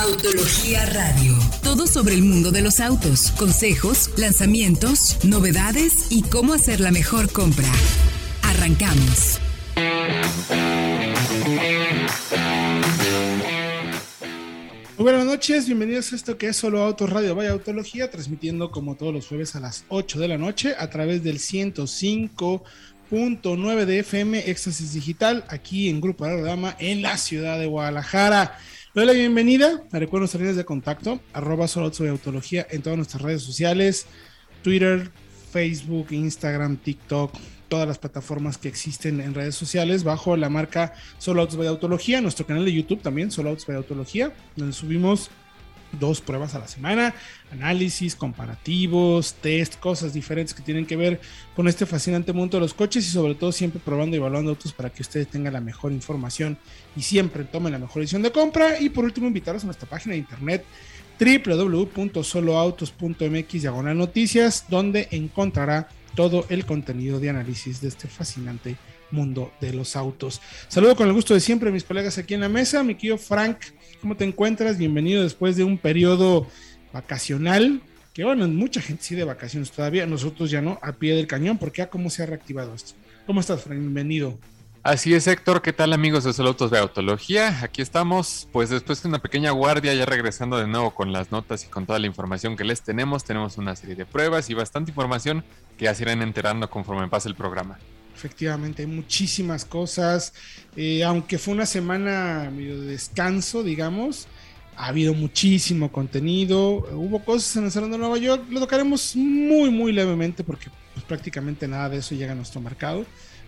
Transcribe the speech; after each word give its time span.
Autología 0.00 0.86
Radio. 0.86 1.36
Todo 1.64 1.88
sobre 1.88 2.14
el 2.14 2.22
mundo 2.22 2.52
de 2.52 2.62
los 2.62 2.78
autos, 2.78 3.32
consejos, 3.32 4.12
lanzamientos, 4.16 5.18
novedades 5.24 6.06
y 6.10 6.22
cómo 6.22 6.52
hacer 6.52 6.78
la 6.78 6.92
mejor 6.92 7.32
compra. 7.32 7.66
Arrancamos. 8.42 9.40
Buenas 14.96 15.26
noches, 15.26 15.66
bienvenidos 15.66 16.12
a 16.12 16.16
esto 16.16 16.38
que 16.38 16.50
es 16.50 16.56
Solo 16.56 16.84
Autos 16.84 17.10
Radio 17.10 17.34
Vaya 17.34 17.50
Autología, 17.50 18.08
transmitiendo 18.08 18.70
como 18.70 18.94
todos 18.94 19.12
los 19.12 19.26
jueves 19.26 19.56
a 19.56 19.60
las 19.60 19.84
8 19.88 20.20
de 20.20 20.28
la 20.28 20.38
noche 20.38 20.76
a 20.78 20.90
través 20.90 21.24
del 21.24 21.40
105.9 21.40 23.84
de 23.84 23.98
FM 23.98 24.48
Éxtasis 24.48 24.92
Digital, 24.92 25.44
aquí 25.48 25.88
en 25.88 26.00
Grupo 26.00 26.24
Dama 26.24 26.76
en 26.78 27.02
la 27.02 27.18
ciudad 27.18 27.58
de 27.58 27.66
Guadalajara. 27.66 28.60
Doy 28.98 29.06
la 29.06 29.12
bienvenida, 29.12 29.80
recuerdo 29.92 30.22
nuestras 30.22 30.40
redes 30.40 30.56
de 30.56 30.64
contacto, 30.64 31.20
arroba 31.32 31.68
Solo 31.68 31.92
Vaya 31.96 32.10
Autología 32.10 32.66
en 32.68 32.82
todas 32.82 32.96
nuestras 32.96 33.22
redes 33.22 33.42
sociales, 33.42 34.06
Twitter, 34.64 35.12
Facebook, 35.52 36.08
Instagram, 36.10 36.78
TikTok, 36.78 37.32
todas 37.68 37.86
las 37.86 37.98
plataformas 37.98 38.58
que 38.58 38.66
existen 38.66 39.20
en 39.20 39.34
redes 39.34 39.54
sociales 39.54 40.02
bajo 40.02 40.36
la 40.36 40.48
marca 40.48 40.94
Solo 41.18 41.42
Autos 41.42 41.56
by 41.56 41.68
Autología, 41.68 42.20
nuestro 42.20 42.44
canal 42.44 42.64
de 42.64 42.72
YouTube 42.72 43.00
también, 43.00 43.30
Solo 43.30 43.50
Autos 43.50 43.66
by 43.66 43.76
Autología, 43.76 44.32
donde 44.56 44.72
subimos 44.72 45.30
dos 45.92 46.20
pruebas 46.20 46.54
a 46.54 46.58
la 46.58 46.68
semana, 46.68 47.14
análisis, 47.50 48.14
comparativos, 48.14 49.34
test, 49.34 49.78
cosas 49.78 50.12
diferentes 50.12 50.54
que 50.54 50.62
tienen 50.62 50.86
que 50.86 50.96
ver 50.96 51.20
con 51.56 51.68
este 51.68 51.86
fascinante 51.86 52.32
mundo 52.32 52.56
de 52.56 52.62
los 52.62 52.74
coches 52.74 53.06
y 53.06 53.10
sobre 53.10 53.34
todo 53.34 53.52
siempre 53.52 53.80
probando 53.84 54.16
y 54.16 54.18
evaluando 54.18 54.50
autos 54.50 54.72
para 54.72 54.90
que 54.90 55.02
ustedes 55.02 55.28
tengan 55.28 55.52
la 55.52 55.60
mejor 55.60 55.92
información 55.92 56.58
y 56.96 57.02
siempre 57.02 57.44
tomen 57.44 57.72
la 57.72 57.78
mejor 57.78 58.02
decisión 58.02 58.22
de 58.22 58.32
compra. 58.32 58.80
Y 58.80 58.90
por 58.90 59.04
último, 59.04 59.26
invitarlos 59.26 59.64
a 59.64 59.66
nuestra 59.66 59.88
página 59.88 60.12
de 60.12 60.18
internet 60.18 60.64
www.soloautos.mx 61.18 63.52
diagonal 63.52 63.98
noticias, 63.98 64.66
donde 64.68 65.08
encontrará 65.10 65.88
todo 66.14 66.46
el 66.48 66.64
contenido 66.64 67.18
de 67.20 67.28
análisis 67.30 67.80
de 67.80 67.88
este 67.88 68.08
fascinante 68.08 68.76
mundo 69.10 69.52
de 69.60 69.72
los 69.72 69.96
autos. 69.96 70.40
Saludo 70.68 70.94
con 70.96 71.08
el 71.08 71.14
gusto 71.14 71.34
de 71.34 71.40
siempre 71.40 71.70
a 71.70 71.72
mis 71.72 71.84
colegas 71.84 72.18
aquí 72.18 72.34
en 72.34 72.40
la 72.40 72.48
mesa. 72.48 72.82
Mi 72.82 72.94
querido 72.94 73.18
Frank, 73.18 73.58
¿cómo 74.00 74.16
te 74.16 74.24
encuentras? 74.24 74.78
Bienvenido 74.78 75.22
después 75.22 75.56
de 75.56 75.64
un 75.64 75.78
periodo 75.78 76.46
vacacional. 76.92 77.80
Que 78.12 78.24
bueno, 78.24 78.48
mucha 78.48 78.80
gente 78.80 79.02
sí 79.02 79.14
de 79.14 79.24
vacaciones 79.24 79.70
todavía, 79.70 80.06
nosotros 80.06 80.50
ya 80.50 80.60
no, 80.60 80.78
a 80.82 80.92
pie 80.92 81.14
del 81.14 81.26
cañón, 81.26 81.58
porque 81.58 81.78
ya 81.78 81.90
cómo 81.90 82.10
se 82.10 82.22
ha 82.22 82.26
reactivado 82.26 82.74
esto. 82.74 82.94
¿Cómo 83.26 83.40
estás, 83.40 83.62
Frank? 83.62 83.78
Bienvenido. 83.78 84.38
Así 84.82 85.14
es, 85.14 85.26
Héctor. 85.26 85.60
¿Qué 85.60 85.72
tal, 85.72 85.92
amigos 85.92 86.24
de 86.24 86.32
Solo 86.32 86.50
Autos 86.50 86.70
de 86.70 86.78
Autología? 86.78 87.62
Aquí 87.62 87.82
estamos, 87.82 88.48
pues 88.52 88.70
después 88.70 89.02
de 89.02 89.08
una 89.08 89.18
pequeña 89.18 89.50
guardia, 89.50 89.92
ya 89.94 90.06
regresando 90.06 90.56
de 90.56 90.66
nuevo 90.66 90.92
con 90.92 91.12
las 91.12 91.30
notas 91.30 91.64
y 91.64 91.68
con 91.68 91.84
toda 91.84 91.98
la 91.98 92.06
información 92.06 92.56
que 92.56 92.64
les 92.64 92.82
tenemos. 92.82 93.24
Tenemos 93.24 93.58
una 93.58 93.76
serie 93.76 93.96
de 93.96 94.06
pruebas 94.06 94.50
y 94.50 94.54
bastante 94.54 94.90
información 94.90 95.44
que 95.76 95.84
ya 95.84 95.94
se 95.94 96.04
irán 96.04 96.22
enterando 96.22 96.70
conforme 96.70 97.06
pase 97.08 97.28
el 97.28 97.34
programa. 97.34 97.78
Efectivamente, 98.18 98.82
hay 98.82 98.88
muchísimas 98.88 99.64
cosas. 99.64 100.32
Eh, 100.74 101.04
aunque 101.04 101.38
fue 101.38 101.54
una 101.54 101.66
semana 101.66 102.50
de 102.50 102.80
descanso, 102.80 103.62
digamos, 103.62 104.26
ha 104.76 104.86
habido 104.86 105.14
muchísimo 105.14 105.92
contenido. 105.92 106.86
Hubo 106.92 107.24
cosas 107.24 107.54
en 107.56 107.66
el 107.66 107.70
Salón 107.70 107.92
de 107.92 107.98
Nueva 107.98 108.18
York. 108.18 108.44
Lo 108.50 108.58
tocaremos 108.58 109.14
muy, 109.14 109.70
muy 109.70 109.92
levemente 109.92 110.42
porque 110.42 110.68
pues, 110.94 111.06
prácticamente 111.06 111.68
nada 111.68 111.88
de 111.88 111.98
eso 111.98 112.16
llega 112.16 112.32
a 112.32 112.34
nuestro 112.34 112.60
mercado 112.60 113.06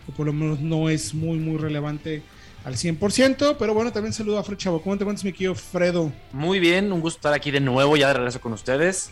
o 0.08 0.12
por 0.12 0.26
lo 0.26 0.32
menos 0.32 0.60
no 0.60 0.88
es 0.88 1.12
muy, 1.12 1.38
muy 1.38 1.58
relevante 1.58 2.22
al 2.64 2.74
100%, 2.74 3.56
pero 3.58 3.74
bueno, 3.74 3.92
también 3.92 4.12
saludo 4.12 4.38
a 4.38 4.44
Fred 4.44 4.56
Chavo. 4.56 4.82
¿Cómo 4.82 4.96
te 4.96 5.02
encuentras, 5.02 5.24
mi 5.24 5.32
querido 5.32 5.56
Fredo? 5.56 6.12
Muy 6.32 6.60
bien, 6.60 6.92
un 6.92 7.00
gusto 7.00 7.18
estar 7.18 7.32
aquí 7.32 7.50
de 7.50 7.60
nuevo, 7.60 7.96
ya 7.96 8.08
de 8.08 8.14
regreso 8.14 8.40
con 8.40 8.52
ustedes. 8.52 9.10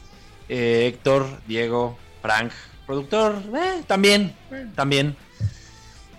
Eh, 0.49 0.87
Héctor, 0.87 1.27
Diego, 1.49 1.99
Frank, 2.23 2.53
productor, 2.89 3.43
eh, 3.55 3.83
también, 3.87 4.35
también. 4.75 5.15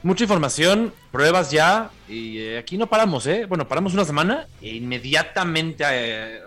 Mucha 0.03 0.24
información, 0.24 0.94
pruebas 1.12 1.50
ya, 1.50 1.90
y 2.07 2.38
eh, 2.38 2.59
aquí 2.59 2.78
no 2.78 2.88
paramos, 2.88 3.25
¿eh? 3.25 3.46
Bueno, 3.47 3.68
paramos 3.68 3.96
una 3.96 4.06
semana 4.06 4.47
e 4.62 4.75
inmediatamente 4.75 5.84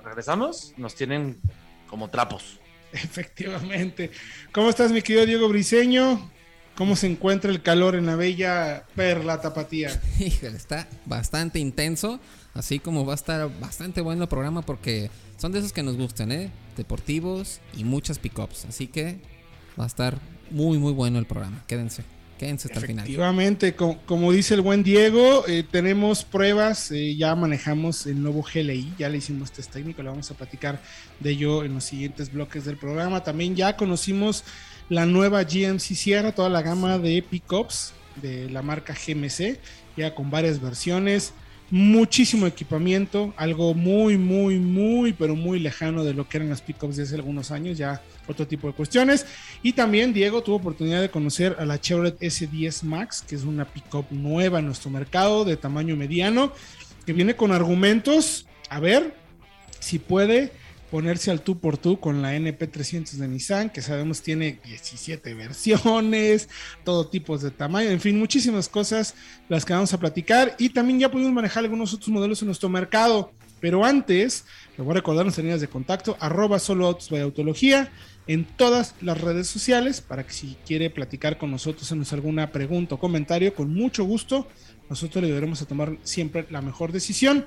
regresamos, 0.05 0.75
nos 0.77 0.94
tienen 0.94 1.41
como 1.88 2.09
trapos. 2.09 2.61
Efectivamente. 2.93 4.12
¿Cómo 4.53 4.71
estás, 4.71 4.93
mi 4.93 5.03
querido 5.03 5.27
Diego 5.27 5.49
Briseño? 5.49 6.31
¿Cómo 6.77 6.94
se 6.94 7.09
encuentra 7.09 7.50
el 7.50 7.61
calor 7.61 7.97
en 7.97 8.06
la 8.06 8.15
bella 8.15 8.84
perla 8.94 9.41
tapatía? 9.41 10.00
Híjole, 10.21 10.56
está 10.56 10.87
bastante 11.05 11.59
intenso. 11.59 12.21
Así 12.55 12.78
como 12.78 13.05
va 13.05 13.15
a 13.15 13.16
estar 13.16 13.50
bastante 13.59 14.00
bueno 14.00 14.22
el 14.22 14.28
programa 14.28 14.62
porque 14.62 15.11
son 15.37 15.50
de 15.50 15.59
esos 15.59 15.72
que 15.72 15.82
nos 15.82 15.97
gustan, 15.97 16.31
¿eh? 16.31 16.53
Deportivos 16.77 17.61
y 17.77 17.82
muchas 17.82 18.21
pickups. 18.21 18.66
Así 18.66 18.87
que 18.87 19.31
va 19.78 19.84
a 19.84 19.87
estar 19.87 20.19
muy, 20.50 20.78
muy 20.78 20.93
bueno 20.93 21.19
el 21.19 21.27
programa. 21.27 21.62
Quédense. 21.66 22.05
Quédense 22.38 22.66
hasta 22.66 22.81
el 22.81 22.87
final. 22.87 23.05
Efectivamente, 23.05 23.77
como, 23.77 24.33
dice 24.33 24.55
el 24.55 24.62
buen 24.62 24.83
Diego, 24.83 25.47
eh, 25.47 25.65
tenemos 25.71 26.25
pruebas, 26.25 26.91
eh, 26.91 27.15
ya 27.15 27.37
manejamos 27.37 28.06
el 28.06 28.21
nuevo 28.21 28.43
GLI, 28.43 28.94
ya 28.99 29.09
le 29.09 29.19
hicimos 29.19 29.53
test 29.53 29.72
técnico, 29.72 30.03
le 30.03 30.09
vamos 30.09 30.28
a 30.31 30.34
platicar 30.34 30.81
de 31.21 31.31
ello 31.31 31.62
en 31.62 31.75
los 31.75 31.84
siguientes 31.84 32.32
bloques 32.32 32.65
del 32.65 32.77
programa. 32.77 33.22
También 33.22 33.55
ya 33.55 33.77
conocimos 33.77 34.44
la 34.88 35.06
nueva 35.06 35.44
GMC 35.44 35.94
Sierra, 35.94 36.32
toda 36.32 36.49
la 36.49 36.62
gama 36.62 36.99
de 36.99 37.22
pickups 37.22 37.93
de 38.21 38.50
la 38.50 38.62
marca 38.62 38.93
GMC, 38.94 39.59
ya 39.97 40.15
con 40.15 40.31
varias 40.31 40.61
versiones, 40.61 41.34
muchísimo 41.72 42.47
equipamiento, 42.47 43.33
algo 43.38 43.72
muy, 43.72 44.19
muy, 44.19 44.59
muy, 44.59 45.15
pero 45.15 45.34
muy 45.34 45.59
lejano 45.59 46.05
de 46.05 46.12
lo 46.12 46.28
que 46.28 46.37
eran 46.37 46.50
las 46.50 46.60
pickups 46.60 46.97
de 46.97 47.05
hace 47.05 47.15
algunos 47.15 47.50
años, 47.50 47.78
ya 47.78 48.03
otro 48.28 48.47
tipo 48.47 48.66
de 48.66 48.75
cuestiones. 48.75 49.25
Y 49.62 49.72
también 49.72 50.12
Diego 50.12 50.43
tuvo 50.43 50.56
oportunidad 50.56 51.00
de 51.00 51.11
conocer 51.11 51.56
a 51.59 51.65
la 51.65 51.81
Chevrolet 51.81 52.21
S10 52.21 52.82
Max, 52.82 53.25
que 53.27 53.37
es 53.37 53.44
una 53.44 53.65
pickup 53.65 54.05
nueva 54.11 54.59
en 54.59 54.66
nuestro 54.66 54.91
mercado 54.91 55.47
de 55.47 55.56
tamaño 55.56 55.97
mediano, 55.97 56.53
que 57.06 57.15
viene 57.15 57.37
con 57.37 57.53
argumentos, 57.53 58.47
a 58.69 58.78
ver 58.78 59.16
si 59.81 59.99
puede 59.99 60.53
ponerse 60.92 61.30
al 61.30 61.41
tú 61.41 61.58
por 61.58 61.78
tú 61.78 61.98
con 61.98 62.20
la 62.20 62.36
NP300 62.36 63.12
de 63.12 63.26
Nissan, 63.26 63.70
que 63.70 63.80
sabemos 63.80 64.20
tiene 64.20 64.58
17 64.62 65.32
versiones, 65.32 66.50
todo 66.84 67.06
tipo 67.06 67.38
de 67.38 67.50
tamaño, 67.50 67.88
en 67.88 67.98
fin, 67.98 68.19
muchísimas 68.19 68.69
cosas 68.69 69.14
las 69.48 69.64
que 69.64 69.72
vamos 69.72 69.94
a 69.94 69.98
platicar 69.98 70.54
y 70.58 70.69
también 70.69 71.00
ya 71.00 71.10
pudimos 71.10 71.32
manejar 71.32 71.64
algunos 71.64 71.94
otros 71.94 72.10
modelos 72.10 72.42
en 72.42 72.47
nuestro 72.48 72.69
mercado. 72.69 73.32
Pero 73.58 73.86
antes, 73.86 74.44
le 74.76 74.84
voy 74.84 74.91
a 74.91 74.97
recordar 74.97 75.25
nuestras 75.25 75.44
líneas 75.44 75.62
de 75.62 75.69
contacto, 75.69 76.14
arroba 76.20 76.58
solo 76.58 76.86
autos 76.86 77.08
by 77.08 77.22
autología 77.22 77.91
en 78.26 78.44
todas 78.44 78.94
las 79.00 79.19
redes 79.19 79.47
sociales 79.47 80.02
para 80.02 80.26
que 80.26 80.34
si 80.34 80.58
quiere 80.66 80.91
platicar 80.91 81.38
con 81.38 81.50
nosotros, 81.50 81.84
hacernos 81.84 82.12
alguna 82.12 82.52
pregunta 82.52 82.97
o 82.97 82.98
comentario, 82.98 83.54
con 83.54 83.72
mucho 83.72 84.04
gusto, 84.04 84.47
nosotros 84.91 85.22
le 85.22 85.28
ayudaremos 85.28 85.62
a 85.62 85.66
tomar 85.66 85.97
siempre 86.02 86.44
la 86.50 86.60
mejor 86.60 86.92
decisión 86.92 87.47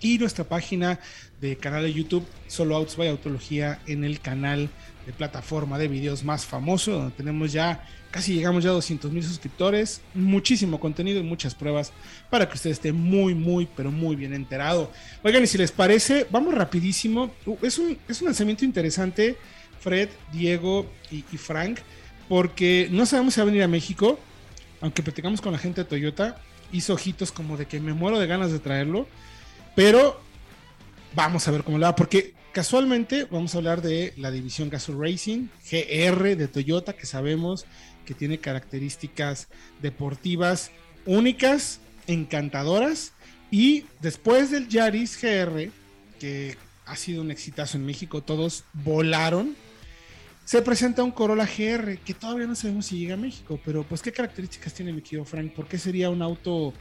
y 0.00 0.18
nuestra 0.18 0.44
página 0.44 0.98
de 1.40 1.56
canal 1.56 1.82
de 1.82 1.92
YouTube, 1.92 2.26
Solo 2.46 2.76
Autos 2.76 2.96
by 2.96 3.08
Autología, 3.08 3.80
en 3.86 4.04
el 4.04 4.20
canal 4.20 4.68
de 5.06 5.12
plataforma 5.12 5.78
de 5.78 5.88
videos 5.88 6.24
más 6.24 6.44
famoso, 6.44 6.92
donde 6.92 7.16
tenemos 7.16 7.52
ya, 7.52 7.86
casi 8.10 8.34
llegamos 8.34 8.64
ya 8.64 8.70
a 8.70 8.74
200 8.74 9.10
mil 9.10 9.22
suscriptores, 9.22 10.02
muchísimo 10.14 10.78
contenido 10.78 11.20
y 11.20 11.22
muchas 11.22 11.54
pruebas 11.54 11.92
para 12.28 12.48
que 12.48 12.54
usted 12.54 12.70
esté 12.70 12.92
muy, 12.92 13.34
muy, 13.34 13.68
pero 13.76 13.90
muy 13.90 14.16
bien 14.16 14.34
enterado. 14.34 14.90
Oigan, 15.22 15.42
y 15.42 15.46
si 15.46 15.58
les 15.58 15.72
parece, 15.72 16.26
vamos 16.30 16.54
rapidísimo. 16.54 17.30
Uh, 17.46 17.56
es 17.62 17.78
un, 17.78 17.98
es 18.08 18.20
un 18.20 18.26
lanzamiento 18.26 18.64
interesante, 18.64 19.36
Fred, 19.80 20.10
Diego 20.32 20.86
y 21.10 21.36
Frank, 21.38 21.78
porque 22.28 22.88
no 22.90 23.06
sabemos 23.06 23.34
si 23.34 23.40
va 23.40 23.42
a 23.42 23.46
venir 23.46 23.62
a 23.62 23.68
México, 23.68 24.18
aunque 24.80 25.02
platicamos 25.02 25.40
con 25.40 25.52
la 25.52 25.58
gente 25.58 25.82
de 25.82 25.88
Toyota, 25.88 26.40
hizo 26.72 26.94
ojitos 26.94 27.32
como 27.32 27.56
de 27.56 27.66
que 27.66 27.80
me 27.80 27.92
muero 27.92 28.18
de 28.18 28.26
ganas 28.26 28.52
de 28.52 28.58
traerlo 28.58 29.06
pero 29.80 30.20
vamos 31.14 31.48
a 31.48 31.50
ver 31.50 31.64
cómo 31.64 31.78
le 31.78 31.86
va, 31.86 31.96
porque 31.96 32.34
casualmente 32.52 33.24
vamos 33.24 33.54
a 33.54 33.58
hablar 33.58 33.80
de 33.80 34.12
la 34.18 34.30
división 34.30 34.68
Gasol 34.68 35.00
Racing, 35.00 35.46
GR 35.70 36.36
de 36.36 36.48
Toyota, 36.48 36.92
que 36.92 37.06
sabemos 37.06 37.64
que 38.04 38.12
tiene 38.12 38.36
características 38.40 39.48
deportivas 39.80 40.70
únicas, 41.06 41.80
encantadoras. 42.06 43.14
Y 43.50 43.86
después 44.00 44.50
del 44.50 44.68
Yaris 44.68 45.18
GR, 45.18 45.70
que 46.18 46.58
ha 46.84 46.96
sido 46.96 47.22
un 47.22 47.30
exitazo 47.30 47.78
en 47.78 47.86
México, 47.86 48.22
todos 48.22 48.64
volaron. 48.74 49.56
Se 50.44 50.60
presenta 50.60 51.02
un 51.02 51.10
Corolla 51.10 51.46
GR 51.46 51.96
que 52.04 52.12
todavía 52.12 52.46
no 52.46 52.54
sabemos 52.54 52.84
si 52.84 52.98
llega 52.98 53.14
a 53.14 53.16
México, 53.16 53.58
pero 53.64 53.82
pues 53.84 54.02
qué 54.02 54.12
características 54.12 54.74
tiene 54.74 54.92
mi 54.92 55.00
querido 55.00 55.24
Frank, 55.24 55.54
¿por 55.54 55.66
qué 55.68 55.78
sería 55.78 56.10
un 56.10 56.20
auto 56.20 56.74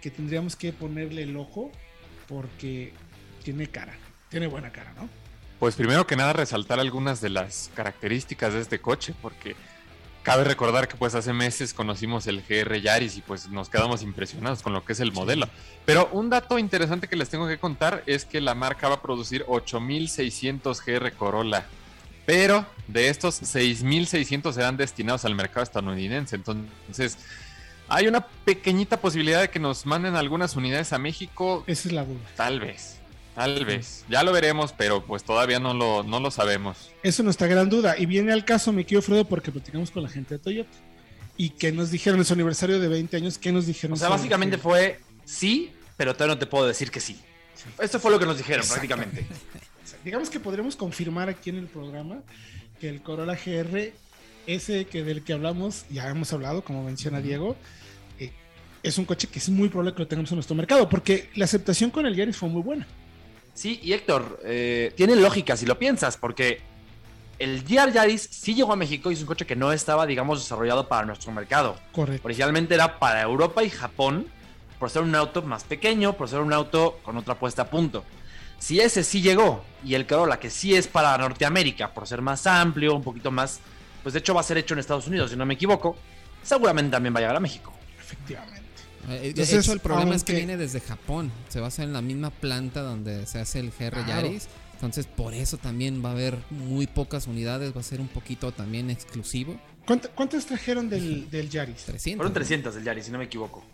que 0.00 0.10
tendríamos 0.10 0.56
que 0.56 0.72
ponerle 0.72 1.24
el 1.24 1.36
ojo 1.36 1.70
porque 2.28 2.92
tiene 3.42 3.66
cara, 3.68 3.94
tiene 4.28 4.46
buena 4.46 4.70
cara, 4.70 4.92
¿no? 4.96 5.08
Pues 5.58 5.74
primero 5.74 6.06
que 6.06 6.14
nada 6.14 6.32
resaltar 6.32 6.78
algunas 6.78 7.20
de 7.20 7.30
las 7.30 7.70
características 7.74 8.54
de 8.54 8.60
este 8.60 8.80
coche, 8.80 9.14
porque 9.20 9.56
Cabe 10.28 10.44
recordar 10.44 10.88
que 10.88 10.96
pues 10.96 11.14
hace 11.14 11.32
meses 11.32 11.72
conocimos 11.72 12.26
el 12.26 12.42
GR 12.42 12.78
Yaris 12.82 13.16
y 13.16 13.22
pues 13.22 13.48
nos 13.48 13.70
quedamos 13.70 14.02
impresionados 14.02 14.60
con 14.60 14.74
lo 14.74 14.84
que 14.84 14.92
es 14.92 15.00
el 15.00 15.10
modelo. 15.10 15.48
Pero 15.86 16.10
un 16.12 16.28
dato 16.28 16.58
interesante 16.58 17.08
que 17.08 17.16
les 17.16 17.30
tengo 17.30 17.48
que 17.48 17.56
contar 17.56 18.02
es 18.04 18.26
que 18.26 18.42
la 18.42 18.54
marca 18.54 18.88
va 18.88 18.96
a 18.96 19.00
producir 19.00 19.46
8600 19.48 20.84
GR 20.84 21.12
Corolla. 21.12 21.64
Pero 22.26 22.66
de 22.88 23.08
estos 23.08 23.36
6600 23.36 24.54
serán 24.54 24.76
destinados 24.76 25.24
al 25.24 25.34
mercado 25.34 25.62
estadounidense. 25.62 26.36
Entonces, 26.36 27.16
hay 27.88 28.06
una 28.06 28.26
pequeñita 28.44 29.00
posibilidad 29.00 29.40
de 29.40 29.50
que 29.50 29.58
nos 29.58 29.86
manden 29.86 30.16
algunas 30.16 30.56
unidades 30.56 30.92
a 30.92 30.98
México. 30.98 31.64
Esa 31.66 31.88
es 31.88 31.94
la 31.94 32.04
duda. 32.04 32.20
Tal 32.36 32.60
vez. 32.60 32.98
Tal 33.34 33.64
vez. 33.64 34.04
Ya 34.08 34.24
lo 34.24 34.32
veremos, 34.32 34.72
pero 34.72 35.04
pues 35.04 35.22
todavía 35.22 35.60
no 35.60 35.72
lo, 35.72 36.02
no 36.02 36.18
lo 36.18 36.30
sabemos. 36.30 36.90
Eso 37.02 37.22
es 37.22 37.24
nuestra 37.24 37.46
gran 37.46 37.68
duda. 37.68 37.96
Y 37.96 38.06
viene 38.06 38.32
al 38.32 38.44
caso, 38.44 38.72
mi 38.72 38.84
querido 38.84 39.02
Fredo, 39.02 39.24
porque 39.26 39.52
platicamos 39.52 39.90
con 39.90 40.02
la 40.02 40.08
gente 40.08 40.34
de 40.34 40.38
Toyota. 40.40 40.76
Y 41.36 41.50
que 41.50 41.70
nos 41.70 41.92
dijeron 41.92 42.18
en 42.18 42.24
su 42.24 42.32
aniversario 42.34 42.80
de 42.80 42.88
20 42.88 43.16
años, 43.16 43.38
¿qué 43.38 43.52
nos 43.52 43.66
dijeron? 43.66 43.94
O 43.94 43.96
sea, 43.96 44.08
básicamente 44.08 44.58
fue 44.58 44.98
sí, 45.24 45.72
pero 45.96 46.14
todavía 46.14 46.34
no 46.34 46.38
te 46.40 46.46
puedo 46.46 46.66
decir 46.66 46.90
que 46.90 46.98
sí. 46.98 47.20
Esto 47.80 48.00
fue 48.00 48.10
lo 48.10 48.18
que 48.18 48.26
nos 48.26 48.38
dijeron 48.38 48.66
prácticamente. 48.66 49.24
Digamos 50.04 50.30
que 50.30 50.40
podremos 50.40 50.74
confirmar 50.74 51.28
aquí 51.28 51.50
en 51.50 51.58
el 51.58 51.66
programa 51.66 52.22
que 52.80 52.88
el 52.88 53.02
Corolla 53.02 53.34
GR, 53.34 53.92
ese 54.48 54.86
que 54.86 55.04
del 55.04 55.22
que 55.22 55.34
hablamos, 55.34 55.84
ya 55.90 56.08
hemos 56.08 56.32
hablado, 56.32 56.64
como 56.64 56.82
menciona 56.82 57.20
Diego, 57.20 57.54
eh, 58.18 58.32
es 58.82 58.98
un 58.98 59.04
coche 59.04 59.28
que 59.28 59.38
es 59.38 59.48
muy 59.50 59.68
probable 59.68 59.92
que 59.92 60.00
lo 60.00 60.08
tengamos 60.08 60.32
en 60.32 60.36
nuestro 60.36 60.56
mercado, 60.56 60.88
porque 60.88 61.30
la 61.34 61.44
aceptación 61.44 61.90
con 61.90 62.06
el 62.06 62.16
Yaris 62.16 62.36
fue 62.36 62.48
muy 62.48 62.62
buena. 62.62 62.86
Sí, 63.52 63.78
y 63.82 63.92
Héctor, 63.92 64.40
eh, 64.44 64.92
tiene 64.96 65.16
lógica 65.16 65.56
si 65.56 65.66
lo 65.66 65.78
piensas, 65.78 66.16
porque 66.16 66.60
el 67.38 67.62
GR 67.62 67.92
Yaris 67.92 68.22
sí 68.22 68.54
llegó 68.54 68.72
a 68.72 68.76
México 68.76 69.10
y 69.10 69.14
es 69.14 69.20
un 69.20 69.26
coche 69.26 69.46
que 69.46 69.54
no 69.54 69.70
estaba, 69.70 70.06
digamos, 70.06 70.40
desarrollado 70.40 70.88
para 70.88 71.06
nuestro 71.06 71.30
mercado. 71.30 71.78
Correcto. 71.92 72.26
Originalmente 72.26 72.74
era 72.74 72.98
para 72.98 73.20
Europa 73.20 73.62
y 73.62 73.70
Japón, 73.70 74.26
por 74.78 74.88
ser 74.88 75.02
un 75.02 75.14
auto 75.14 75.42
más 75.42 75.64
pequeño, 75.64 76.14
por 76.14 76.28
ser 76.28 76.40
un 76.40 76.52
auto 76.54 77.00
con 77.02 77.16
otra 77.18 77.34
puesta 77.34 77.62
a 77.62 77.70
punto. 77.70 78.04
Si 78.58 78.80
ese 78.80 79.04
sí 79.04 79.20
llegó 79.20 79.62
y 79.84 79.94
el 79.94 80.06
Corolla, 80.06 80.40
que 80.40 80.50
sí 80.50 80.74
es 80.74 80.88
para 80.88 81.16
Norteamérica, 81.18 81.92
por 81.92 82.06
ser 82.06 82.22
más 82.22 82.46
amplio, 82.46 82.94
un 82.94 83.02
poquito 83.02 83.30
más, 83.30 83.60
pues 84.02 84.12
de 84.12 84.18
hecho 84.20 84.34
va 84.34 84.40
a 84.40 84.44
ser 84.44 84.58
hecho 84.58 84.74
en 84.74 84.80
Estados 84.80 85.06
Unidos, 85.06 85.30
si 85.30 85.36
no 85.36 85.44
me 85.46 85.54
equivoco, 85.54 85.96
seguramente 86.42 86.90
también 86.92 87.14
va 87.14 87.18
a 87.18 87.20
llegar 87.22 87.36
a 87.36 87.40
México. 87.40 87.72
Efectivamente. 88.00 88.62
Eh, 89.08 89.20
De 89.20 89.28
Entonces, 89.28 89.60
hecho, 89.64 89.72
el 89.72 89.80
problema 89.80 90.14
es 90.14 90.24
que 90.24 90.34
viene 90.34 90.56
desde 90.56 90.80
Japón. 90.80 91.30
Se 91.48 91.60
va 91.60 91.66
a 91.66 91.68
hacer 91.68 91.84
en 91.84 91.92
la 91.92 92.02
misma 92.02 92.30
planta 92.30 92.82
donde 92.82 93.26
se 93.26 93.38
hace 93.38 93.60
el 93.60 93.70
GR 93.70 93.90
Claro. 94.04 94.06
Yaris. 94.08 94.48
Entonces, 94.74 95.06
por 95.06 95.34
eso 95.34 95.56
también 95.56 96.04
va 96.04 96.10
a 96.10 96.12
haber 96.12 96.38
muy 96.50 96.86
pocas 96.86 97.26
unidades. 97.26 97.74
Va 97.76 97.80
a 97.80 97.84
ser 97.84 98.00
un 98.00 98.08
poquito 98.08 98.52
también 98.52 98.90
exclusivo. 98.90 99.58
¿Cuánto- 99.86 100.10
¿Cuántas 100.14 100.46
trajeron 100.46 100.88
del, 100.90 101.28
del 101.30 101.48
Yaris? 101.48 101.84
300. 101.84 102.16
Fueron 102.18 102.32
¿no? 102.32 102.34
300 102.34 102.74
del 102.74 102.84
Yaris, 102.84 103.04
si 103.06 103.10
no 103.10 103.18
me 103.18 103.24
equivoco. 103.24 103.64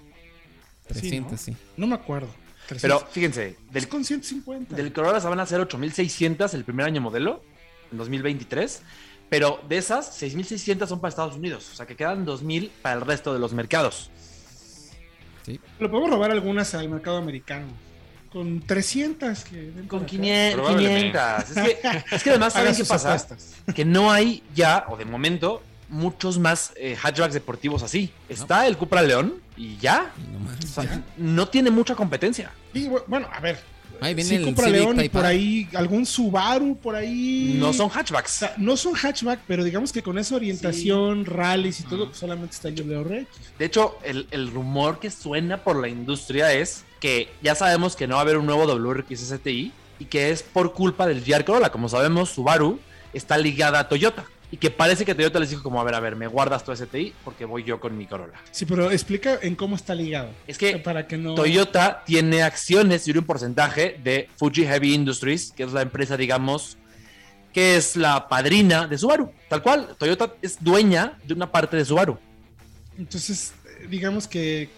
300, 0.86 1.40
sí. 1.40 1.56
No 1.76 1.86
me 1.86 1.94
acuerdo. 1.94 2.28
Pero 2.68 2.98
300. 2.98 3.08
fíjense, 3.10 3.56
del, 3.72 3.88
con 3.88 4.04
150. 4.04 4.76
del 4.76 4.92
Corolla 4.92 5.20
se 5.20 5.28
van 5.28 5.40
a 5.40 5.42
hacer 5.42 5.60
8600 5.60 6.54
el 6.54 6.64
primer 6.64 6.86
año 6.86 7.00
modelo, 7.00 7.42
en 7.92 7.98
2023. 7.98 8.82
Pero 9.34 9.60
de 9.68 9.78
esas, 9.78 10.14
6600 10.14 10.88
son 10.88 11.00
para 11.00 11.08
Estados 11.08 11.34
Unidos. 11.34 11.68
O 11.72 11.74
sea 11.76 11.86
que 11.86 11.96
quedan 11.96 12.24
2000 12.24 12.70
para 12.82 12.94
el 12.94 13.00
resto 13.00 13.32
de 13.32 13.40
los 13.40 13.52
mercados. 13.52 14.10
sí. 15.44 15.58
Lo 15.80 15.90
podemos 15.90 16.10
robar 16.10 16.30
algunas 16.30 16.72
al 16.74 16.88
mercado 16.88 17.16
americano. 17.18 17.66
Con 18.32 18.60
300 18.60 19.44
que 19.44 19.72
Con 19.88 20.00
acá. 20.00 20.06
500. 20.06 20.54
Probablemente. 20.60 21.18
500. 21.18 21.56
Es 21.56 21.62
que, 22.08 22.14
es 22.16 22.22
que 22.22 22.30
además, 22.30 22.52
¿saben 22.54 22.74
qué 22.76 22.84
pasa? 22.84 23.08
apuestas. 23.14 23.54
Que 23.74 23.84
no 23.84 24.10
hay 24.12 24.42
ya, 24.54 24.84
o 24.88 24.96
de 24.96 25.04
momento, 25.04 25.62
muchos 25.88 26.38
más 26.38 26.72
eh, 26.76 26.96
hatchbacks 27.00 27.34
deportivos 27.34 27.82
así. 27.82 28.12
Está 28.28 28.66
el 28.66 28.76
Cupra 28.76 29.02
León 29.02 29.34
y 29.56 29.76
ya. 29.78 30.12
No 30.32 30.38
más. 30.40 30.64
O 30.64 30.82
sea, 30.82 31.02
no 31.16 31.48
tiene 31.48 31.70
mucha 31.70 31.94
competencia. 31.94 32.50
Y 32.72 32.86
bu- 32.88 33.02
bueno, 33.06 33.28
a 33.32 33.40
ver. 33.40 33.58
Ahí 34.00 34.14
viene 34.14 34.28
sí, 34.30 34.36
el 34.36 34.44
Cupra 34.44 34.68
León 34.68 35.00
y 35.02 35.08
por 35.08 35.24
ahí 35.24 35.68
algún 35.74 36.04
Subaru 36.06 36.76
por 36.76 36.94
ahí. 36.94 37.56
No 37.58 37.72
son 37.72 37.86
O 37.86 37.90
hatchbacks. 37.90 38.30
sea, 38.30 38.54
no 38.58 38.76
son 38.76 38.94
hatchback, 38.94 39.40
pero 39.46 39.64
digamos 39.64 39.92
que 39.92 40.02
con 40.02 40.18
esa 40.18 40.34
orientación, 40.36 41.24
rallies 41.24 41.80
y 41.80 41.82
todo, 41.84 42.06
pues 42.06 42.18
solamente 42.18 42.54
está 42.54 42.68
el 42.68 42.74
WRX. 42.74 43.26
De 43.58 43.64
hecho, 43.64 43.98
el, 44.04 44.26
el 44.30 44.50
rumor 44.50 44.98
que 44.98 45.10
suena 45.10 45.62
por 45.62 45.76
la 45.76 45.88
industria 45.88 46.52
es 46.52 46.84
que 47.00 47.28
ya 47.42 47.54
sabemos 47.54 47.96
que 47.96 48.06
no 48.06 48.14
va 48.14 48.20
a 48.20 48.22
haber 48.22 48.36
un 48.38 48.46
nuevo 48.46 48.64
WRX 48.66 49.20
STI 49.20 49.72
y 49.98 50.04
que 50.06 50.30
es 50.30 50.42
por 50.42 50.72
culpa 50.72 51.06
del 51.06 51.22
GR 51.24 51.44
Corolla. 51.44 51.70
Como 51.70 51.88
sabemos, 51.88 52.30
Subaru 52.30 52.78
está 53.12 53.38
ligada 53.38 53.78
a 53.80 53.88
Toyota. 53.88 54.24
Y 54.54 54.56
que 54.56 54.70
parece 54.70 55.04
que 55.04 55.16
Toyota 55.16 55.40
les 55.40 55.50
dijo 55.50 55.64
como, 55.64 55.80
a 55.80 55.84
ver, 55.84 55.96
a 55.96 56.00
ver, 56.00 56.14
me 56.14 56.28
guardas 56.28 56.62
tu 56.62 56.70
STI 56.70 57.12
porque 57.24 57.44
voy 57.44 57.64
yo 57.64 57.80
con 57.80 57.98
mi 57.98 58.06
Corolla. 58.06 58.40
Sí, 58.52 58.64
pero 58.66 58.88
explica 58.92 59.36
en 59.42 59.56
cómo 59.56 59.74
está 59.74 59.96
ligado. 59.96 60.30
Es 60.46 60.58
que 60.58 60.78
para 60.78 61.08
que 61.08 61.18
no. 61.18 61.34
Toyota 61.34 62.04
tiene 62.06 62.44
acciones 62.44 63.08
y 63.08 63.10
un 63.18 63.24
porcentaje 63.24 63.98
de 64.04 64.28
Fuji 64.36 64.64
Heavy 64.64 64.94
Industries, 64.94 65.50
que 65.50 65.64
es 65.64 65.72
la 65.72 65.82
empresa, 65.82 66.16
digamos, 66.16 66.78
que 67.52 67.74
es 67.74 67.96
la 67.96 68.28
padrina 68.28 68.86
de 68.86 68.96
Subaru. 68.96 69.32
Tal 69.48 69.60
cual, 69.60 69.96
Toyota 69.98 70.32
es 70.40 70.62
dueña 70.62 71.18
de 71.24 71.34
una 71.34 71.50
parte 71.50 71.76
de 71.76 71.84
Subaru. 71.84 72.16
Entonces, 72.96 73.54
eh, 73.64 73.88
digamos 73.90 74.28
que, 74.28 74.68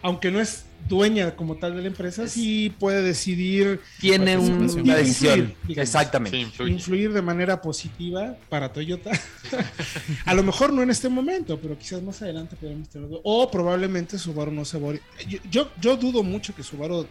aunque 0.00 0.30
no 0.30 0.40
es 0.40 0.64
dueña 0.88 1.34
como 1.36 1.56
tal 1.56 1.74
de 1.76 1.82
la 1.82 1.88
empresa, 1.88 2.24
Es- 2.24 2.32
sí 2.32 2.72
puede 2.78 3.02
decidir 3.02 3.80
Tiene 4.00 4.36
una 4.38 4.94
decisión. 4.96 5.38
Influir, 5.40 5.56
digamos. 5.66 5.88
Exactamente. 5.88 6.36
Sí, 6.36 6.42
influye. 6.42 6.72
influir 6.72 7.12
de 7.12 7.22
manera 7.22 7.60
positiva 7.60 8.36
para 8.48 8.72
Toyota. 8.72 9.10
a 10.24 10.34
lo 10.34 10.42
mejor 10.42 10.72
no 10.72 10.82
en 10.82 10.90
este 10.90 11.08
momento, 11.08 11.58
pero 11.60 11.76
quizás 11.78 12.02
más 12.02 12.22
adelante 12.22 12.56
podremos 12.56 12.88
tenerlo. 12.88 13.20
O 13.24 13.50
probablemente 13.50 14.18
Subaru 14.18 14.50
no 14.52 14.64
se 14.64 14.78
va 14.78 14.94
yo, 15.28 15.38
yo, 15.50 15.70
yo 15.80 15.96
dudo 15.96 16.22
mucho 16.22 16.54
que 16.54 16.62
Subaru 16.62 17.02
eh, 17.02 17.06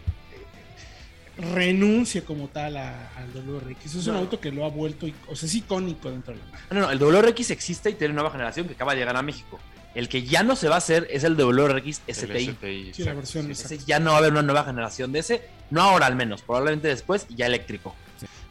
renuncie 1.54 2.22
como 2.22 2.48
tal 2.48 2.76
a- 2.76 3.10
al 3.16 3.28
WRX. 3.32 3.94
Es 3.94 4.06
un 4.06 4.16
auto 4.16 4.40
que 4.40 4.50
lo 4.50 4.64
ha 4.64 4.68
vuelto, 4.70 5.06
o 5.28 5.36
sea, 5.36 5.46
es 5.46 5.54
icónico 5.54 6.10
dentro 6.10 6.34
de 6.34 6.40
la 6.40 6.46
marca. 6.50 6.66
No, 6.74 6.80
no, 6.80 6.90
el 6.90 6.98
WRX 6.98 7.50
existe 7.50 7.90
y 7.90 7.94
tiene 7.94 8.14
nueva 8.14 8.30
generación 8.30 8.66
que 8.66 8.74
acaba 8.74 8.92
de 8.94 8.98
llegar 9.00 9.16
a 9.16 9.22
México. 9.22 9.58
El 9.94 10.08
que 10.08 10.22
ya 10.22 10.42
no 10.42 10.54
se 10.54 10.68
va 10.68 10.76
a 10.76 10.78
hacer 10.78 11.08
es 11.10 11.24
el 11.24 11.34
WRX 11.36 12.02
El 12.06 12.14
STI. 12.14 12.46
STI, 12.52 12.54
Sí, 12.94 13.02
la 13.02 13.12
exacto, 13.12 13.16
versión 13.16 13.44
sí. 13.46 13.50
exacta. 13.52 13.74
Ese 13.74 13.84
ya 13.86 13.98
no 14.00 14.10
va 14.10 14.16
a 14.16 14.18
haber 14.18 14.32
una 14.32 14.42
nueva 14.42 14.64
generación 14.64 15.12
de 15.12 15.20
ese. 15.20 15.42
No 15.70 15.82
ahora 15.82 16.06
al 16.06 16.14
menos, 16.16 16.42
probablemente 16.42 16.88
después 16.88 17.26
y 17.28 17.36
ya 17.36 17.46
eléctrico. 17.46 17.94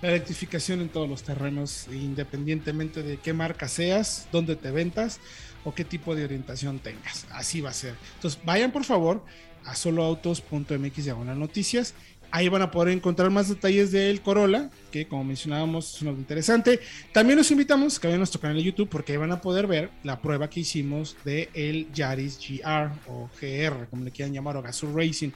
La 0.02 0.10
electrificación 0.10 0.82
en 0.82 0.90
todos 0.90 1.10
los 1.10 1.24
terrenos, 1.24 1.88
independientemente 1.92 3.02
de 3.02 3.18
qué 3.18 3.34
marca 3.34 3.68
seas, 3.68 4.28
dónde 4.32 4.56
te 4.56 4.70
ventas 4.72 5.20
o 5.64 5.74
qué 5.74 5.84
tipo 5.84 6.16
de 6.16 6.24
orientación 6.26 6.80
tengas. 6.80 7.26
Así 7.32 7.62
va 7.62 7.72
a 7.72 7.74
ser. 7.74 7.96
Entonces, 8.16 8.40
vayan 8.46 8.72
por 8.72 8.84
favor 8.84 9.24
a 9.66 9.76
soloautos.mx 9.76 11.04
diagonal 11.04 11.40
noticias. 11.40 11.94
Ahí 12.32 12.50
van 12.50 12.62
a 12.62 12.72
poder 12.72 12.94
encontrar 12.94 13.30
más 13.30 13.50
detalles 13.50 13.92
del 13.92 14.22
Corolla, 14.22 14.70
que 14.92 15.08
como 15.08 15.24
mencionábamos 15.24 15.96
es 15.96 16.02
un 16.02 16.10
auto 16.10 16.20
interesante. 16.20 16.80
También 17.14 17.38
los 17.38 17.50
invitamos 17.52 18.00
que 18.00 18.08
vayan 18.08 18.18
a 18.18 18.20
nuestro 18.20 18.42
canal 18.42 18.58
de 18.58 18.64
YouTube 18.64 18.90
porque 18.90 19.14
ahí 19.14 19.18
van 19.18 19.32
a 19.32 19.42
poder 19.42 19.68
ver 19.68 19.90
la 20.04 20.22
prueba 20.22 20.50
que 20.50 20.60
hicimos 20.60 21.16
de 21.24 21.88
Yaris 21.94 22.38
GR 22.38 22.92
o 23.08 23.30
GR, 23.40 23.88
como 23.90 24.04
le 24.04 24.12
quieran 24.12 24.34
llamar, 24.34 24.58
o 24.58 24.62
Gazoo 24.62 24.94
Racing. 24.94 25.32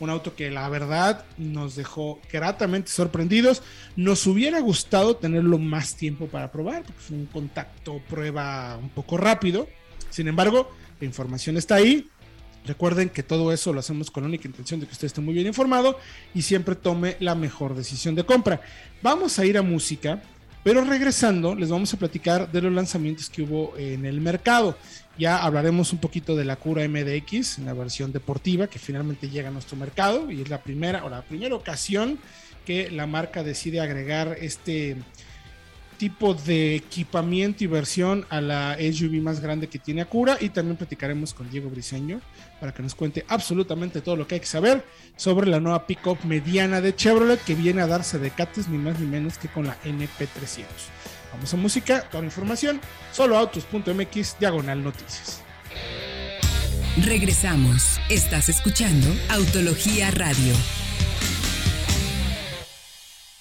Un 0.00 0.08
auto 0.08 0.34
que 0.34 0.50
la 0.50 0.66
verdad 0.70 1.26
nos 1.36 1.76
dejó 1.76 2.20
gratamente 2.32 2.90
sorprendidos. 2.90 3.62
Nos 3.96 4.26
hubiera 4.26 4.58
gustado 4.60 5.16
tenerlo 5.16 5.58
más 5.58 5.94
tiempo 5.94 6.26
para 6.26 6.50
probar, 6.50 6.84
porque 6.84 7.00
fue 7.00 7.16
un 7.18 7.26
contacto, 7.26 8.00
prueba 8.08 8.78
un 8.78 8.88
poco 8.88 9.18
rápido. 9.18 9.68
Sin 10.08 10.26
embargo, 10.26 10.70
la 10.98 11.06
información 11.06 11.58
está 11.58 11.74
ahí. 11.74 12.08
Recuerden 12.66 13.08
que 13.08 13.22
todo 13.22 13.52
eso 13.52 13.72
lo 13.72 13.80
hacemos 13.80 14.10
con 14.10 14.22
la 14.22 14.28
única 14.28 14.46
intención 14.46 14.80
de 14.80 14.86
que 14.86 14.92
usted 14.92 15.06
esté 15.06 15.20
muy 15.20 15.34
bien 15.34 15.46
informado 15.46 15.98
y 16.34 16.42
siempre 16.42 16.74
tome 16.74 17.16
la 17.20 17.34
mejor 17.34 17.74
decisión 17.74 18.14
de 18.14 18.24
compra. 18.24 18.60
Vamos 19.02 19.38
a 19.38 19.46
ir 19.46 19.56
a 19.56 19.62
música, 19.62 20.22
pero 20.62 20.84
regresando 20.84 21.54
les 21.54 21.70
vamos 21.70 21.92
a 21.94 21.96
platicar 21.96 22.52
de 22.52 22.60
los 22.60 22.72
lanzamientos 22.72 23.30
que 23.30 23.42
hubo 23.42 23.74
en 23.78 24.04
el 24.04 24.20
mercado. 24.20 24.76
Ya 25.18 25.38
hablaremos 25.38 25.92
un 25.92 26.00
poquito 26.00 26.36
de 26.36 26.44
la 26.44 26.56
Cura 26.56 26.86
MDX, 26.86 27.58
en 27.58 27.66
la 27.66 27.72
versión 27.72 28.12
deportiva 28.12 28.66
que 28.66 28.78
finalmente 28.78 29.28
llega 29.28 29.48
a 29.48 29.52
nuestro 29.52 29.76
mercado 29.76 30.30
y 30.30 30.42
es 30.42 30.48
la 30.50 30.62
primera 30.62 31.04
o 31.04 31.08
la 31.08 31.22
primera 31.22 31.54
ocasión 31.54 32.18
que 32.66 32.90
la 32.90 33.06
marca 33.06 33.42
decide 33.42 33.80
agregar 33.80 34.36
este 34.40 34.96
tipo 36.00 36.32
de 36.32 36.76
equipamiento 36.76 37.62
y 37.62 37.66
versión 37.66 38.24
a 38.30 38.40
la 38.40 38.78
SUV 38.78 39.20
más 39.20 39.40
grande 39.40 39.68
que 39.68 39.78
tiene 39.78 40.00
Acura 40.00 40.38
y 40.40 40.48
también 40.48 40.78
platicaremos 40.78 41.34
con 41.34 41.50
Diego 41.50 41.68
Briseño 41.68 42.22
para 42.58 42.72
que 42.72 42.82
nos 42.82 42.94
cuente 42.94 43.22
absolutamente 43.28 44.00
todo 44.00 44.16
lo 44.16 44.26
que 44.26 44.36
hay 44.36 44.40
que 44.40 44.46
saber 44.46 44.82
sobre 45.16 45.50
la 45.50 45.60
nueva 45.60 45.86
pickup 45.86 46.24
mediana 46.24 46.80
de 46.80 46.96
Chevrolet 46.96 47.38
que 47.44 47.54
viene 47.54 47.82
a 47.82 47.86
darse 47.86 48.18
de 48.18 48.30
cates 48.30 48.66
ni 48.68 48.78
más 48.78 48.98
ni 48.98 49.06
menos 49.06 49.36
que 49.36 49.48
con 49.48 49.66
la 49.66 49.78
NP300. 49.82 50.64
Vamos 51.34 51.52
a 51.52 51.56
música, 51.58 52.08
toda 52.08 52.22
la 52.22 52.28
información, 52.28 52.80
solo 53.12 53.36
autos.mx, 53.36 54.38
diagonal 54.40 54.82
noticias. 54.82 55.42
Regresamos. 57.04 58.00
Estás 58.08 58.48
escuchando 58.48 59.06
Autología 59.28 60.10
Radio. 60.12 60.54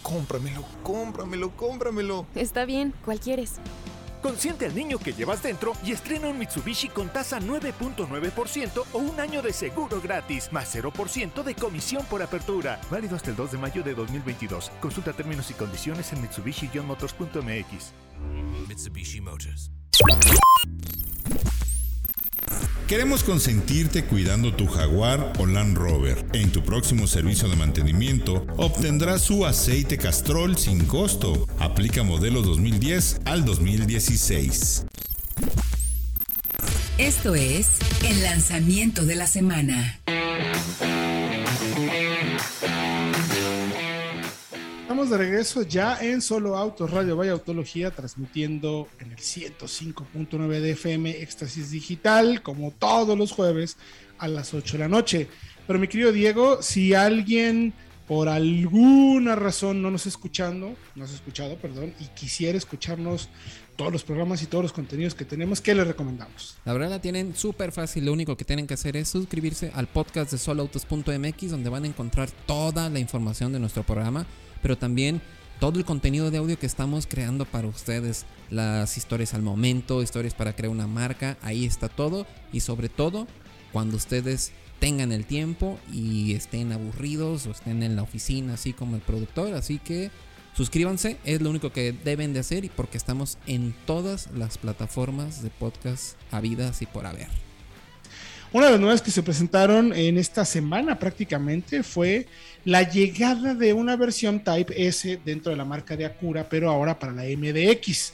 Cómpramelo, 0.10 0.66
cómpramelo, 0.82 1.52
cómpramelo. 1.52 2.26
Está 2.34 2.66
bien, 2.66 2.96
¿cuál 3.06 3.20
quieres? 3.20 3.60
Consiente 4.24 4.66
al 4.66 4.74
niño 4.74 4.98
que 4.98 5.14
llevas 5.14 5.44
dentro 5.44 5.74
y 5.86 5.92
estrena 5.92 6.30
un 6.30 6.40
Mitsubishi 6.40 6.90
con 6.90 7.10
tasa 7.10 7.40
9.9% 7.40 8.86
o 8.92 8.98
un 8.98 9.20
año 9.20 9.44
de 9.44 9.54
seguro 9.54 10.02
gratis, 10.02 10.52
más 10.52 10.76
0% 10.76 11.44
de 11.44 11.54
comisión 11.54 12.04
por 12.06 12.24
apertura. 12.24 12.82
Válido 12.90 13.16
hasta 13.16 13.30
el 13.30 13.36
2 13.36 13.52
de 13.52 13.58
mayo 13.60 13.84
de 13.84 13.94
2022. 13.94 14.72
Consulta 14.82 15.14
términos 15.14 15.52
y 15.52 15.54
condiciones 15.54 16.12
en 16.12 16.24
mitsubishi-motors.mx. 16.24 17.92
Mitsubishi 18.68 19.22
Motors. 19.22 19.70
Queremos 22.90 23.24
consentirte 23.24 24.04
cuidando 24.04 24.52
tu 24.52 24.66
Jaguar 24.66 25.34
o 25.38 25.46
Land 25.46 25.78
Rover. 25.78 26.26
En 26.34 26.52
tu 26.52 26.64
próximo 26.64 27.06
servicio 27.06 27.48
de 27.48 27.56
mantenimiento 27.56 28.48
obtendrás 28.58 29.22
su 29.22 29.46
aceite 29.46 30.00
Castrol 30.00 30.58
sin 30.58 30.86
costo. 30.86 31.46
Aplica 31.60 32.02
modelo 32.02 32.42
2010 32.42 33.22
al 33.26 33.46
2016. 33.46 34.86
Esto 36.98 37.36
es 37.36 37.68
el 38.04 38.24
lanzamiento 38.24 39.06
de 39.06 39.16
la 39.16 39.28
semana. 39.28 40.00
De 45.00 45.18
regreso 45.18 45.62
ya 45.62 45.98
en 46.02 46.22
Solo 46.22 46.58
Autos 46.58 46.92
Radio 46.92 47.16
Vaya 47.16 47.32
Autología, 47.32 47.90
transmitiendo 47.90 48.90
en 49.00 49.14
el 49.14 49.18
105.9 49.18 50.60
de 50.60 50.72
FM 50.72 51.22
Éxtasis 51.22 51.72
Digital, 51.72 52.42
como 52.42 52.72
todos 52.72 53.18
los 53.18 53.32
jueves 53.32 53.78
a 54.18 54.28
las 54.28 54.54
8 54.54 54.74
de 54.74 54.80
la 54.80 54.90
noche. 54.90 55.30
Pero 55.66 55.80
mi 55.80 55.88
querido 55.88 56.12
Diego, 56.12 56.62
si 56.62 56.94
alguien 56.94 57.74
por 58.10 58.28
alguna 58.28 59.36
razón 59.36 59.82
no 59.82 59.90
nos 59.92 60.06
escuchando, 60.06 60.76
no 60.96 61.04
has 61.06 61.14
escuchado, 61.14 61.56
perdón, 61.56 61.94
y 62.00 62.08
quisiera 62.08 62.58
escucharnos 62.58 63.30
todos 63.78 63.94
los 63.94 64.04
programas 64.04 64.44
y 64.44 64.48
todos 64.48 64.64
los 64.64 64.74
contenidos 64.74 65.16
que 65.16 65.24
tenemos, 65.24 65.62
¿qué 65.62 65.74
les 65.74 65.88
recomendamos? 65.88 66.58
La 66.66 66.74
verdad 66.74 66.90
la 66.90 67.00
tienen 67.00 67.34
súper 67.36 67.72
fácil, 67.72 68.06
lo 68.06 68.12
único 68.12 68.36
que 68.36 68.44
tienen 68.44 68.68
que 68.68 68.74
hacer 68.74 68.98
es 68.98 69.08
suscribirse 69.08 69.72
al 69.74 69.88
podcast 69.88 70.32
de 70.32 70.38
soloautos.mx 70.38 71.52
donde 71.52 71.70
van 71.70 71.86
a 71.86 71.88
encontrar 71.88 72.30
toda 72.46 72.90
la 72.90 73.00
información 73.00 73.54
de 73.54 73.60
nuestro 73.60 73.84
programa 73.84 74.26
pero 74.62 74.78
también 74.78 75.22
todo 75.60 75.78
el 75.78 75.86
contenido 75.86 76.32
de 76.32 76.38
audio 76.38 76.58
que 76.58 76.66
estamos 76.66 77.06
creando 77.06 77.46
para 77.46 77.68
ustedes, 77.68 78.26
las 78.50 78.98
historias 78.98 79.34
al 79.34 79.42
momento, 79.42 80.02
historias 80.02 80.34
para 80.34 80.54
crear 80.54 80.72
una 80.72 80.88
marca, 80.88 81.38
ahí 81.42 81.66
está 81.66 81.90
todo 81.90 82.26
y 82.54 82.62
sobre 82.62 82.88
todo 82.88 83.28
cuando 83.74 83.98
ustedes 83.98 84.52
tengan 84.80 85.12
el 85.12 85.26
tiempo 85.26 85.80
y 85.92 86.34
estén 86.34 86.72
aburridos 86.72 87.46
o 87.48 87.52
estén 87.52 87.84
en 87.84 87.96
la 87.96 88.04
oficina 88.04 88.54
así 88.54 88.74
como 88.74 88.96
el 88.96 89.02
productor, 89.02 89.54
así 89.54 89.80
que 89.80 90.10
suscríbanse, 90.56 91.18
es 91.26 91.42
lo 91.42 91.50
único 91.50 91.72
que 91.72 91.92
deben 91.92 92.34
de 92.34 92.40
hacer 92.40 92.66
y 92.66 92.70
porque 92.70 92.98
estamos 92.98 93.38
en 93.48 93.74
todas 93.86 94.30
las 94.36 94.58
plataformas 94.58 95.44
de 95.44 95.50
podcast 95.50 96.16
habidas 96.32 96.82
y 96.82 96.86
por 96.86 97.06
haber. 97.06 97.28
Una 98.52 98.66
de 98.66 98.72
las 98.72 98.80
nuevas 98.80 99.02
que 99.04 99.12
se 99.12 99.22
presentaron 99.22 99.94
en 99.94 100.18
esta 100.18 100.44
semana 100.44 100.98
prácticamente 100.98 101.84
fue 101.84 102.26
la 102.66 102.82
llegada 102.82 103.54
de 103.54 103.74
una 103.74 103.96
versión 103.96 104.44
Type 104.44 104.88
S 104.88 105.20
dentro 105.24 105.52
de 105.52 105.58
la 105.58 105.66
marca 105.66 105.96
de 105.96 106.06
Acura, 106.06 106.50
pero 106.50 106.72
ahora 106.72 106.98
para 106.98 107.14
la 107.14 107.24
MDX. 107.26 108.14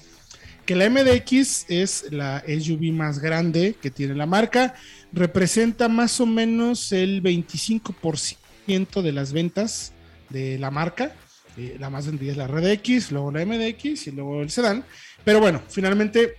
Que 0.65 0.75
la 0.75 0.89
MDX 0.89 1.65
es 1.69 2.05
la 2.11 2.43
SUV 2.47 2.91
más 2.91 3.19
grande 3.19 3.75
que 3.79 3.91
tiene 3.91 4.15
la 4.15 4.25
marca, 4.25 4.73
representa 5.13 5.87
más 5.87 6.19
o 6.19 6.25
menos 6.25 6.91
el 6.91 7.21
25% 7.21 9.01
de 9.01 9.11
las 9.11 9.31
ventas 9.31 9.93
de 10.29 10.57
la 10.57 10.71
marca. 10.71 11.15
Eh, 11.57 11.77
la 11.79 11.89
más 11.89 12.07
vendida 12.07 12.31
es 12.31 12.37
la 12.37 12.47
Red 12.47 12.67
X, 12.67 13.11
luego 13.11 13.31
la 13.31 13.45
MDX 13.45 14.07
y 14.07 14.11
luego 14.11 14.41
el 14.41 14.49
sedán. 14.49 14.83
Pero 15.23 15.39
bueno, 15.39 15.61
finalmente 15.69 16.35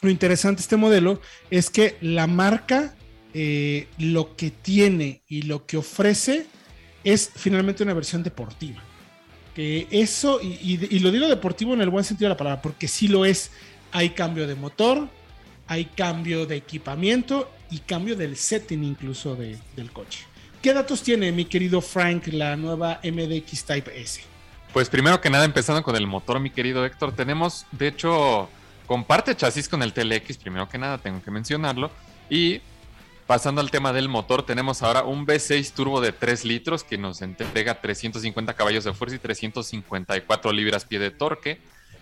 lo 0.00 0.10
interesante 0.10 0.60
de 0.60 0.62
este 0.62 0.76
modelo 0.76 1.20
es 1.50 1.70
que 1.70 1.96
la 2.00 2.26
marca 2.26 2.94
eh, 3.34 3.88
lo 3.98 4.36
que 4.36 4.50
tiene 4.50 5.22
y 5.28 5.42
lo 5.42 5.66
que 5.66 5.76
ofrece 5.76 6.46
es 7.04 7.30
finalmente 7.34 7.82
una 7.82 7.94
versión 7.94 8.22
deportiva. 8.22 8.82
Que 9.58 9.88
eso, 9.90 10.40
y, 10.40 11.00
lo 11.00 11.10
digo 11.10 11.26
deportivo 11.26 11.74
en 11.74 11.80
el 11.80 11.90
buen 11.90 12.04
sentido 12.04 12.28
de 12.28 12.34
la 12.34 12.36
palabra, 12.36 12.62
porque 12.62 12.86
sí 12.86 13.08
lo 13.08 13.24
es. 13.24 13.50
Hay 13.90 14.10
cambio 14.10 14.46
de 14.46 14.54
motor, 14.54 15.08
hay 15.66 15.86
cambio 15.86 16.46
de 16.46 16.54
equipamiento 16.54 17.50
y 17.68 17.80
cambio 17.80 18.14
del 18.14 18.36
setting 18.36 18.84
incluso 18.84 19.34
del 19.34 19.90
coche. 19.92 20.20
¿Qué 20.62 20.72
datos 20.72 21.02
tiene 21.02 21.32
mi 21.32 21.44
querido 21.44 21.80
Frank 21.80 22.28
la 22.28 22.54
nueva 22.54 23.00
MDX 23.02 23.64
Type 23.64 24.00
S? 24.00 24.20
Pues 24.72 24.88
primero 24.88 25.20
que 25.20 25.28
nada, 25.28 25.44
empezando 25.44 25.82
con 25.82 25.96
el 25.96 26.06
motor, 26.06 26.38
mi 26.38 26.50
querido 26.50 26.86
Héctor, 26.86 27.16
tenemos, 27.16 27.66
de 27.72 27.88
hecho, 27.88 28.48
comparte 28.86 29.34
chasis 29.34 29.68
con 29.68 29.82
el 29.82 29.92
TLX, 29.92 30.36
primero 30.36 30.68
que 30.68 30.78
nada, 30.78 30.98
tengo 30.98 31.20
que 31.20 31.32
mencionarlo, 31.32 31.90
y 32.30 32.60
Pasando 33.28 33.60
al 33.60 33.70
tema 33.70 33.92
del 33.92 34.08
motor, 34.08 34.42
tenemos 34.42 34.82
ahora 34.82 35.04
un 35.04 35.26
V6 35.26 35.72
turbo 35.72 36.00
de 36.00 36.12
3 36.12 36.46
litros 36.46 36.82
que 36.82 36.96
nos 36.96 37.20
entrega 37.20 37.78
350 37.78 38.54
caballos 38.54 38.84
de 38.84 38.94
fuerza 38.94 39.16
y 39.16 39.18
354 39.18 40.50
libras-pie 40.50 40.98
de 40.98 41.10
torque. 41.10 41.60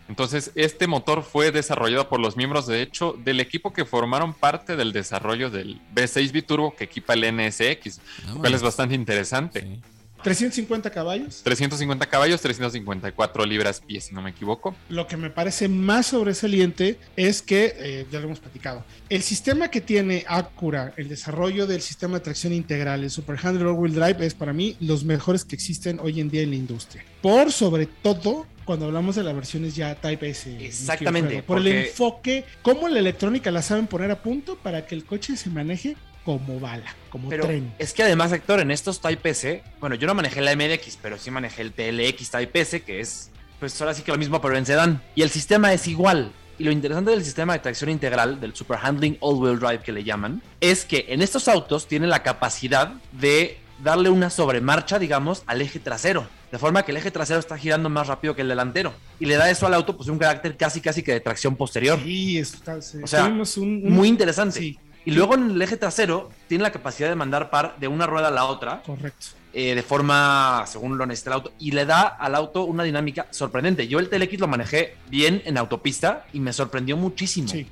Entonces, 0.08 0.52
este 0.54 0.86
motor 0.86 1.24
fue 1.24 1.50
desarrollado 1.50 2.08
por 2.08 2.20
los 2.20 2.36
miembros, 2.36 2.68
de 2.68 2.80
hecho, 2.80 3.16
del 3.24 3.40
equipo 3.40 3.72
que 3.72 3.84
formaron 3.84 4.34
parte 4.34 4.76
del 4.76 4.92
desarrollo 4.92 5.50
del 5.50 5.80
V6 5.96 6.30
biturbo 6.30 6.76
que 6.76 6.84
equipa 6.84 7.14
el 7.14 7.22
NSX, 7.36 7.98
lo 8.28 8.38
cual 8.38 8.54
es 8.54 8.62
bastante 8.62 8.94
interesante. 8.94 9.80
350 10.26 10.90
caballos. 10.90 11.40
350 11.44 12.06
caballos, 12.06 12.40
354 12.40 13.46
libras 13.46 13.80
pie, 13.80 14.00
si 14.00 14.12
no 14.12 14.22
me 14.22 14.30
equivoco. 14.30 14.74
Lo 14.88 15.06
que 15.06 15.16
me 15.16 15.30
parece 15.30 15.68
más 15.68 16.06
sobresaliente 16.06 16.98
es 17.14 17.42
que, 17.42 17.74
eh, 17.78 18.06
ya 18.10 18.18
lo 18.18 18.26
hemos 18.26 18.40
platicado, 18.40 18.84
el 19.08 19.22
sistema 19.22 19.68
que 19.68 19.80
tiene 19.80 20.24
Acura, 20.26 20.92
el 20.96 21.08
desarrollo 21.08 21.68
del 21.68 21.80
sistema 21.80 22.14
de 22.14 22.24
tracción 22.24 22.52
integral, 22.52 23.04
el 23.04 23.10
Super 23.10 23.38
Handler 23.40 23.68
All 23.68 23.74
Wheel 23.74 23.94
Drive, 23.94 24.26
es 24.26 24.34
para 24.34 24.52
mí 24.52 24.76
los 24.80 25.04
mejores 25.04 25.44
que 25.44 25.54
existen 25.54 26.00
hoy 26.00 26.20
en 26.20 26.28
día 26.28 26.42
en 26.42 26.50
la 26.50 26.56
industria. 26.56 27.04
Por 27.22 27.52
sobre 27.52 27.86
todo 27.86 28.46
cuando 28.64 28.86
hablamos 28.86 29.14
de 29.14 29.22
las 29.22 29.32
versiones 29.32 29.76
ya 29.76 29.94
Type 29.94 30.28
S. 30.28 30.56
Exactamente. 30.60 31.44
Por 31.44 31.58
el 31.58 31.68
enfoque, 31.68 32.44
cómo 32.62 32.88
la 32.88 32.98
electrónica 32.98 33.52
la 33.52 33.62
saben 33.62 33.86
poner 33.86 34.10
a 34.10 34.20
punto 34.20 34.56
para 34.56 34.86
que 34.86 34.96
el 34.96 35.04
coche 35.04 35.36
se 35.36 35.50
maneje 35.50 35.96
como 36.26 36.58
bala, 36.58 36.92
como 37.08 37.28
pero 37.28 37.46
tren. 37.46 37.72
Es 37.78 37.94
que 37.94 38.02
además, 38.02 38.32
Héctor, 38.32 38.58
en 38.58 38.72
estos 38.72 39.00
Type 39.00 39.30
S, 39.30 39.62
bueno, 39.78 39.94
yo 39.94 40.08
no 40.08 40.14
manejé 40.14 40.40
la 40.40 40.56
MDX, 40.56 40.98
pero 41.00 41.18
sí 41.18 41.30
manejé 41.30 41.62
el 41.62 41.72
TLX 41.72 42.32
Type 42.32 42.60
S, 42.60 42.82
que 42.82 42.98
es, 42.98 43.30
pues 43.60 43.80
ahora 43.80 43.94
sí 43.94 44.02
que 44.02 44.10
lo 44.10 44.18
mismo, 44.18 44.40
pero 44.40 44.56
en 44.56 44.66
sedán. 44.66 45.00
Y 45.14 45.22
el 45.22 45.30
sistema 45.30 45.72
es 45.72 45.86
igual. 45.86 46.32
Y 46.58 46.64
lo 46.64 46.72
interesante 46.72 47.12
del 47.12 47.24
sistema 47.24 47.52
de 47.52 47.60
tracción 47.60 47.90
integral, 47.90 48.40
del 48.40 48.56
Super 48.56 48.78
Handling 48.82 49.18
All-Wheel 49.20 49.60
Drive 49.60 49.84
que 49.84 49.92
le 49.92 50.02
llaman, 50.02 50.42
es 50.60 50.84
que 50.84 51.06
en 51.08 51.22
estos 51.22 51.46
autos 51.46 51.86
tiene 51.86 52.08
la 52.08 52.24
capacidad 52.24 52.94
de 53.12 53.58
darle 53.84 54.08
una 54.10 54.28
sobremarcha, 54.28 54.98
digamos, 54.98 55.44
al 55.46 55.62
eje 55.62 55.78
trasero. 55.78 56.26
De 56.50 56.58
forma 56.58 56.84
que 56.84 56.90
el 56.90 56.96
eje 56.96 57.12
trasero 57.12 57.38
está 57.38 57.56
girando 57.56 57.88
más 57.88 58.08
rápido 58.08 58.34
que 58.34 58.42
el 58.42 58.48
delantero. 58.48 58.94
Y 59.20 59.26
le 59.26 59.36
da 59.36 59.48
eso 59.48 59.66
al 59.66 59.74
auto, 59.74 59.96
pues, 59.96 60.08
un 60.08 60.18
carácter 60.18 60.56
casi, 60.56 60.80
casi 60.80 61.02
que 61.02 61.12
de 61.12 61.20
tracción 61.20 61.54
posterior. 61.54 62.00
Sí, 62.02 62.38
está, 62.38 62.76
o 62.76 63.06
sea, 63.06 63.28
muy 63.28 64.08
interesante. 64.08 64.58
Sí. 64.58 64.78
Y 65.06 65.12
luego 65.12 65.34
en 65.36 65.52
el 65.52 65.62
eje 65.62 65.76
trasero 65.76 66.30
tiene 66.48 66.62
la 66.62 66.72
capacidad 66.72 67.08
de 67.08 67.14
mandar 67.14 67.48
par 67.48 67.76
de 67.78 67.86
una 67.86 68.06
rueda 68.06 68.28
a 68.28 68.32
la 68.32 68.44
otra. 68.44 68.82
Correcto. 68.82 69.28
Eh, 69.52 69.74
de 69.74 69.82
forma, 69.82 70.64
según 70.66 70.98
lo 70.98 71.06
necesita 71.06 71.30
el 71.30 71.34
auto, 71.34 71.52
y 71.58 71.70
le 71.70 71.86
da 71.86 72.02
al 72.02 72.34
auto 72.34 72.64
una 72.64 72.82
dinámica 72.82 73.28
sorprendente. 73.30 73.86
Yo 73.86 74.00
el 74.00 74.10
TLX 74.10 74.40
lo 74.40 74.48
manejé 74.48 74.96
bien 75.08 75.40
en 75.46 75.56
autopista 75.56 76.26
y 76.32 76.40
me 76.40 76.52
sorprendió 76.52 76.96
muchísimo. 76.96 77.48
Sí. 77.48 77.66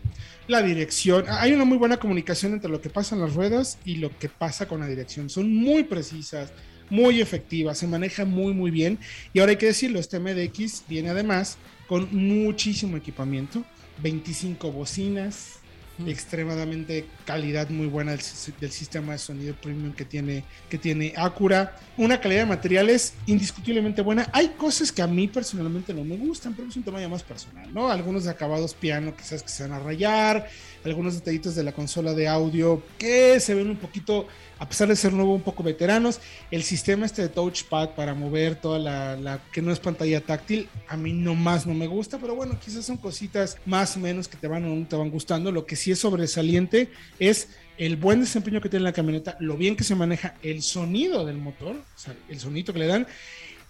La 0.47 0.63
dirección, 0.63 1.25
hay 1.29 1.53
una 1.53 1.65
muy 1.65 1.77
buena 1.77 1.97
comunicación 1.97 2.53
entre 2.53 2.71
lo 2.71 2.81
que 2.81 2.89
pasa 2.89 3.17
en 3.17 3.23
las 3.23 3.35
ruedas 3.35 3.79
y 3.85 3.97
lo 3.97 4.17
que 4.17 4.29
pasa 4.29 4.67
con 4.67 4.81
la 4.81 4.87
dirección. 4.87 5.29
Son 5.29 5.53
muy 5.53 5.83
precisas, 5.85 6.53
muy 6.89 7.21
efectivas, 7.21 7.79
se 7.79 7.87
maneja 7.87 8.25
muy, 8.25 8.55
muy 8.55 8.71
bien. 8.71 8.99
Y 9.33 9.41
ahora 9.41 9.51
hay 9.51 9.57
que 9.57 9.67
decirlo, 9.67 9.99
este 9.99 10.21
MDX 10.21 10.85
viene 10.89 11.11
además 11.11 11.59
con 11.89 12.09
muchísimo 12.13 12.97
equipamiento, 12.97 13.65
25 14.03 14.71
bocinas, 14.71 15.59
extremadamente 16.07 17.07
calidad 17.25 17.69
muy 17.71 17.87
buena 17.87 18.13
del, 18.13 18.21
sistema 18.21 19.13
de 19.13 19.19
sonido 19.19 19.55
premium 19.55 19.93
que 19.93 20.05
tiene, 20.05 20.45
que 20.69 20.79
tiene 20.79 21.13
Acura. 21.17 21.77
Una 21.97 22.21
calidad 22.21 22.43
de 22.43 22.47
materiales 22.47 23.15
indiscutiblemente 23.27 24.03
buena. 24.03 24.29
Hay 24.33 24.49
cosas 24.51 24.91
que 24.91 25.03
a 25.03 25.07
mí 25.07 25.29
personalmente 25.29 25.95
no 25.95 26.05
me 26.05 26.17
gustan, 26.17 26.55
pero 26.55 26.69
es 26.69 26.77
un 26.77 26.83
tema 26.83 27.01
ya 27.01 27.09
más 27.09 27.23
personal, 27.23 27.73
¿no? 27.73 27.89
Algunos 27.89 28.27
acabados 28.27 28.75
piano 28.75 29.15
quizás 29.17 29.43
que 29.43 29.49
se 29.49 29.63
van 29.63 29.73
a 29.73 29.79
rayar, 29.79 30.49
algunos 30.85 31.15
detallitos 31.15 31.55
de 31.55 31.63
la 31.63 31.73
consola 31.73 32.15
de 32.15 32.29
audio 32.29 32.83
que 32.99 33.41
se 33.41 33.55
ven 33.55 33.71
un 33.71 33.77
poquito 33.77 34.27
a 34.59 34.69
pesar 34.69 34.89
de 34.89 34.97
ser 34.97 35.13
nuevo, 35.13 35.35
un 35.35 35.43
poco 35.43 35.63
veteranos. 35.63 36.21
El 36.51 36.63
sistema 36.63 37.07
este 37.07 37.23
de 37.23 37.29
touchpad 37.29 37.91
para 37.91 38.15
mover 38.15 38.57
toda 38.57 38.79
la, 38.79 39.43
que 39.53 39.63
no 39.63 39.73
es 39.73 39.79
pantalla 39.79 40.21
táctil, 40.21 40.69
a 40.89 40.97
mí 40.97 41.13
nomás 41.13 41.67
no 41.67 41.75
me 41.75 41.87
gusta, 41.87 42.19
pero 42.19 42.35
bueno, 42.35 42.59
quizás 42.59 42.85
son 42.85 42.97
cositas 42.97 43.59
más 43.67 43.97
o 43.97 44.01
menos 44.01 44.29
que 44.29 44.37
te 44.37 44.47
van 44.47 44.65
o 44.65 44.75
no 44.75 44.87
te 44.87 44.97
van 44.97 45.11
gustando. 45.11 45.53
Lo 45.53 45.67
que 45.67 45.77
sí 45.77 45.91
es 45.91 45.99
sobresaliente 45.99 46.91
es 47.19 47.49
el 47.77 47.97
buen 47.97 48.21
desempeño 48.21 48.61
que 48.61 48.69
tiene 48.69 48.85
la 48.85 48.93
camioneta, 48.93 49.37
lo 49.41 49.57
bien 49.57 49.77
que 49.77 49.85
se 49.85 49.95
maneja, 49.95 50.37
el 50.43 50.63
sonido 50.63 51.27
del 51.27 51.37
motor, 51.37 51.77
o 51.77 51.99
sea, 51.99 52.15
el 52.29 52.39
sonido 52.39 52.73
que 52.73 52.79
le 52.79 52.87
dan. 52.87 53.07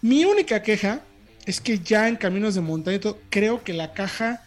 Mi 0.02 0.24
única 0.24 0.62
queja 0.62 1.02
es 1.46 1.60
que 1.60 1.78
ya 1.78 2.08
en 2.08 2.16
caminos 2.16 2.54
de 2.54 2.60
montaña 2.60 3.00
creo 3.30 3.64
que 3.64 3.72
la 3.72 3.92
caja 3.92 4.42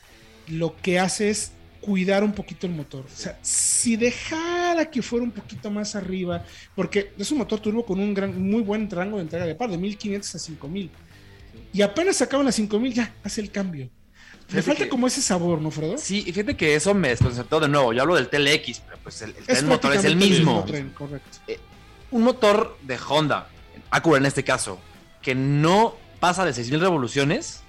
lo 0.48 0.76
que 0.78 1.00
hace 1.00 1.30
es 1.30 1.52
cuidar 1.88 2.22
un 2.22 2.34
poquito 2.34 2.67
el 2.67 2.74
motor. 2.74 3.06
O 3.06 3.15
sea, 3.17 3.39
si 3.41 3.96
dejara 3.96 4.89
que 4.91 5.01
fuera 5.01 5.24
un 5.24 5.32
poquito 5.32 5.72
más 5.72 5.96
arriba, 5.96 6.44
porque 6.75 7.13
es 7.17 7.32
un 7.32 7.38
motor 7.38 7.62
turbo 7.62 7.86
con 7.86 7.98
un 8.01 8.13
gran, 8.13 8.41
muy 8.41 8.62
buen 8.62 8.89
rango 8.91 9.15
de 9.15 9.24
entrega 9.24 9.46
de 9.46 9.56
par, 9.56 9.70
de 9.70 9.77
1500 9.77 10.36
a 10.36 10.38
5000. 10.38 10.91
Y 11.72 11.82
apenas 11.82 12.22
acaban 12.22 12.46
las 12.46 12.56
5000, 12.56 12.94
ya 12.94 13.13
hace 13.24 13.39
el 13.39 13.51
cambio. 13.51 13.89
Le 14.51 14.62
falta 14.62 14.84
que- 14.84 14.89
como 14.89 15.08
ese 15.08 15.22
sabor, 15.22 15.62
¿no, 15.62 15.72
Fredo? 15.72 15.98
Sí, 15.98 16.24
y 16.27 16.34
fíjate 16.34 16.58
que 16.58 16.75
eso 16.75 16.94
me 16.94 17.08
desconcertó 17.08 17.62
de 17.62 17.70
nuevo. 17.70 17.94
Yo 17.94 18.01
hablo 18.01 18.15
del 18.15 18.27
TLX, 18.27 18.82
pero 18.82 18.98
pues 19.03 19.22
el, 19.22 19.29
el 19.29 19.46
tren 19.46 19.65
motor 19.67 19.94
es 19.94 20.03
el 20.03 20.12
prácticamente 20.12 20.25
mismo. 20.39 20.65
tren, 20.65 20.89
correcto. 20.89 21.38
Un 22.12 22.24
motor 22.24 22.77
de 22.84 22.98
Honda, 23.08 23.48
Acura 23.91 24.17
en 24.17 24.25
este 24.25 24.44
caso, 24.44 24.77
que 25.22 25.36
no 25.36 25.96
pasa 26.20 26.44
de 26.44 26.51
6000 26.53 26.82
revoluciones. 26.82 27.62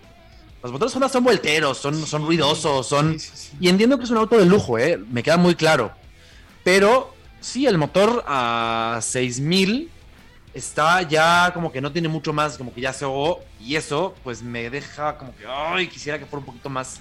Los 0.63 0.73
motores 0.73 0.95
Honda 0.95 1.09
son 1.09 1.25
volteros, 1.25 1.79
son, 1.79 2.07
son 2.07 2.27
ruidosos, 2.27 2.87
son. 2.87 3.19
Sí, 3.19 3.29
sí, 3.29 3.51
sí. 3.51 3.57
Y 3.61 3.69
entiendo 3.69 3.97
que 3.99 4.05
es 4.05 4.11
un 4.11 4.17
auto 4.17 4.37
de 4.37 4.45
lujo, 4.47 4.79
¿eh? 4.79 4.99
me 5.11 5.23
queda 5.23 5.37
muy 5.37 5.55
claro. 5.55 5.93
Pero 6.65 7.15
sí, 7.41 7.67
el 7.67 7.79
motor 7.79 8.25
a 8.27 8.99
6000 9.01 9.91
está 10.55 11.03
ya 11.03 11.53
como 11.55 11.71
que 11.71 11.81
no 11.81 11.93
tiene 11.93 12.09
mucho 12.09 12.33
más, 12.33 12.59
como 12.59 12.75
que 12.75 12.81
ya 12.81 12.93
se 12.93 13.05
ahogó. 13.05 13.41
Y 13.61 13.77
eso, 13.77 14.15
pues 14.25 14.43
me 14.43 14.69
deja 14.69 15.17
como 15.17 15.35
que, 15.37 15.45
ay, 15.47 15.87
quisiera 15.89 16.19
que 16.19 16.27
fuera 16.27 16.41
un 16.41 16.47
poquito 16.47 16.69
más. 16.69 17.01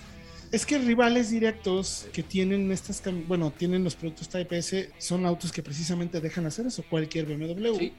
Es 0.51 0.65
que 0.65 0.77
rivales 0.77 1.29
directos 1.29 2.05
que 2.13 2.23
tienen 2.23 2.71
estas, 2.71 3.01
bueno, 3.27 3.51
tienen 3.51 3.83
los 3.83 3.95
productos 3.95 4.29
Type 4.29 4.57
S, 4.57 4.91
son 4.97 5.25
autos 5.25 5.51
que 5.51 5.61
precisamente 5.61 6.21
dejan 6.21 6.45
hacer 6.45 6.67
eso. 6.67 6.83
Cualquier 6.89 7.25
BMW 7.25 7.77
Sí. 7.77 7.93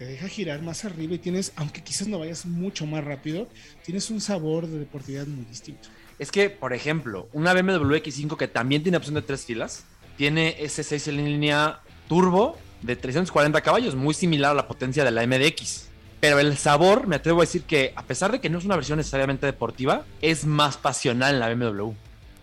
Te 0.00 0.06
deja 0.06 0.28
girar 0.28 0.62
más 0.62 0.86
arriba 0.86 1.12
y 1.12 1.18
tienes, 1.18 1.52
aunque 1.56 1.82
quizás 1.82 2.08
no 2.08 2.18
vayas 2.18 2.46
mucho 2.46 2.86
más 2.86 3.04
rápido, 3.04 3.48
tienes 3.84 4.08
un 4.08 4.22
sabor 4.22 4.66
de 4.66 4.78
deportividad 4.78 5.26
muy 5.26 5.44
distinto. 5.44 5.90
Es 6.18 6.30
que, 6.30 6.48
por 6.48 6.72
ejemplo, 6.72 7.28
una 7.34 7.52
BMW 7.52 7.96
X5 7.96 8.38
que 8.38 8.48
también 8.48 8.82
tiene 8.82 8.96
opción 8.96 9.14
de 9.16 9.20
tres 9.20 9.44
filas, 9.44 9.84
tiene 10.16 10.56
ese 10.58 10.84
6 10.84 11.08
en 11.08 11.16
línea 11.26 11.80
turbo 12.08 12.56
de 12.80 12.96
340 12.96 13.60
caballos, 13.60 13.94
muy 13.94 14.14
similar 14.14 14.52
a 14.52 14.54
la 14.54 14.68
potencia 14.68 15.04
de 15.04 15.10
la 15.10 15.26
MDX. 15.26 15.88
Pero 16.18 16.38
el 16.38 16.56
sabor, 16.56 17.06
me 17.06 17.16
atrevo 17.16 17.42
a 17.42 17.44
decir 17.44 17.64
que, 17.64 17.92
a 17.94 18.02
pesar 18.02 18.32
de 18.32 18.40
que 18.40 18.48
no 18.48 18.56
es 18.56 18.64
una 18.64 18.76
versión 18.76 18.96
necesariamente 18.96 19.44
deportiva, 19.44 20.06
es 20.22 20.46
más 20.46 20.78
pasional 20.78 21.34
en 21.34 21.40
la 21.40 21.54
BMW. 21.54 21.90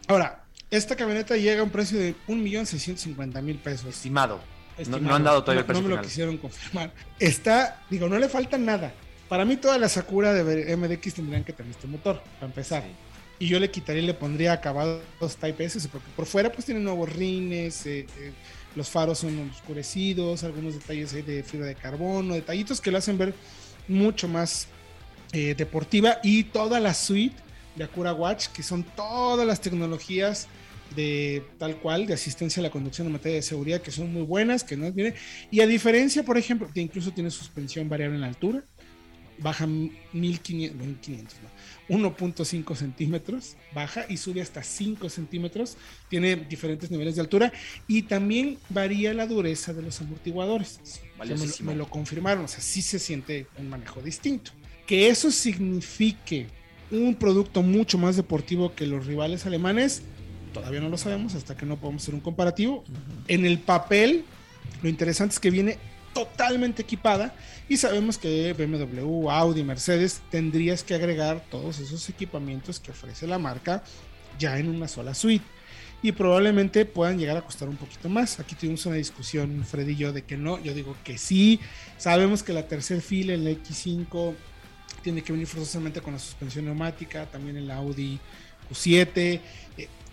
Ahora, 0.07 0.43
esta 0.69 0.95
camioneta 0.95 1.35
llega 1.35 1.61
a 1.61 1.63
un 1.63 1.71
precio 1.71 1.97
de 1.97 2.13
1.650.000 2.27 3.59
pesos. 3.61 3.95
Estimado. 3.95 4.56
No, 4.85 5.15
han 5.15 5.23
dado 5.23 5.41
todavía 5.43 5.61
No- 5.61 5.61
el 5.61 5.65
precio 5.65 5.83
No 5.83 5.89
me 5.89 5.95
lo 5.95 6.01
quisieron 6.01 6.37
confirmar. 6.37 6.91
Está, 7.19 7.81
digo, 7.89 8.07
no 8.07 8.17
le 8.19 8.29
falta 8.29 8.57
nada. 8.57 8.93
Para 9.27 9.43
mí, 9.43 9.57
toda 9.57 9.77
la 9.77 9.89
Sakura 9.89 10.33
de 10.33 10.75
MDX 10.77 11.15
tendrían 11.15 11.43
que 11.43 11.51
tener 11.53 11.71
este 11.71 11.87
motor, 11.87 12.21
para 12.35 12.47
empezar. 12.47 12.83
Y 13.39 13.47
yo 13.47 13.59
le 13.59 13.69
quitaría 13.69 14.01
y 14.01 14.05
le 14.05 14.13
pondría 14.13 14.53
acabados 14.53 15.01
Type 15.39 15.65
S, 15.65 15.87
porque 15.89 16.07
por 16.15 16.25
fuera 16.25 16.51
pues 16.51 16.65
tiene 16.65 16.79
nuevos 16.79 17.11
rines, 17.13 17.85
eh, 17.85 18.07
eh, 18.17 18.31
los 18.75 18.89
faros 18.89 19.19
son 19.19 19.51
oscurecidos, 19.51 20.43
algunos 20.43 20.73
detalles 20.75 21.13
ahí 21.13 21.21
de 21.21 21.43
fibra 21.43 21.67
de 21.67 21.75
carbono, 21.75 22.33
detallitos 22.33 22.81
que 22.81 22.89
lo 22.89 22.97
hacen 22.97 23.17
ver 23.17 23.33
mucho 23.87 24.27
más 24.27 24.67
eh, 25.33 25.53
deportiva 25.55 26.17
y 26.23 26.45
toda 26.45 26.79
la 26.79 26.93
suite 26.93 27.35
de 27.75 27.83
Acura 27.83 28.13
Watch, 28.13 28.47
que 28.47 28.63
son 28.63 28.83
todas 28.83 29.45
las 29.45 29.61
tecnologías 29.61 30.47
de 30.95 31.43
tal 31.57 31.77
cual, 31.77 32.05
de 32.05 32.13
asistencia 32.13 32.59
a 32.61 32.63
la 32.63 32.69
conducción 32.69 33.07
en 33.07 33.13
materia 33.13 33.37
de 33.37 33.41
seguridad, 33.41 33.81
que 33.81 33.91
son 33.91 34.11
muy 34.11 34.23
buenas, 34.23 34.63
que 34.63 34.77
no 34.77 34.91
viene. 34.91 35.13
Y 35.51 35.61
a 35.61 35.67
diferencia, 35.67 36.23
por 36.23 36.37
ejemplo, 36.37 36.69
que 36.73 36.81
incluso 36.81 37.11
tiene 37.11 37.31
suspensión 37.31 37.89
variable 37.89 38.15
en 38.15 38.21
la 38.21 38.27
altura, 38.27 38.63
baja 39.39 39.67
1500, 39.67 40.77
1500 40.77 41.37
no, 41.89 42.15
1.5 42.15 42.75
centímetros, 42.75 43.55
baja 43.73 44.05
y 44.09 44.17
sube 44.17 44.41
hasta 44.41 44.63
5 44.63 45.09
centímetros, 45.09 45.77
tiene 46.09 46.35
diferentes 46.35 46.91
niveles 46.91 47.15
de 47.15 47.21
altura 47.21 47.53
y 47.87 48.03
también 48.03 48.57
varía 48.69 49.13
la 49.13 49.27
dureza 49.27 49.73
de 49.73 49.83
los 49.83 50.01
amortiguadores. 50.01 50.79
Me, 51.19 51.25
lo, 51.25 51.45
me 51.61 51.75
lo 51.75 51.89
confirmaron, 51.89 52.45
o 52.45 52.47
sea, 52.47 52.61
sí 52.61 52.81
se 52.81 52.99
siente 52.99 53.47
un 53.57 53.69
manejo 53.69 54.01
distinto. 54.01 54.51
Que 54.85 55.09
eso 55.09 55.31
signifique 55.31 56.47
un 56.91 57.15
producto 57.15 57.61
mucho 57.61 57.97
más 57.97 58.15
deportivo 58.15 58.73
que 58.73 58.87
los 58.87 59.05
rivales 59.05 59.45
alemanes, 59.45 60.03
todavía 60.59 60.81
no 60.81 60.89
lo 60.89 60.97
sabemos 60.97 61.35
hasta 61.35 61.55
que 61.55 61.65
no 61.65 61.77
podamos 61.77 62.03
hacer 62.03 62.15
un 62.15 62.21
comparativo. 62.21 62.83
En 63.27 63.45
el 63.45 63.59
papel, 63.59 64.25
lo 64.81 64.89
interesante 64.89 65.33
es 65.33 65.39
que 65.39 65.51
viene 65.51 65.77
totalmente 66.13 66.81
equipada 66.81 67.35
y 67.69 67.77
sabemos 67.77 68.17
que 68.17 68.53
BMW, 68.53 69.29
Audi, 69.29 69.63
Mercedes 69.63 70.21
tendrías 70.31 70.83
que 70.83 70.95
agregar 70.95 71.43
todos 71.51 71.79
esos 71.79 72.09
equipamientos 72.09 72.79
que 72.79 72.91
ofrece 72.91 73.27
la 73.27 73.37
marca 73.37 73.83
ya 74.39 74.57
en 74.57 74.69
una 74.69 74.87
sola 74.87 75.13
suite 75.13 75.45
y 76.01 76.11
probablemente 76.11 76.85
puedan 76.85 77.17
llegar 77.17 77.37
a 77.37 77.41
costar 77.41 77.69
un 77.69 77.77
poquito 77.77 78.09
más. 78.09 78.39
Aquí 78.39 78.55
tuvimos 78.55 78.85
una 78.85 78.95
discusión, 78.95 79.63
Freddy 79.65 79.93
y 79.93 79.95
yo, 79.95 80.13
de 80.13 80.23
que 80.23 80.37
no. 80.37 80.61
Yo 80.61 80.73
digo 80.73 80.95
que 81.03 81.17
sí. 81.17 81.59
Sabemos 81.97 82.43
que 82.43 82.53
la 82.53 82.67
tercer 82.67 83.01
fila, 83.01 83.33
el 83.33 83.47
X5, 83.47 84.35
tiene 85.01 85.23
que 85.23 85.33
venir 85.33 85.47
forzosamente 85.47 86.01
con 86.01 86.13
la 86.13 86.19
suspensión 86.19 86.65
neumática, 86.65 87.25
también 87.25 87.57
el 87.57 87.71
Audi 87.71 88.19
Q7, 88.69 89.07
eh, 89.15 89.41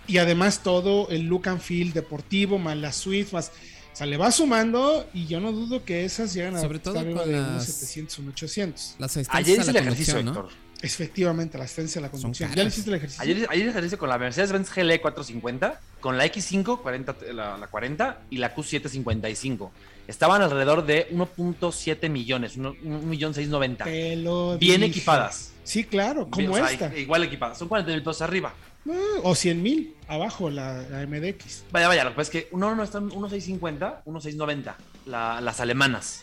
y 0.06 0.18
además 0.18 0.62
todo 0.62 1.08
el 1.10 1.22
look 1.26 1.48
and 1.48 1.60
feel 1.60 1.92
deportivo, 1.92 2.58
más 2.58 2.76
la 2.76 2.92
suite, 2.92 3.30
más. 3.32 3.50
O 3.92 3.96
sea, 3.96 4.06
le 4.06 4.16
va 4.16 4.32
sumando 4.32 5.06
y 5.14 5.26
yo 5.26 5.38
no 5.38 5.52
dudo 5.52 5.84
que 5.84 6.04
esas 6.04 6.34
llegan 6.34 6.56
a 6.56 6.60
Sobre 6.60 6.80
todo 6.80 6.94
estar 6.94 7.06
arriba 7.06 7.22
con 7.22 7.30
de 7.30 7.36
las- 7.38 7.50
unos 7.50 7.64
700, 7.64 8.18
unos 8.18 8.32
800. 8.34 8.94
Las 8.98 9.16
Ayer 9.28 9.60
hice 9.60 9.68
a 9.68 9.70
el 9.70 9.76
ejercicio, 9.76 10.22
¿no? 10.22 10.30
Héctor. 10.32 10.48
Efectivamente, 10.82 11.56
la 11.56 11.64
asistencia 11.64 11.98
a 12.00 12.02
la 12.02 12.10
conducción. 12.10 12.52
¿Ya 12.54 12.62
le 12.62 12.68
hiciste 12.68 12.90
el 12.90 12.96
ejercicio? 12.96 13.22
Ayer, 13.22 13.36
ayer 13.48 13.58
hice 13.62 13.70
ejercicio 13.70 13.96
con 13.98 14.08
la 14.10 14.18
Mercedes-Benz 14.18 14.68
GLE 14.74 15.00
450, 15.00 15.80
con 16.00 16.18
la 16.18 16.26
X5 16.26 16.82
40, 16.82 17.16
la, 17.32 17.56
la 17.56 17.66
40 17.68 18.20
y 18.30 18.36
la 18.38 18.54
Q7 18.54 18.88
55. 18.88 19.72
Estaban 20.08 20.42
alrededor 20.42 20.84
de 20.84 21.08
1.7 21.12 22.10
millones, 22.10 22.58
1.690. 22.58 23.84
Te 23.84 24.16
lo 24.16 24.58
Bien 24.58 24.80
dije. 24.80 24.90
equipadas. 24.90 25.52
Sí, 25.62 25.84
claro, 25.84 26.28
como 26.28 26.52
O 26.52 26.56
sea, 26.56 26.70
esta. 26.70 26.94
Igual 26.98 27.22
equipadas. 27.24 27.56
Son 27.58 27.68
40 27.68 27.90
mil 27.92 28.02
pesos 28.02 28.20
arriba. 28.22 28.52
Ah, 28.88 29.20
o 29.22 29.34
100 29.34 29.62
mil 29.62 29.96
abajo 30.08 30.50
la, 30.50 30.82
la 30.82 31.06
MDX. 31.06 31.64
Vaya, 31.72 31.88
vaya, 31.88 32.04
lo 32.04 32.10
que 32.10 32.16
pasa 32.16 32.30
es 32.38 32.44
que 32.44 32.48
uno 32.52 32.74
no 32.74 32.82
están 32.82 33.08
1.650, 33.10 34.02
1.690, 34.04 34.74
la- 35.06 35.40
las 35.40 35.60
alemanas. 35.60 36.20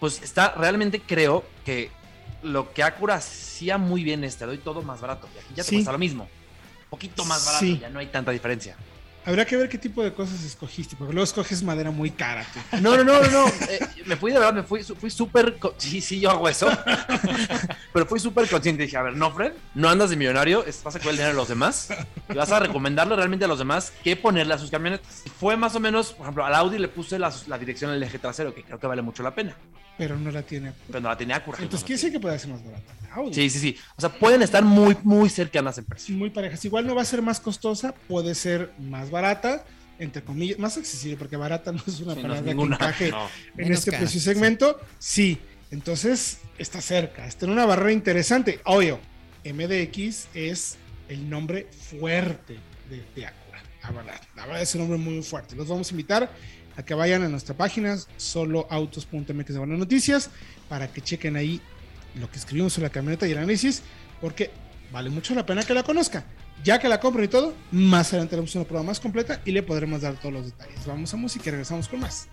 Pues 0.00 0.22
está, 0.22 0.54
realmente 0.56 1.00
creo 1.00 1.44
que 1.64 1.90
lo 2.42 2.72
que 2.72 2.82
Acura 2.82 3.16
hacía 3.16 3.78
muy 3.78 4.04
bien 4.04 4.24
es 4.24 4.36
te 4.36 4.46
doy 4.46 4.58
todo 4.58 4.80
más 4.82 5.00
barato. 5.00 5.28
Y 5.34 5.38
aquí 5.38 5.48
ya 5.54 5.62
te 5.64 5.70
Sí. 5.70 5.76
cuesta 5.76 5.92
lo 5.92 5.98
mismo. 5.98 6.28
Poquito 6.88 7.24
más 7.26 7.44
barato, 7.44 7.64
Sí. 7.64 7.78
ya 7.78 7.90
no 7.90 7.98
hay 7.98 8.06
tanta 8.06 8.30
diferencia. 8.30 8.76
Habrá 9.28 9.44
que 9.44 9.58
ver 9.58 9.68
qué 9.68 9.76
tipo 9.76 10.02
de 10.02 10.10
cosas 10.10 10.42
escogiste, 10.42 10.96
porque 10.96 11.12
luego 11.12 11.24
escoges 11.24 11.62
madera 11.62 11.90
muy 11.90 12.10
cara. 12.10 12.46
tú. 12.50 12.78
No, 12.80 12.96
no, 12.96 13.04
no, 13.04 13.20
no, 13.20 13.30
no. 13.30 13.46
Eh, 13.68 13.78
me 14.06 14.16
fui 14.16 14.32
de 14.32 14.38
verdad, 14.38 14.54
me 14.54 14.62
fui, 14.62 14.82
fui 14.82 15.10
súper. 15.10 15.58
Sí, 15.76 16.00
sí, 16.00 16.18
yo 16.18 16.30
hago 16.30 16.48
eso. 16.48 16.66
Pero 17.92 18.06
fui 18.06 18.18
súper 18.20 18.48
consciente. 18.48 18.84
Dije, 18.84 18.96
a 18.96 19.02
ver, 19.02 19.14
no, 19.14 19.30
Fred, 19.30 19.52
no 19.74 19.90
andas 19.90 20.08
de 20.08 20.16
millonario, 20.16 20.64
vas 20.82 20.96
a 20.96 20.98
coger 20.98 21.10
el 21.10 21.16
dinero 21.16 21.32
de 21.32 21.36
los 21.36 21.48
demás. 21.48 21.90
Y 22.30 22.32
vas 22.32 22.50
a 22.50 22.58
recomendarle 22.58 23.16
realmente 23.16 23.44
a 23.44 23.48
los 23.48 23.58
demás 23.58 23.92
qué 24.02 24.16
ponerle 24.16 24.54
a 24.54 24.58
sus 24.58 24.70
camionetas. 24.70 25.24
Fue 25.38 25.58
más 25.58 25.74
o 25.74 25.80
menos, 25.80 26.14
por 26.14 26.24
ejemplo, 26.24 26.46
al 26.46 26.54
Audi 26.54 26.78
le 26.78 26.88
puse 26.88 27.18
la, 27.18 27.30
la 27.48 27.58
dirección 27.58 27.90
del 27.90 28.02
eje 28.02 28.18
trasero, 28.18 28.54
que 28.54 28.62
creo 28.62 28.78
que 28.78 28.86
vale 28.86 29.02
mucho 29.02 29.22
la 29.22 29.34
pena. 29.34 29.54
Pero 29.98 30.16
no 30.16 30.30
la 30.30 30.42
tiene. 30.42 30.72
Pero 30.86 31.00
no 31.00 31.08
la 31.08 31.18
tenía 31.18 31.36
Acura. 31.36 31.58
Entonces 31.60 31.84
quiere 31.84 31.98
decir 32.00 32.12
que 32.12 32.20
puede 32.20 32.38
ser 32.38 32.50
más 32.50 32.64
barata. 32.64 32.94
Audi. 33.12 33.34
Sí, 33.34 33.50
sí, 33.50 33.58
sí. 33.58 33.76
O 33.96 34.00
sea, 34.00 34.10
pueden 34.10 34.42
estar 34.42 34.62
muy, 34.64 34.96
muy 35.02 35.28
cercanas 35.28 35.76
en 35.78 35.84
precio. 35.84 36.06
Sí, 36.06 36.12
muy 36.12 36.30
parejas. 36.30 36.64
Igual 36.64 36.86
no 36.86 36.94
va 36.94 37.02
a 37.02 37.04
ser 37.04 37.20
más 37.20 37.40
costosa, 37.40 37.92
puede 38.06 38.34
ser 38.34 38.72
más 38.78 39.10
barata, 39.10 39.64
entre 39.98 40.22
comillas, 40.22 40.58
más 40.58 40.76
accesible, 40.76 41.16
porque 41.16 41.36
barata 41.36 41.72
no 41.72 41.82
es 41.86 42.00
una 42.00 42.14
Sí, 42.14 42.20
no 42.22 42.34
es 42.34 42.40
palabra 42.40 42.42
que 42.42 42.48
ninguna. 42.50 42.76
encaje 42.76 43.10
No. 43.10 43.24
en 43.56 43.64
Menos 43.64 43.78
este 43.80 43.90
cara, 43.90 44.02
precio 44.02 44.20
sí. 44.20 44.24
segmento. 44.24 44.80
Sí. 45.00 45.38
entonces 45.72 46.38
está 46.58 46.80
cerca, 46.80 47.26
está 47.26 47.46
en 47.46 47.52
una 47.52 47.66
barrera 47.66 47.92
interesante. 47.92 48.60
Obvio, 48.64 49.00
MDX 49.44 50.28
es 50.34 50.76
el 51.08 51.28
nombre 51.28 51.66
fuerte 51.90 52.58
de, 52.90 53.04
de 53.16 53.26
Acura, 53.26 53.62
la 53.82 53.90
verdad. 53.90 54.20
La 54.36 54.46
verdad 54.46 54.62
es 54.62 54.74
un 54.74 54.82
nombre 54.82 54.98
muy 54.98 55.22
fuerte. 55.22 55.56
Los 55.56 55.66
vamos 55.68 55.88
a 55.88 55.90
invitar 55.92 56.30
a 56.78 56.84
que 56.84 56.94
vayan 56.94 57.24
a 57.24 57.28
nuestra 57.28 57.56
página 57.56 57.98
soloautos.mx 58.16 59.48
de 59.48 59.58
buenas 59.58 59.78
noticias 59.80 60.30
para 60.68 60.86
que 60.86 61.00
chequen 61.00 61.34
ahí 61.34 61.60
lo 62.14 62.30
que 62.30 62.38
escribimos 62.38 62.72
sobre 62.72 62.86
la 62.86 62.92
camioneta 62.92 63.26
y 63.26 63.32
el 63.32 63.38
análisis, 63.38 63.82
porque 64.20 64.52
vale 64.92 65.10
mucho 65.10 65.34
la 65.34 65.44
pena 65.44 65.64
que 65.64 65.74
la 65.74 65.82
conozcan. 65.82 66.24
Ya 66.62 66.78
que 66.78 66.88
la 66.88 67.00
compren 67.00 67.24
y 67.24 67.28
todo, 67.28 67.52
más 67.72 68.08
adelante 68.12 68.36
haremos 68.36 68.54
una 68.54 68.64
prueba 68.64 68.84
más 68.84 69.00
completa 69.00 69.40
y 69.44 69.50
le 69.50 69.64
podremos 69.64 70.02
dar 70.02 70.14
todos 70.20 70.32
los 70.32 70.46
detalles. 70.46 70.86
Vamos 70.86 71.12
a 71.12 71.16
música 71.16 71.48
y 71.48 71.50
regresamos 71.50 71.88
con 71.88 72.00
más. 72.00 72.28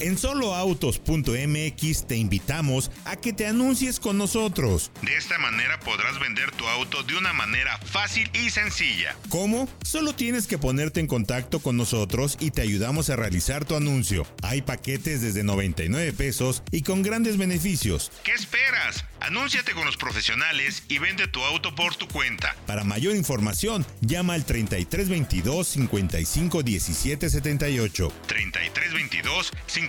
En 0.00 0.16
soloautos.mx 0.16 2.06
te 2.06 2.16
invitamos 2.16 2.90
a 3.04 3.16
que 3.16 3.32
te 3.32 3.46
anuncies 3.46 3.98
con 3.98 4.16
nosotros. 4.16 4.92
De 5.02 5.16
esta 5.16 5.38
manera 5.38 5.80
podrás 5.80 6.20
vender 6.20 6.52
tu 6.52 6.66
auto 6.68 7.02
de 7.02 7.16
una 7.16 7.32
manera 7.32 7.78
fácil 7.78 8.30
y 8.32 8.50
sencilla. 8.50 9.16
¿Cómo? 9.28 9.68
Solo 9.82 10.14
tienes 10.14 10.46
que 10.46 10.56
ponerte 10.56 11.00
en 11.00 11.08
contacto 11.08 11.58
con 11.60 11.76
nosotros 11.76 12.36
y 12.38 12.52
te 12.52 12.62
ayudamos 12.62 13.10
a 13.10 13.16
realizar 13.16 13.64
tu 13.64 13.74
anuncio. 13.74 14.24
Hay 14.42 14.62
paquetes 14.62 15.20
desde 15.20 15.42
99 15.42 16.12
pesos 16.12 16.62
y 16.70 16.82
con 16.82 17.02
grandes 17.02 17.36
beneficios. 17.36 18.12
¿Qué 18.22 18.32
esperas? 18.32 19.04
Anúnciate 19.20 19.72
con 19.72 19.84
los 19.84 19.96
profesionales 19.96 20.84
y 20.88 20.98
vende 20.98 21.26
tu 21.26 21.42
auto 21.42 21.74
por 21.74 21.96
tu 21.96 22.06
cuenta. 22.06 22.54
Para 22.66 22.84
mayor 22.84 23.16
información, 23.16 23.84
llama 24.00 24.34
al 24.34 24.44
3322 24.44 25.66
55 25.66 26.62
17 26.62 27.30
78. 27.30 28.12
3322 28.28 29.52
55 29.66 29.87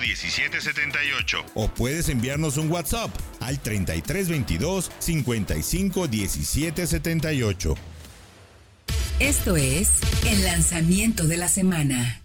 17 0.00 0.60
78. 0.60 1.44
O 1.54 1.68
puedes 1.68 2.08
enviarnos 2.08 2.56
un 2.56 2.70
WhatsApp 2.70 3.10
al 3.40 3.60
3322 3.60 4.90
55 4.98 6.08
17 6.08 6.86
78. 6.86 7.74
Esto 9.18 9.56
es 9.56 10.00
el 10.26 10.44
lanzamiento 10.44 11.26
de 11.26 11.36
la 11.38 11.48
semana. 11.48 12.20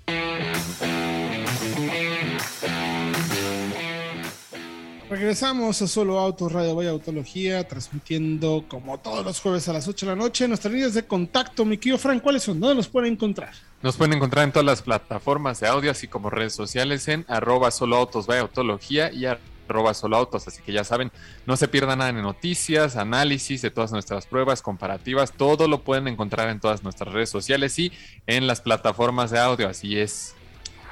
Regresamos 5.12 5.82
a 5.82 5.88
Solo 5.88 6.20
Autos 6.20 6.54
Radio 6.54 6.74
Vaya 6.74 6.92
Autología, 6.92 7.68
transmitiendo 7.68 8.64
como 8.70 8.98
todos 8.98 9.26
los 9.26 9.42
jueves 9.42 9.68
a 9.68 9.74
las 9.74 9.86
8 9.86 10.06
de 10.06 10.10
la 10.14 10.16
noche. 10.16 10.48
Nuestras 10.48 10.74
líneas 10.74 10.94
de 10.94 11.04
contacto, 11.04 11.66
mi 11.66 11.78
querido 11.78 11.98
Frank, 11.98 12.24
¿cuáles 12.24 12.44
son? 12.44 12.62
¿Dónde 12.62 12.76
los 12.76 12.88
pueden 12.88 13.12
encontrar? 13.12 13.52
Nos 13.82 13.98
pueden 13.98 14.14
encontrar 14.14 14.46
en 14.46 14.54
todas 14.54 14.66
las 14.66 14.82
plataformas 14.82 15.60
de 15.60 15.68
audio, 15.68 15.92
así 15.92 16.08
como 16.08 16.30
redes 16.30 16.56
sociales 16.56 17.10
en 17.10 17.26
arroba 17.28 17.72
solo 17.72 17.98
autos 17.98 18.26
vaya 18.26 18.40
autología 18.40 19.12
y 19.12 19.26
arroba 19.26 19.94
solo 19.94 20.16
autos. 20.16 20.48
Así 20.48 20.62
que 20.62 20.72
ya 20.72 20.86
saben, 20.86 21.12
no 21.46 21.58
se 21.58 21.68
pierdan 21.68 22.00
nada 22.00 22.14
de 22.14 22.22
noticias, 22.22 22.96
análisis 22.96 23.62
de 23.62 23.70
todas 23.70 23.92
nuestras 23.92 24.26
pruebas 24.28 24.62
comparativas. 24.62 25.34
Todo 25.34 25.68
lo 25.68 25.84
pueden 25.84 26.08
encontrar 26.08 26.48
en 26.48 26.62
todas 26.62 26.84
nuestras 26.84 27.14
redes 27.14 27.30
sociales 27.30 27.78
y 27.80 27.92
en 28.28 28.48
las 28.48 28.62
plataformas 28.62 29.30
de 29.30 29.40
audio. 29.40 29.68
Así 29.68 30.00
es. 30.00 30.36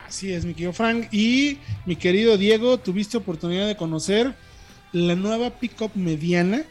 Así 0.09 0.33
es, 0.33 0.43
mi 0.43 0.55
querido 0.55 0.73
Frank. 0.73 1.07
Y 1.11 1.59
mi 1.85 1.95
querido 1.95 2.35
Diego, 2.35 2.79
tuviste 2.79 3.15
oportunidad 3.15 3.67
de 3.67 3.77
conocer 3.77 4.33
la 4.91 5.15
nueva 5.15 5.51
pickup 5.51 5.91
mediana 5.93 6.63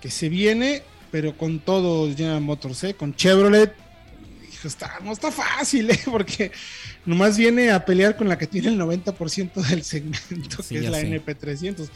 que 0.00 0.10
se 0.10 0.30
viene, 0.30 0.82
pero 1.10 1.36
con 1.36 1.58
todo 1.60 2.08
General 2.16 2.40
Motors, 2.40 2.82
¿eh? 2.84 2.94
con 2.94 3.14
Chevrolet. 3.14 3.74
Hijo, 4.50 4.68
está, 4.68 5.00
no 5.04 5.12
está 5.12 5.30
fácil, 5.30 5.90
¿eh? 5.90 6.00
porque 6.10 6.50
nomás 7.04 7.36
viene 7.36 7.70
a 7.70 7.84
pelear 7.84 8.16
con 8.16 8.26
la 8.26 8.38
que 8.38 8.46
tiene 8.46 8.68
el 8.68 8.80
90% 8.80 9.52
del 9.68 9.84
segmento, 9.84 10.62
Sí, 10.62 10.76
que 10.76 10.86
es 10.86 10.90
la 10.90 11.00
sé. 11.00 11.22
NP300. 11.22 11.90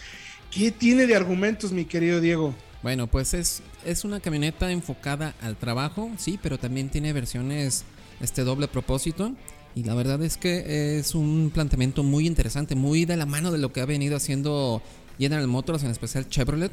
¿Qué 0.51 0.71
tiene 0.73 1.07
de 1.07 1.17
argumentos, 1.17 1.73
mi 1.73 1.87
querido 1.87 2.21
Diego? 2.21 2.55
Bueno, 2.83 3.07
pues 3.07 3.33
es, 3.33 3.63
es 3.87 4.05
una 4.05 4.21
camioneta 4.21 4.71
enfocada 4.71 5.35
al 5.41 5.57
trabajo, 5.57 6.11
sí, 6.19 6.39
pero 6.43 6.59
también 6.59 6.91
tiene 6.91 7.15
versiones 7.15 7.87
este 8.21 8.45
doble 8.45 8.69
propósito. 8.69 9.33
Y 9.77 9.85
la 9.85 9.95
verdad 9.95 10.23
es 10.23 10.39
que 10.39 10.99
es 10.99 11.15
un 11.15 11.51
planteamiento 11.53 12.03
muy 12.03 12.27
interesante, 12.27 12.75
muy 12.75 13.05
de 13.05 13.19
la 13.19 13.27
mano 13.27 13.53
de 13.53 13.59
lo 13.59 13.75
que 13.75 13.83
ha 13.83 13.85
venido 13.85 14.17
haciendo 14.17 14.81
General 15.19 15.47
Motors, 15.47 15.83
en 15.83 15.91
especial 15.91 16.27
Chevrolet, 16.31 16.73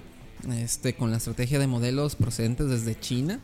este, 0.53 0.93
con 0.93 1.11
la 1.11 1.17
estrategia 1.17 1.59
de 1.59 1.67
modelos 1.67 2.15
procedentes 2.15 2.69
desde 2.69 2.97
China. 2.97 3.41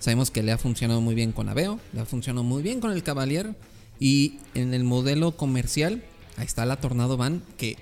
Sabemos 0.00 0.32
que 0.32 0.42
le 0.42 0.50
ha 0.50 0.58
funcionado 0.58 1.00
muy 1.00 1.14
bien 1.14 1.30
con 1.30 1.48
Aveo, 1.48 1.78
le 1.92 2.00
ha 2.00 2.04
funcionado 2.04 2.42
muy 2.42 2.64
bien 2.64 2.80
con 2.80 2.90
el 2.90 3.04
Cavalier. 3.04 3.54
Y 4.00 4.40
en 4.54 4.74
el 4.74 4.82
modelo 4.82 5.36
comercial, 5.36 6.02
ahí 6.36 6.46
está 6.46 6.66
la 6.66 6.80
Tornado 6.80 7.16
Van, 7.16 7.44
que 7.58 7.76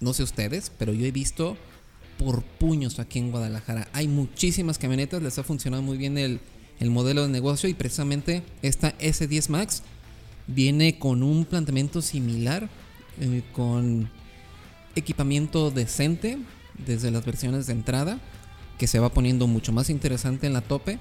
no 0.00 0.14
sé 0.14 0.22
ustedes, 0.22 0.70
pero 0.78 0.92
yo 0.92 1.04
he 1.04 1.10
visto 1.10 1.56
por 2.16 2.44
puños 2.44 3.00
aquí 3.00 3.18
en 3.18 3.32
Guadalajara. 3.32 3.88
Hay 3.92 4.06
muchísimas 4.06 4.78
camionetas, 4.78 5.20
les 5.20 5.36
ha 5.36 5.42
funcionado 5.42 5.82
muy 5.82 5.96
bien 5.96 6.16
el, 6.16 6.38
el 6.78 6.90
modelo 6.90 7.22
de 7.22 7.28
negocio 7.28 7.68
y 7.68 7.74
precisamente 7.74 8.44
esta 8.62 8.96
S10 8.98 9.48
Max 9.48 9.82
viene 10.46 10.98
con 10.98 11.22
un 11.22 11.44
planteamiento 11.44 12.02
similar, 12.02 12.68
eh, 13.20 13.42
con 13.52 14.10
equipamiento 14.94 15.70
decente 15.70 16.38
desde 16.86 17.10
las 17.10 17.24
versiones 17.24 17.66
de 17.66 17.72
entrada, 17.72 18.18
que 18.78 18.86
se 18.86 18.98
va 18.98 19.12
poniendo 19.12 19.46
mucho 19.46 19.72
más 19.72 19.90
interesante 19.90 20.46
en 20.46 20.52
la 20.52 20.60
tope, 20.60 20.98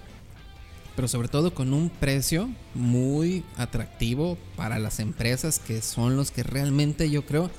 pero 0.95 1.07
sobre 1.07 1.27
todo 1.27 1.53
con 1.53 1.73
un 1.73 1.89
precio 1.89 2.49
muy 2.75 3.43
atractivo 3.57 4.37
para 4.55 4.77
las 4.79 4.99
empresas 4.99 5.59
que 5.59 5.81
son 5.81 6.15
los 6.15 6.31
que 6.31 6.43
realmente 6.43 7.09
yo 7.09 7.25
creo 7.25 7.49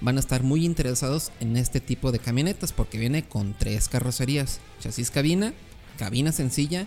van 0.00 0.16
a 0.16 0.20
estar 0.20 0.42
muy 0.42 0.64
interesados 0.64 1.32
en 1.40 1.56
este 1.56 1.80
tipo 1.80 2.12
de 2.12 2.18
camionetas 2.18 2.72
porque 2.72 2.98
viene 2.98 3.24
con 3.24 3.54
tres 3.58 3.88
carrocerías, 3.88 4.60
chasis 4.80 5.10
cabina, 5.10 5.52
cabina 5.98 6.32
sencilla 6.32 6.86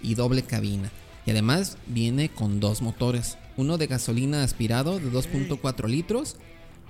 y 0.00 0.14
doble 0.14 0.42
cabina. 0.42 0.90
Y 1.26 1.30
además 1.30 1.76
viene 1.86 2.28
con 2.28 2.60
dos 2.60 2.82
motores, 2.82 3.36
uno 3.56 3.78
de 3.78 3.86
gasolina 3.86 4.42
aspirado 4.42 4.98
de 4.98 5.10
2.4 5.10 5.88
litros 5.88 6.36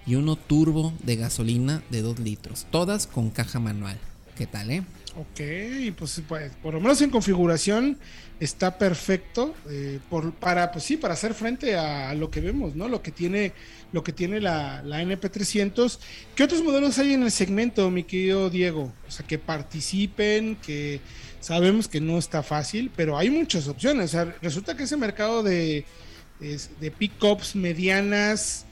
y 0.06 0.16
uno 0.16 0.36
turbo 0.36 0.92
de 1.02 1.16
gasolina 1.16 1.82
de 1.90 2.02
2 2.02 2.18
litros, 2.20 2.66
todas 2.70 3.06
con 3.06 3.30
caja 3.30 3.60
manual. 3.60 3.98
¿Qué 4.36 4.46
tal, 4.46 4.70
eh? 4.70 4.82
Ok, 5.14 5.94
pues, 5.98 6.22
pues, 6.26 6.52
por 6.62 6.72
lo 6.72 6.80
menos 6.80 7.02
en 7.02 7.10
configuración 7.10 7.98
está 8.40 8.78
perfecto 8.78 9.54
eh, 9.68 10.00
por, 10.08 10.32
para, 10.32 10.72
pues 10.72 10.84
sí, 10.84 10.96
para 10.96 11.12
hacer 11.12 11.34
frente 11.34 11.76
a, 11.76 12.14
lo 12.14 12.30
que 12.30 12.40
vemos, 12.40 12.74
¿no? 12.74 12.88
Lo 12.88 13.02
que 13.02 13.12
tiene, 13.12 13.52
lo 13.92 14.02
que 14.02 14.12
tiene 14.12 14.40
la, 14.40 14.82
la 14.82 15.02
NP300. 15.02 15.98
¿Qué 16.34 16.44
otros 16.44 16.62
modelos 16.62 16.98
hay 16.98 17.12
en 17.12 17.24
el 17.24 17.30
segmento, 17.30 17.90
mi 17.90 18.04
querido 18.04 18.48
Diego? 18.48 18.90
O 19.06 19.10
sea, 19.10 19.26
que 19.26 19.38
participen, 19.38 20.56
que 20.56 21.00
sabemos 21.40 21.88
que 21.88 22.00
no 22.00 22.16
está 22.16 22.42
fácil, 22.42 22.90
pero 22.96 23.18
hay 23.18 23.28
muchas 23.28 23.68
opciones. 23.68 24.06
O 24.06 24.12
sea, 24.12 24.36
resulta 24.40 24.76
que 24.76 24.84
ese 24.84 24.96
mercado 24.96 25.42
de, 25.42 25.84
es- 26.42 26.70
de 26.80 26.90
pickups 26.90 27.54
medianas 27.56 28.66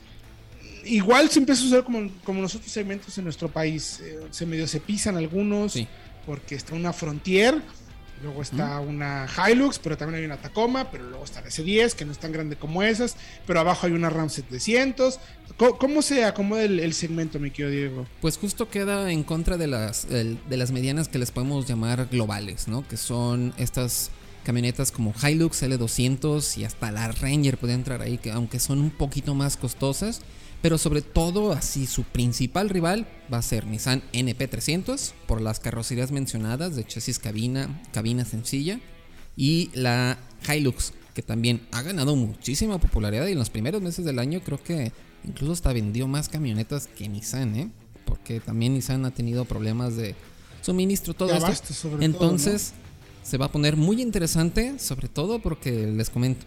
igual 0.85 1.29
se 1.29 1.39
empieza 1.39 1.63
a 1.63 1.67
usar 1.67 1.83
como, 1.83 2.09
como 2.23 2.41
los 2.41 2.55
otros 2.55 2.71
segmentos 2.71 3.17
en 3.17 3.23
nuestro 3.25 3.49
país. 3.49 3.99
Eh, 4.03 4.19
se 4.31 4.45
medio 4.45 4.67
se 4.67 4.79
pisan 4.79 5.15
algunos, 5.15 5.73
Sí. 5.73 5.87
porque 6.25 6.55
está 6.55 6.73
una 6.73 6.91
Frontier, 6.91 7.61
luego 8.23 8.41
está 8.41 8.79
una 8.79 9.27
Hilux, 9.27 9.77
pero 9.79 9.95
también 9.97 10.19
hay 10.19 10.25
una 10.25 10.37
Tacoma, 10.37 10.89
pero 10.91 11.07
luego 11.07 11.23
está 11.23 11.41
la 11.41 11.47
S10, 11.49 11.93
que 11.93 12.03
no 12.05 12.11
es 12.11 12.17
tan 12.19 12.31
grande 12.31 12.55
como 12.55 12.81
esas, 12.83 13.15
pero 13.45 13.59
abajo 13.59 13.85
hay 13.87 13.93
una 13.93 14.09
Ram 14.09 14.29
700. 14.29 15.19
¿Cómo, 15.57 15.77
cómo 15.77 16.01
se 16.01 16.23
acomoda 16.25 16.63
el, 16.63 16.79
el 16.79 16.93
segmento, 16.93 17.37
mi 17.39 17.51
querido 17.51 17.69
Diego? 17.71 18.07
Pues 18.19 18.37
justo 18.37 18.67
queda 18.69 19.11
en 19.11 19.23
contra 19.23 19.57
de 19.57 19.67
las, 19.67 20.05
el- 20.05 20.39
de 20.49 20.57
las 20.57 20.71
medianas 20.71 21.07
que 21.09 21.19
les 21.19 21.29
podemos 21.31 21.67
llamar 21.67 22.07
globales, 22.09 22.67
¿no? 22.67 22.87
Que 22.87 22.97
son 22.97 23.53
estas 23.57 24.09
camionetas 24.43 24.91
como 24.91 25.13
Hilux 25.13 25.63
L200 25.63 26.57
y 26.57 26.63
hasta 26.65 26.91
la 26.91 27.11
Ranger 27.11 27.57
puede 27.57 27.73
entrar 27.73 28.01
ahí, 28.01 28.17
que 28.17 28.31
aunque 28.31 28.59
son 28.59 28.79
un 28.79 28.91
poquito 28.91 29.35
más 29.35 29.57
costosas, 29.57 30.21
pero 30.61 30.77
sobre 30.77 31.01
todo 31.01 31.51
así 31.51 31.87
su 31.87 32.03
principal 32.03 32.69
rival 32.69 33.07
va 33.31 33.39
a 33.39 33.41
ser 33.41 33.65
Nissan 33.65 34.03
NP300 34.13 35.13
por 35.27 35.41
las 35.41 35.59
carrocerías 35.59 36.11
mencionadas 36.11 36.75
de 36.75 36.85
chasis 36.85 37.19
cabina, 37.19 37.81
cabina 37.91 38.25
sencilla 38.25 38.79
y 39.35 39.69
la 39.73 40.17
Hilux 40.47 40.93
que 41.13 41.21
también 41.21 41.67
ha 41.71 41.81
ganado 41.81 42.15
muchísima 42.15 42.77
popularidad 42.77 43.27
y 43.27 43.33
en 43.33 43.39
los 43.39 43.49
primeros 43.49 43.81
meses 43.81 44.05
del 44.05 44.19
año 44.19 44.41
creo 44.41 44.61
que 44.63 44.91
incluso 45.23 45.53
hasta 45.53 45.73
vendió 45.73 46.07
más 46.07 46.29
camionetas 46.29 46.87
que 46.87 47.09
Nissan, 47.09 47.55
¿eh? 47.55 47.71
Porque 48.05 48.39
también 48.39 48.73
Nissan 48.73 49.05
ha 49.05 49.11
tenido 49.11 49.45
problemas 49.45 49.95
de 49.95 50.15
suministro, 50.61 51.13
todo 51.13 51.33
esto. 51.33 51.73
todo, 51.73 52.01
Entonces 52.01 52.73
se 53.23 53.37
va 53.37 53.47
a 53.47 53.51
poner 53.51 53.77
muy 53.77 54.01
interesante, 54.01 54.79
sobre 54.79 55.07
todo 55.07 55.39
porque 55.39 55.87
les 55.87 56.09
comento, 56.09 56.45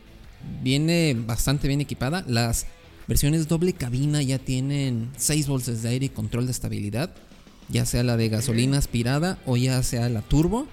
viene 0.63 1.17
bastante 1.27 1.69
bien 1.69 1.81
equipada. 1.81 2.25
Las 2.27 2.67
versiones 3.07 3.49
doble 3.49 3.73
cabina 3.73 4.23
ya 4.23 4.39
tienen 4.39 5.11
6 5.17 5.47
bolsas 5.47 5.83
de 5.83 5.91
aire 5.91 6.07
y 6.07 6.11
control 6.11 6.47
de 6.47 6.53
estabilidad, 6.53 7.15
ya 7.69 7.87
sea 7.87 8.03
la 8.03 8.17
de 8.17 8.29
gasolina 8.29 8.79
aspirada 8.79 9.39
o 9.47 9.57
ya 9.57 9.83
sea 9.83 10.09
la 10.09 10.23
turbo. 10.23 10.67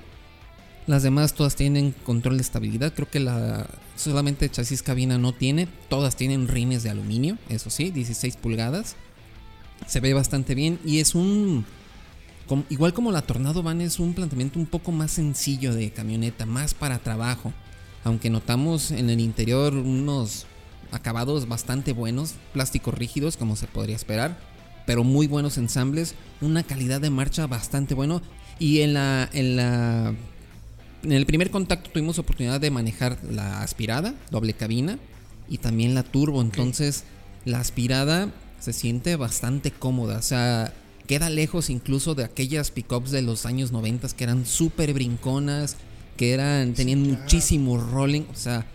Las 0.87 1.03
demás 1.03 1.33
todas 1.33 1.55
tienen 1.55 1.91
control 1.91 2.37
de 2.37 2.41
estabilidad. 2.41 2.93
Creo 2.93 3.09
que 3.09 3.19
la 3.19 3.67
solamente 3.95 4.49
chasis 4.49 4.81
cabina 4.81 5.17
no 5.17 5.31
tiene. 5.31 5.67
Todas 5.89 6.15
tienen 6.15 6.47
rines 6.47 6.83
de 6.83 6.89
aluminio, 6.89 7.37
eso 7.49 7.69
sí, 7.69 7.91
16 7.91 8.35
pulgadas. 8.37 8.95
Se 9.87 9.99
ve 9.99 10.13
bastante 10.13 10.55
bien 10.55 10.79
y 10.83 10.99
es 10.99 11.15
un 11.15 11.65
igual 12.69 12.93
como 12.93 13.11
la 13.11 13.21
Tornado 13.21 13.63
Van 13.63 13.81
es 13.81 13.99
un 13.99 14.13
planteamiento 14.13 14.59
un 14.59 14.65
poco 14.65 14.91
más 14.91 15.11
sencillo 15.11 15.73
de 15.73 15.91
camioneta, 15.91 16.45
más 16.45 16.73
para 16.73 16.99
trabajo. 16.99 17.53
Aunque 18.03 18.29
notamos 18.29 18.91
en 18.91 19.09
el 19.09 19.19
interior 19.19 19.75
unos 19.75 20.47
acabados 20.91 21.47
bastante 21.47 21.93
buenos, 21.93 22.35
plásticos 22.53 22.93
rígidos 22.93 23.37
como 23.37 23.55
se 23.55 23.67
podría 23.67 23.95
esperar, 23.95 24.37
pero 24.85 25.03
muy 25.03 25.27
buenos 25.27 25.57
ensambles, 25.57 26.15
una 26.41 26.63
calidad 26.63 26.99
de 26.99 27.09
marcha 27.09 27.47
bastante 27.47 27.93
bueno 27.93 28.21
y 28.59 28.81
en 28.81 28.93
la 28.93 29.29
en 29.33 29.55
la 29.55 30.13
en 31.03 31.11
el 31.11 31.25
primer 31.25 31.49
contacto 31.49 31.89
tuvimos 31.89 32.19
oportunidad 32.19 32.59
de 32.59 32.69
manejar 32.71 33.17
la 33.23 33.61
aspirada, 33.61 34.13
doble 34.29 34.53
cabina 34.53 34.99
y 35.49 35.57
también 35.57 35.95
la 35.95 36.03
turbo, 36.03 36.41
entonces 36.41 37.05
la 37.45 37.59
aspirada 37.59 38.29
se 38.59 38.73
siente 38.73 39.15
bastante 39.15 39.71
cómoda. 39.71 40.19
O 40.19 40.21
sea, 40.21 40.73
queda 41.11 41.29
lejos 41.29 41.69
incluso 41.69 42.15
de 42.15 42.23
aquellas 42.23 42.71
pickups 42.71 43.11
de 43.11 43.21
los 43.21 43.45
años 43.45 43.73
90 43.73 44.07
que 44.15 44.23
eran 44.23 44.45
súper 44.45 44.93
brinconas, 44.93 45.75
que 46.15 46.31
eran, 46.31 46.73
tenían 46.73 47.03
claro. 47.03 47.19
muchísimo 47.19 47.77
rolling. 47.77 48.21
O 48.31 48.35
sea, 48.35 48.65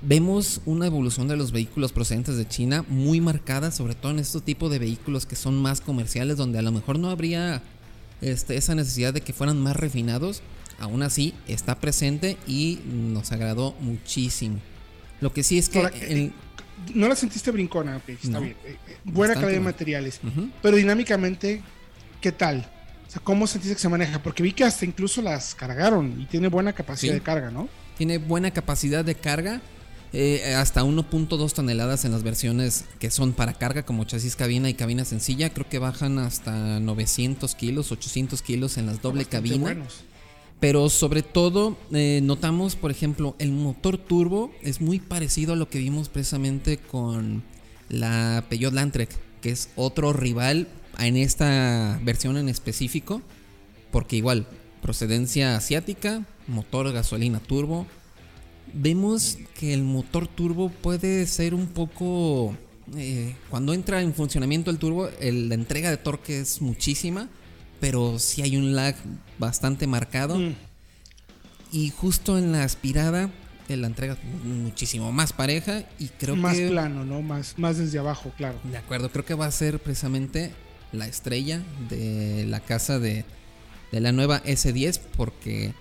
vemos 0.00 0.60
una 0.64 0.86
evolución 0.86 1.26
de 1.26 1.36
los 1.36 1.50
vehículos 1.50 1.90
procedentes 1.90 2.36
de 2.36 2.46
China 2.46 2.84
muy 2.88 3.20
marcada, 3.20 3.72
sobre 3.72 3.96
todo 3.96 4.12
en 4.12 4.20
este 4.20 4.40
tipo 4.42 4.68
de 4.68 4.78
vehículos 4.78 5.26
que 5.26 5.34
son 5.34 5.60
más 5.60 5.80
comerciales, 5.80 6.36
donde 6.36 6.60
a 6.60 6.62
lo 6.62 6.70
mejor 6.70 7.00
no 7.00 7.10
habría 7.10 7.64
este, 8.20 8.56
esa 8.56 8.76
necesidad 8.76 9.12
de 9.12 9.22
que 9.22 9.32
fueran 9.32 9.60
más 9.60 9.74
refinados. 9.74 10.42
Aún 10.78 11.02
así, 11.02 11.34
está 11.48 11.80
presente 11.80 12.36
y 12.46 12.78
nos 12.86 13.32
agradó 13.32 13.74
muchísimo. 13.80 14.60
Lo 15.20 15.32
que 15.32 15.42
sí 15.42 15.58
es 15.58 15.68
que... 15.68 15.78
Ahora, 15.80 15.96
el- 15.98 16.32
No 16.94 17.08
la 17.08 17.16
sentiste 17.16 17.50
brincona, 17.50 17.96
ok, 17.96 18.08
está 18.10 18.28
No. 18.28 18.40
bien. 18.40 18.56
Eh, 18.64 18.76
eh, 18.88 18.96
buena 19.04 19.34
calidad 19.34 19.52
de 19.52 19.60
materiales. 19.60 20.20
Pero 20.62 20.76
dinámicamente, 20.76 21.62
¿qué 22.20 22.32
tal? 22.32 22.70
O 23.06 23.10
sea, 23.10 23.22
¿cómo 23.22 23.46
sentiste 23.46 23.74
que 23.76 23.80
se 23.80 23.88
maneja? 23.88 24.22
Porque 24.22 24.42
vi 24.42 24.52
que 24.52 24.64
hasta 24.64 24.84
incluso 24.84 25.22
las 25.22 25.54
cargaron 25.54 26.20
y 26.20 26.26
tiene 26.26 26.48
buena 26.48 26.72
capacidad 26.72 27.12
Sí. 27.12 27.18
de 27.18 27.22
carga, 27.24 27.50
¿no? 27.50 27.68
Tiene 27.96 28.18
buena 28.18 28.50
capacidad 28.50 29.04
de 29.04 29.14
carga. 29.14 29.60
eh, 30.12 30.54
hasta 30.54 30.82
1.2 30.84 31.52
toneladas 31.52 32.04
en 32.06 32.12
las 32.12 32.22
versiones 32.22 32.84
que 33.00 33.10
son 33.10 33.32
para 33.32 33.52
carga 33.54 33.82
como 33.84 34.04
chasis 34.04 34.34
cabina 34.36 34.70
y 34.70 34.74
cabina 34.74 35.04
sencilla. 35.04 35.50
Creo 35.50 35.68
que 35.68 35.78
bajan 35.78 36.18
hasta 36.20 36.78
900 36.80 37.54
kilos, 37.54 37.90
800 37.92 38.40
kilos 38.40 38.78
en 38.78 38.86
las 38.86 39.02
doble 39.02 39.24
Bastante 39.24 39.48
cabina. 39.48 39.62
buenos. 39.64 40.04
Pero 40.58 40.88
sobre 40.88 41.22
todo 41.22 41.76
eh, 41.92 42.20
notamos, 42.22 42.76
por 42.76 42.90
ejemplo, 42.90 43.36
el 43.38 43.52
motor 43.52 43.98
turbo 43.98 44.50
es 44.62 44.80
muy 44.80 45.00
parecido 45.00 45.52
a 45.52 45.56
lo 45.56 45.68
que 45.68 45.78
vimos 45.78 46.08
precisamente 46.08 46.78
con 46.78 47.42
la 47.88 48.44
Peugeot 48.48 48.72
Landtrek, 48.72 49.10
que 49.42 49.50
es 49.50 49.68
otro 49.76 50.12
rival 50.12 50.66
en 50.98 51.18
esta 51.18 52.00
versión 52.02 52.38
en 52.38 52.48
específico, 52.48 53.20
porque 53.92 54.16
igual, 54.16 54.46
procedencia 54.80 55.56
asiática, 55.56 56.24
motor 56.46 56.90
gasolina 56.90 57.38
turbo. 57.38 57.86
Vemos 58.72 59.38
que 59.58 59.74
el 59.74 59.82
motor 59.82 60.26
turbo 60.26 60.70
puede 60.70 61.26
ser 61.26 61.54
un 61.54 61.66
poco... 61.66 62.56
eh, 62.96 63.36
cuando 63.50 63.74
entra 63.74 64.00
en 64.00 64.14
funcionamiento 64.14 64.70
el 64.70 64.78
turbo, 64.78 65.08
la 65.20 65.54
entrega 65.54 65.90
de 65.90 65.98
torque 65.98 66.40
es 66.40 66.62
muchísima, 66.62 67.28
pero 67.80 68.18
sí 68.18 68.42
hay 68.42 68.56
un 68.56 68.74
lag 68.74 68.94
bastante 69.38 69.86
marcado. 69.86 70.38
Mm. 70.38 70.54
Y 71.72 71.90
justo 71.90 72.38
en 72.38 72.52
la 72.52 72.62
aspirada, 72.64 73.30
la 73.68 73.86
entrega 73.88 74.16
muchísimo 74.44 75.10
más 75.12 75.32
pareja 75.32 75.82
y 75.98 76.06
creo 76.08 76.36
más 76.36 76.56
que... 76.56 76.68
plano, 76.68 77.04
¿no? 77.04 77.22
Más, 77.22 77.54
más 77.58 77.76
desde 77.78 77.98
abajo, 77.98 78.32
claro. 78.36 78.58
De 78.64 78.76
acuerdo, 78.76 79.10
creo 79.10 79.24
que 79.24 79.34
va 79.34 79.46
a 79.46 79.50
ser 79.50 79.80
precisamente 79.80 80.52
la 80.92 81.06
estrella 81.08 81.62
de 81.88 82.46
la 82.48 82.60
casa 82.60 82.98
de, 83.00 83.24
de 83.90 84.00
la 84.00 84.12
nueva 84.12 84.42
S10 84.44 85.00
porque 85.16 85.72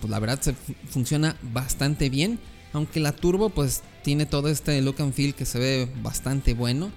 pues 0.00 0.10
la 0.10 0.18
verdad 0.18 0.40
se 0.40 0.54
fu- 0.54 0.74
funciona 0.88 1.36
bastante 1.42 2.08
bien, 2.08 2.40
aunque 2.72 2.98
la 2.98 3.12
turbo 3.12 3.50
pues 3.50 3.82
tiene 4.02 4.24
todo 4.24 4.48
este 4.48 4.80
look 4.80 4.96
and 5.02 5.12
feel 5.12 5.34
que 5.34 5.44
se 5.44 5.58
ve 5.58 5.88
bastante 6.02 6.54
bueno. 6.54 6.90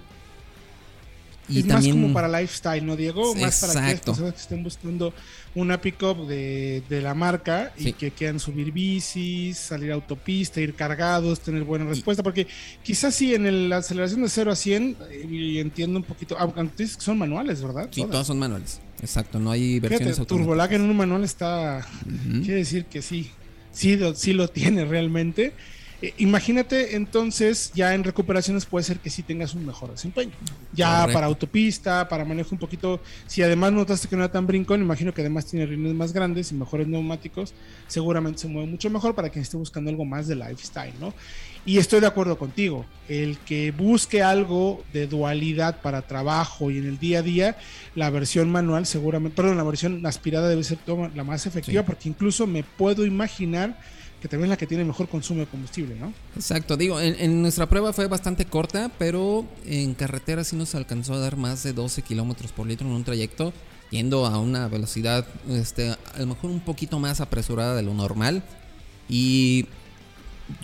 Es 1.48 1.66
más 1.66 1.86
como 1.88 2.12
para 2.12 2.28
lifestyle, 2.40 2.84
¿no, 2.86 2.96
Diego? 2.96 3.34
Más 3.34 3.60
para 3.60 3.72
aquellas 3.72 3.88
Exacto. 3.90 4.12
personas 4.12 4.34
que 4.34 4.40
estén 4.40 4.62
buscando 4.62 5.12
una 5.54 5.80
pickup 5.80 6.26
de, 6.26 6.82
de 6.88 7.02
la 7.02 7.14
marca 7.14 7.72
y 7.76 7.82
Sí. 7.84 7.92
que 7.92 8.10
quieran 8.10 8.40
subir 8.40 8.72
bicis, 8.72 9.58
salir 9.58 9.90
a 9.90 9.94
autopista, 9.94 10.60
ir 10.60 10.74
cargados, 10.74 11.40
tener 11.40 11.64
buena 11.64 11.84
respuesta. 11.84 12.22
Porque 12.22 12.46
quizás 12.82 13.14
sí, 13.14 13.34
en 13.34 13.44
el- 13.46 13.68
la 13.68 13.78
aceleración 13.78 14.22
de 14.22 14.28
0 14.28 14.50
a 14.52 14.56
100, 14.56 14.96
eh, 15.10 15.26
y 15.30 15.58
entiendo 15.58 15.98
un 15.98 16.04
poquito. 16.04 16.36
Aunque 16.38 16.62
tú 16.64 16.70
dices 16.78 16.96
que 16.96 17.02
son 17.02 17.18
manuales, 17.18 17.60
¿verdad? 17.62 17.88
Sí, 17.90 18.00
Todas. 18.00 18.10
todas 18.12 18.26
son 18.28 18.38
manuales. 18.38 18.80
Exacto, 19.02 19.38
no 19.40 19.50
hay 19.50 19.80
versiones 19.80 20.14
Fíjate. 20.16 20.28
Turbolag 20.28 20.72
en 20.72 20.82
un 20.82 20.96
manual 20.96 21.24
está. 21.24 21.86
Quiere 22.40 22.54
decir 22.60 22.84
que 22.86 23.02
sí, 23.02 23.30
sí, 23.72 23.98
sí 24.14 24.32
lo 24.32 24.48
tiene 24.48 24.84
realmente. 24.84 25.52
Eh, 26.02 26.12
imagínate 26.18 26.96
entonces, 26.96 27.70
ya 27.74 27.94
en 27.94 28.02
recuperaciones 28.02 28.66
puede 28.66 28.82
ser 28.84 28.98
que 28.98 29.08
sí 29.08 29.22
tengas 29.22 29.54
un 29.54 29.64
mejor 29.64 29.92
desempeño. 29.92 30.32
Ya 30.72 30.96
Correcto. 30.96 31.12
para 31.14 31.26
autopista, 31.26 32.08
para 32.08 32.24
manejo 32.24 32.48
un 32.52 32.58
poquito. 32.58 33.00
Si 33.28 33.40
además 33.40 33.72
notaste 33.72 34.08
que 34.08 34.16
no 34.16 34.24
era 34.24 34.32
tan 34.32 34.46
brincón, 34.46 34.82
imagino 34.82 35.14
que 35.14 35.20
además 35.20 35.46
tiene 35.46 35.64
rines 35.64 35.94
más 35.94 36.12
grandes 36.12 36.50
y 36.50 36.54
mejores 36.56 36.88
neumáticos. 36.88 37.54
Seguramente 37.86 38.40
se 38.40 38.48
mueve 38.48 38.68
mucho 38.68 38.90
mejor 38.90 39.14
para 39.14 39.28
quien 39.30 39.42
esté 39.42 39.56
buscando 39.56 39.90
algo 39.90 40.04
más 40.04 40.26
de 40.26 40.34
lifestyle, 40.34 40.94
¿no? 41.00 41.14
Y 41.64 41.78
estoy 41.78 42.00
de 42.00 42.08
acuerdo 42.08 42.36
contigo. 42.36 42.84
El 43.08 43.38
que 43.38 43.70
busque 43.70 44.20
algo 44.20 44.82
de 44.92 45.06
dualidad 45.06 45.80
para 45.80 46.02
trabajo 46.02 46.72
y 46.72 46.78
en 46.78 46.86
el 46.88 46.98
día 46.98 47.20
a 47.20 47.22
día, 47.22 47.56
la 47.94 48.10
versión 48.10 48.50
manual 48.50 48.84
seguramente, 48.86 49.36
perdón, 49.36 49.56
la 49.56 49.62
versión 49.62 50.04
aspirada 50.04 50.48
debe 50.48 50.64
ser 50.64 50.78
la 51.14 51.22
más 51.22 51.46
efectiva 51.46 51.82
Sí. 51.82 51.86
porque 51.86 52.08
incluso 52.08 52.48
me 52.48 52.64
puedo 52.64 53.06
imaginar 53.06 53.78
que 54.22 54.28
también 54.28 54.44
es 54.44 54.50
la 54.50 54.56
que 54.56 54.68
tiene 54.68 54.84
mejor 54.84 55.08
consumo 55.08 55.40
de 55.40 55.46
combustible, 55.46 55.96
¿no? 55.96 56.12
Exacto, 56.36 56.76
digo, 56.76 57.00
en, 57.00 57.16
en 57.18 57.42
nuestra 57.42 57.68
prueba 57.68 57.92
fue 57.92 58.06
bastante 58.06 58.44
corta, 58.44 58.88
pero 58.96 59.44
en 59.66 59.94
carretera 59.94 60.44
sí 60.44 60.54
nos 60.54 60.76
alcanzó 60.76 61.14
a 61.14 61.18
dar 61.18 61.36
más 61.36 61.64
de 61.64 61.72
12 61.72 62.02
kilómetros 62.02 62.52
por 62.52 62.68
litro 62.68 62.86
en 62.86 62.92
un 62.92 63.02
trayecto, 63.02 63.52
yendo 63.90 64.24
a 64.24 64.38
una 64.38 64.68
velocidad, 64.68 65.26
este, 65.50 65.90
a 65.90 65.98
lo 66.18 66.28
mejor 66.28 66.50
un 66.50 66.60
poquito 66.60 67.00
más 67.00 67.20
apresurada 67.20 67.74
de 67.74 67.82
lo 67.82 67.94
normal. 67.94 68.44
Y 69.08 69.66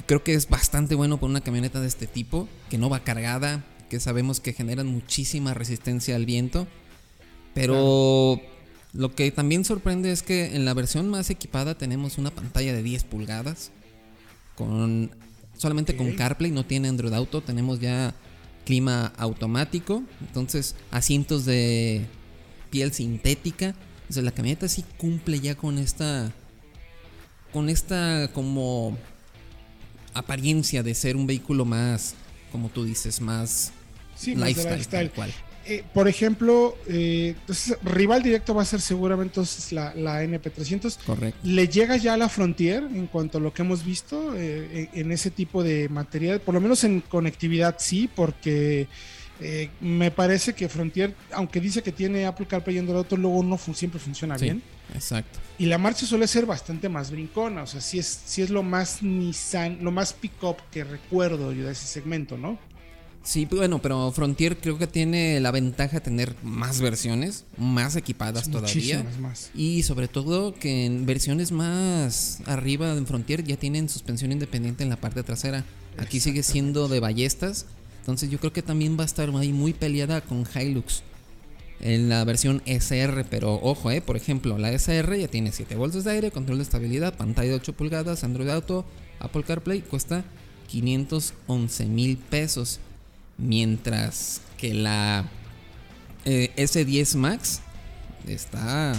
creo 0.07 0.23
que 0.23 0.35
es 0.35 0.49
bastante 0.49 0.95
bueno 0.95 1.19
por 1.19 1.29
una 1.29 1.41
camioneta 1.41 1.81
de 1.81 1.89
este 1.89 2.07
tipo, 2.07 2.49
que 2.71 2.79
no 2.79 2.89
va 2.89 3.01
cargada, 3.01 3.65
que 3.91 3.99
sabemos 3.99 4.39
que 4.39 4.53
generan 4.53 4.87
muchísima 4.87 5.53
resistencia 5.53 6.15
al 6.15 6.27
viento. 6.27 6.69
Pero 7.55 8.41
lo 8.93 9.15
que 9.15 9.31
también 9.31 9.65
sorprende 9.65 10.13
es 10.13 10.23
que 10.23 10.57
en 10.57 10.65
la 10.65 10.75
versión 10.75 11.09
más 11.09 11.31
equipada 11.31 11.77
tenemos 11.77 12.19
una 12.19 12.31
pantalla 12.31 12.73
de 12.73 12.83
10 12.83 13.05
pulgadas 13.05 13.71
con 14.57 15.11
solamente 15.57 15.97
con. 15.97 16.13
CarPlay, 16.13 16.51
no 16.51 16.65
tiene 16.65 16.89
Android 16.89 17.13
Auto, 17.13 17.43
tenemos 17.43 17.81
ya 17.81 18.15
clima 18.65 19.13
automático, 19.17 20.03
entonces 20.21 20.75
asientos 20.91 21.45
de 21.45 22.07
piel 22.71 22.93
sintética, 22.93 23.75
entonces 24.03 24.25
la 24.25 24.33
camioneta 24.33 24.69
sí 24.69 24.85
cumple 24.97 25.41
ya 25.41 25.55
con 25.55 25.79
esta 25.79 26.33
con 27.53 27.69
esta 27.69 28.31
como 28.35 28.97
apariencia 30.15 30.83
de 30.83 30.95
ser 30.95 31.17
un 31.17 31.27
vehículo 31.27 31.65
más 31.65 32.15
como 32.53 32.69
tú 32.69 32.85
dices, 32.85 33.21
más 33.21 33.73
Sí, 34.17 34.35
más 34.35 34.49
lifestyle, 34.49 34.79
lifestyle. 34.79 35.09
tal 35.09 35.15
cual. 35.15 35.35
Eh, 35.71 35.85
por 35.93 36.09
ejemplo, 36.09 36.77
eh, 36.89 37.35
entonces, 37.41 37.77
rival 37.85 38.23
directo 38.23 38.55
va 38.55 38.63
a 38.63 38.65
ser 38.65 38.81
seguramente 38.81 39.33
entonces 39.33 39.71
la, 39.73 39.93
la 39.95 40.25
NP300. 40.25 40.97
Correcto. 41.05 41.39
¿Le 41.43 41.69
llega 41.69 41.97
ya 41.99 42.15
a 42.15 42.17
la 42.17 42.31
Frontier 42.31 42.85
en 42.85 43.07
cuanto 43.07 43.37
a 43.37 43.41
lo 43.43 43.53
que 43.53 43.61
hemos 43.63 43.85
visto 43.85 44.33
eh, 44.35 44.89
en 44.95 45.13
ese 45.13 45.31
tipo 45.31 45.63
de 45.63 45.89
material? 45.91 46.41
Por 46.41 46.55
lo 46.55 46.61
menos 46.63 46.85
en 46.85 47.03
conectividad 47.03 47.77
sí, 47.79 48.09
porque 48.15 48.89
eh, 49.41 49.69
me 49.83 50.11
parece 50.11 50.55
que 50.55 50.69
Frontier, 50.71 51.15
aunque 51.33 51.61
dice 51.61 51.83
que 51.83 51.93
tiene 51.93 52.25
Apple 52.25 52.47
CarPlay 52.47 52.77
y 52.77 52.79
Android 52.79 52.99
Auto, 52.99 53.17
luego 53.19 53.43
no 53.43 53.59
fun- 53.59 53.75
siempre 53.75 54.01
funciona 54.01 54.39
Sí, 54.39 54.47
bien. 54.47 54.63
exacto. 54.95 55.39
Y 55.59 55.67
la 55.67 55.77
marcha 55.77 56.07
suele 56.07 56.27
ser 56.27 56.47
bastante 56.47 56.89
más 56.89 57.11
brincona, 57.11 57.63
o 57.65 57.67
sea, 57.67 57.81
sí 57.83 57.99
es, 57.99 58.07
sí 58.25 58.41
es 58.43 58.49
lo 58.49 58.63
más 58.63 59.03
Nissan, 59.03 59.79
lo 59.83 59.91
más 59.91 60.13
pick-up 60.15 60.57
que 60.71 60.83
recuerdo 60.85 61.53
yo 61.53 61.67
de 61.67 61.73
ese 61.73 61.87
segmento, 61.87 62.39
¿no? 62.39 62.59
Sí, 63.23 63.47
bueno, 63.51 63.81
pero 63.83 64.11
Frontier 64.13 64.57
creo 64.57 64.79
que 64.79 64.87
tiene 64.87 65.39
la 65.41 65.51
ventaja 65.51 65.99
de 65.99 66.01
tener 66.01 66.35
más 66.43 66.81
versiones, 66.81 67.45
más 67.59 67.95
equipadas 67.95 68.51
todavía. 68.51 69.05
Más. 69.21 69.51
Y 69.55 69.83
sobre 69.83 70.09
todo 70.09 70.55
que 70.55 70.87
en 70.87 71.05
versiones 71.05 71.53
más 71.53 72.41
arriba 72.47 72.93
en 72.95 73.07
Frontier 73.07 73.45
ya 73.45 73.57
tienen 73.57 73.89
suspensión 73.89 74.33
independiente 74.33 74.83
en 74.83 74.89
la 74.89 74.97
parte 74.97 75.23
trasera. 75.23 75.65
Aquí 75.99 76.21
sigue 76.21 76.43
siendo 76.43 76.89
de 76.89 77.01
ballestas. 77.01 77.67
Entonces 78.01 78.31
yo 78.31 78.39
creo 78.39 78.53
que 78.55 78.63
también 78.63 78.97
va 78.99 79.03
a 79.03 79.07
estar 79.07 79.29
ahí 79.37 79.53
muy 79.53 79.75
peleada 79.75 80.23
con 80.23 80.47
Hilux. 80.55 81.03
En 81.81 82.09
la 82.09 82.25
versión 82.25 82.63
SR, 82.65 83.27
pero 83.29 83.55
ojo, 83.55 83.91
eh, 83.91 84.01
por 84.01 84.17
ejemplo, 84.17 84.57
la 84.59 84.73
SR 84.73 85.21
ya 85.21 85.29
tiene 85.29 85.53
7 85.53 85.77
bolsas 85.77 86.05
de 86.05 86.13
aire, 86.13 86.31
control 86.31 86.59
de 86.59 86.65
estabilidad, 86.65 87.17
pantalla 87.17 87.51
de 87.51 87.57
8 87.57 87.75
pulgadas, 87.75 88.25
Android 88.25 88.49
Auto, 88.49 88.85
Apple 89.21 89.45
CarPlay, 89.45 89.83
cuesta 89.83 90.25
511 90.69 91.87
mil 91.87 92.17
pesos. 92.17 92.81
Mientras 93.39 94.43
que 94.57 94.75
la 94.75 95.25
eh, 96.25 96.53
S10 96.57 97.17
Max 97.17 97.61
está 98.27 98.95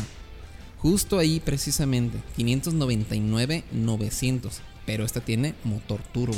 justo 0.77 1.19
ahí 1.19 1.39
precisamente, 1.39 2.19
599 2.37 3.65
900, 3.71 4.61
pero 4.85 5.05
esta 5.05 5.21
tiene 5.21 5.55
motor 5.63 6.01
turbo. 6.13 6.37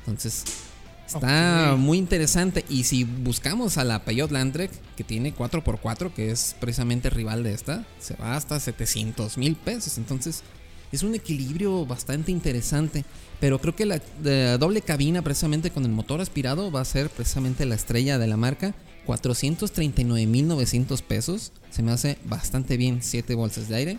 Entonces, 0.00 0.44
está 1.06 1.74
muy 1.76 1.98
interesante 1.98 2.64
y 2.68 2.84
si 2.84 3.04
buscamos 3.04 3.76
a 3.76 3.84
la 3.84 4.04
Peugeot 4.04 4.30
Landtrek 4.30 4.70
que 4.96 5.04
tiene 5.04 5.34
4x4, 5.34 6.12
que 6.12 6.30
es 6.30 6.54
precisamente 6.60 7.10
rival 7.10 7.42
de 7.42 7.54
esta, 7.54 7.84
se 7.98 8.14
va 8.14 8.36
hasta 8.36 8.58
700 8.60 9.36
mil 9.36 9.56
pesos. 9.56 9.98
Entonces, 9.98 10.44
es 10.92 11.02
un 11.02 11.14
equilibrio 11.14 11.86
bastante 11.86 12.30
interesante. 12.32 13.04
Pero 13.40 13.60
creo 13.60 13.76
que 13.76 13.86
la, 13.86 14.00
doble 14.58 14.80
cabina, 14.80 15.22
precisamente 15.22 15.70
con 15.70 15.84
el 15.84 15.90
motor 15.90 16.20
aspirado, 16.20 16.70
va 16.70 16.80
a 16.80 16.84
ser 16.84 17.10
precisamente 17.10 17.66
la 17.66 17.74
estrella 17.74 18.18
de 18.18 18.26
la 18.26 18.36
marca. 18.36 18.74
439.900 19.06 21.02
pesos. 21.02 21.52
Se 21.70 21.82
me 21.82 21.92
hace 21.92 22.18
bastante 22.24 22.76
bien 22.76 23.02
7 23.02 23.34
bolsas 23.34 23.68
de 23.68 23.76
aire. 23.76 23.98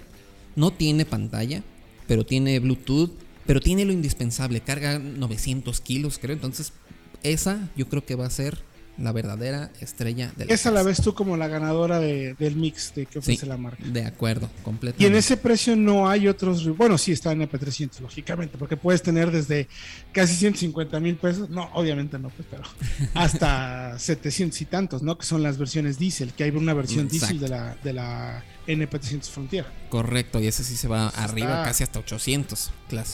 No 0.56 0.72
tiene 0.72 1.06
pantalla, 1.06 1.64
pero 2.08 2.26
tiene 2.26 2.60
Bluetooth. 2.60 3.12
Pero 3.46 3.62
tiene 3.62 3.86
lo 3.86 3.94
indispensable. 3.94 4.60
Carga 4.62 5.00
900 5.00 5.80
kilos, 5.82 6.20
creo. 6.20 6.34
Entonces, 6.36 6.74
esa 7.24 7.70
yo 7.76 7.88
creo 7.88 8.06
que 8.06 8.16
va 8.16 8.26
a 8.26 8.32
ser 8.32 8.58
la 8.98 9.12
verdadera 9.12 9.72
estrella 9.80 10.32
de 10.36 10.46
la 10.46 10.54
Esa 10.54 10.72
la 10.72 10.82
ves 10.84 11.02
tú 11.02 11.14
como 11.14 11.38
la 11.38 11.48
ganadora 11.48 12.00
de- 12.00 12.34
del 12.40 12.56
mix 12.56 12.94
de 12.96 13.06
que 13.06 13.20
ofrece 13.20 13.42
Sí, 13.42 13.46
la 13.48 13.58
marca. 13.58 13.84
de 13.86 14.06
acuerdo, 14.06 14.50
completamente. 14.64 15.04
Y 15.04 15.08
en 15.08 15.16
ese 15.16 15.38
precio 15.38 15.76
no 15.76 16.10
hay 16.10 16.28
otros. 16.28 16.68
Bueno, 16.76 16.98
sí 16.98 17.12
está 17.12 17.32
en 17.32 17.42
EP300, 17.44 18.00
lógicamente, 18.02 18.58
porque 18.58 18.76
puedes 18.78 19.02
tener 19.04 19.30
desde 19.32 19.68
casi 20.12 20.34
150 20.36 21.00
mil 21.00 21.16
pesos. 21.16 21.50
No, 21.50 21.70
obviamente 21.74 22.18
no, 22.18 22.30
pues, 22.30 22.48
pero 22.50 22.64
hasta 23.14 23.98
700 24.00 24.60
y 24.62 24.66
tantos, 24.66 25.04
¿no? 25.04 25.18
Que 25.18 25.26
son 25.26 25.44
las 25.44 25.58
versiones 25.58 26.00
diésel, 26.00 26.34
que 26.34 26.44
hay 26.46 26.50
una 26.52 26.74
versión 26.74 27.06
Exacto. 27.06 27.28
diésel 27.28 27.40
de 27.40 27.50
la, 27.50 27.76
de 27.84 27.94
la 27.94 28.44
NP300 28.68 29.24
Frontier. 29.30 29.66
Correcto, 29.90 30.40
y 30.40 30.48
ese 30.48 30.64
sí 30.64 30.76
se 30.76 30.88
va 30.88 31.08
Está- 31.08 31.24
arriba, 31.24 31.64
casi 31.64 31.84
hasta 31.84 32.00
800. 32.00 32.72
Claro. 32.90 33.08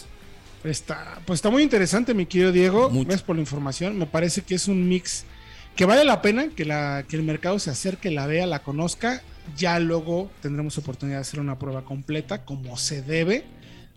Está, 0.64 1.20
pues 1.26 1.40
está 1.40 1.50
muy 1.50 1.62
interesante, 1.62 2.14
mi 2.14 2.26
querido 2.26 2.52
Diego. 2.54 2.90
Mucho. 2.90 3.08
Gracias 3.10 3.24
por 3.24 3.36
la 3.36 3.42
información. 3.42 3.98
Me 3.98 4.06
parece 4.06 4.44
que 4.44 4.56
es 4.56 4.70
un 4.70 4.88
mix 4.88 5.26
que 5.76 5.86
vale 5.86 6.04
la 6.04 6.22
pena 6.22 6.50
que, 6.50 6.66
que 7.08 7.16
el 7.16 7.24
mercado 7.24 7.60
se 7.60 7.70
acerque, 7.70 8.12
la 8.12 8.28
vea, 8.28 8.46
la 8.46 8.60
conozca. 8.60 9.22
Ya 9.58 9.80
luego 9.80 10.32
tendremos 10.42 10.78
oportunidad 10.78 11.18
de 11.18 11.22
hacer 11.22 11.40
una 11.40 11.60
prueba 11.60 11.84
completa, 11.84 12.46
como 12.46 12.78
se 12.78 13.02
debe. 13.02 13.44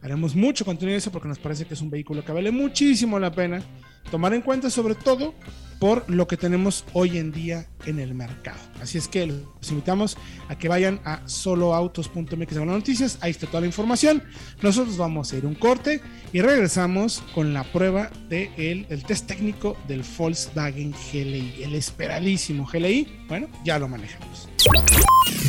Haremos 0.03 0.35
mucho 0.35 0.65
contenido 0.65 0.93
de 0.93 0.99
eso 0.99 1.11
porque 1.13 1.29
nos 1.29 1.39
parece 1.39 1.65
que 1.65 1.75
es 1.75 1.81
un 1.81 1.91
vehículo 1.91 2.25
que 2.25 2.33
vale 2.33 2.51
muchísimo 2.51 3.19
la 3.19 3.33
pena 3.33 3.63
tomar 4.11 4.35
en 4.35 4.43
cuenta, 4.43 4.71
sobre 4.71 4.95
todo 4.95 5.35
por 5.79 6.09
lo 6.09 6.27
que 6.27 6.37
tenemos 6.37 6.85
hoy 6.93 7.19
en 7.19 7.33
día 7.33 7.67
en 7.85 7.99
el 7.99 8.15
mercado. 8.15 8.59
Así 8.81 8.99
es 8.99 9.09
que 9.09 9.27
los 9.27 9.71
invitamos 9.71 10.17
a 10.49 10.57
que 10.57 10.69
vayan 10.69 11.01
a 11.05 11.21
soloautos.mx 11.27 12.55
de 12.55 12.67
noticias. 12.67 13.19
Ahí 13.21 13.31
está 13.31 13.47
toda 13.47 13.61
la 13.61 13.67
información. 13.67 14.23
Nosotros 14.63 14.97
vamos 14.97 15.33
a 15.33 15.37
ir 15.37 15.47
un 15.47 15.55
corte 15.55 16.01
y 16.33 16.41
regresamos 16.41 17.23
con 17.35 17.53
la 17.53 17.65
prueba 17.65 18.11
del 18.29 18.57
de 18.57 18.87
el 18.89 19.05
test 19.05 19.27
técnico 19.27 19.77
del 19.87 20.03
Volkswagen 20.17 20.93
GLI, 20.93 21.63
el 21.63 21.75
esperadísimo 21.75 22.67
GLI. 22.67 23.25
Bueno, 23.29 23.49
ya 23.65 23.79
lo 23.79 23.89
manejamos. 23.89 24.49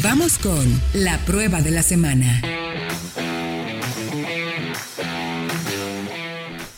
Vamos 0.04 0.38
con 0.38 0.82
la 0.94 1.18
prueba 1.20 1.62
de 1.62 1.72
la 1.72 1.84
semana. 1.84 2.42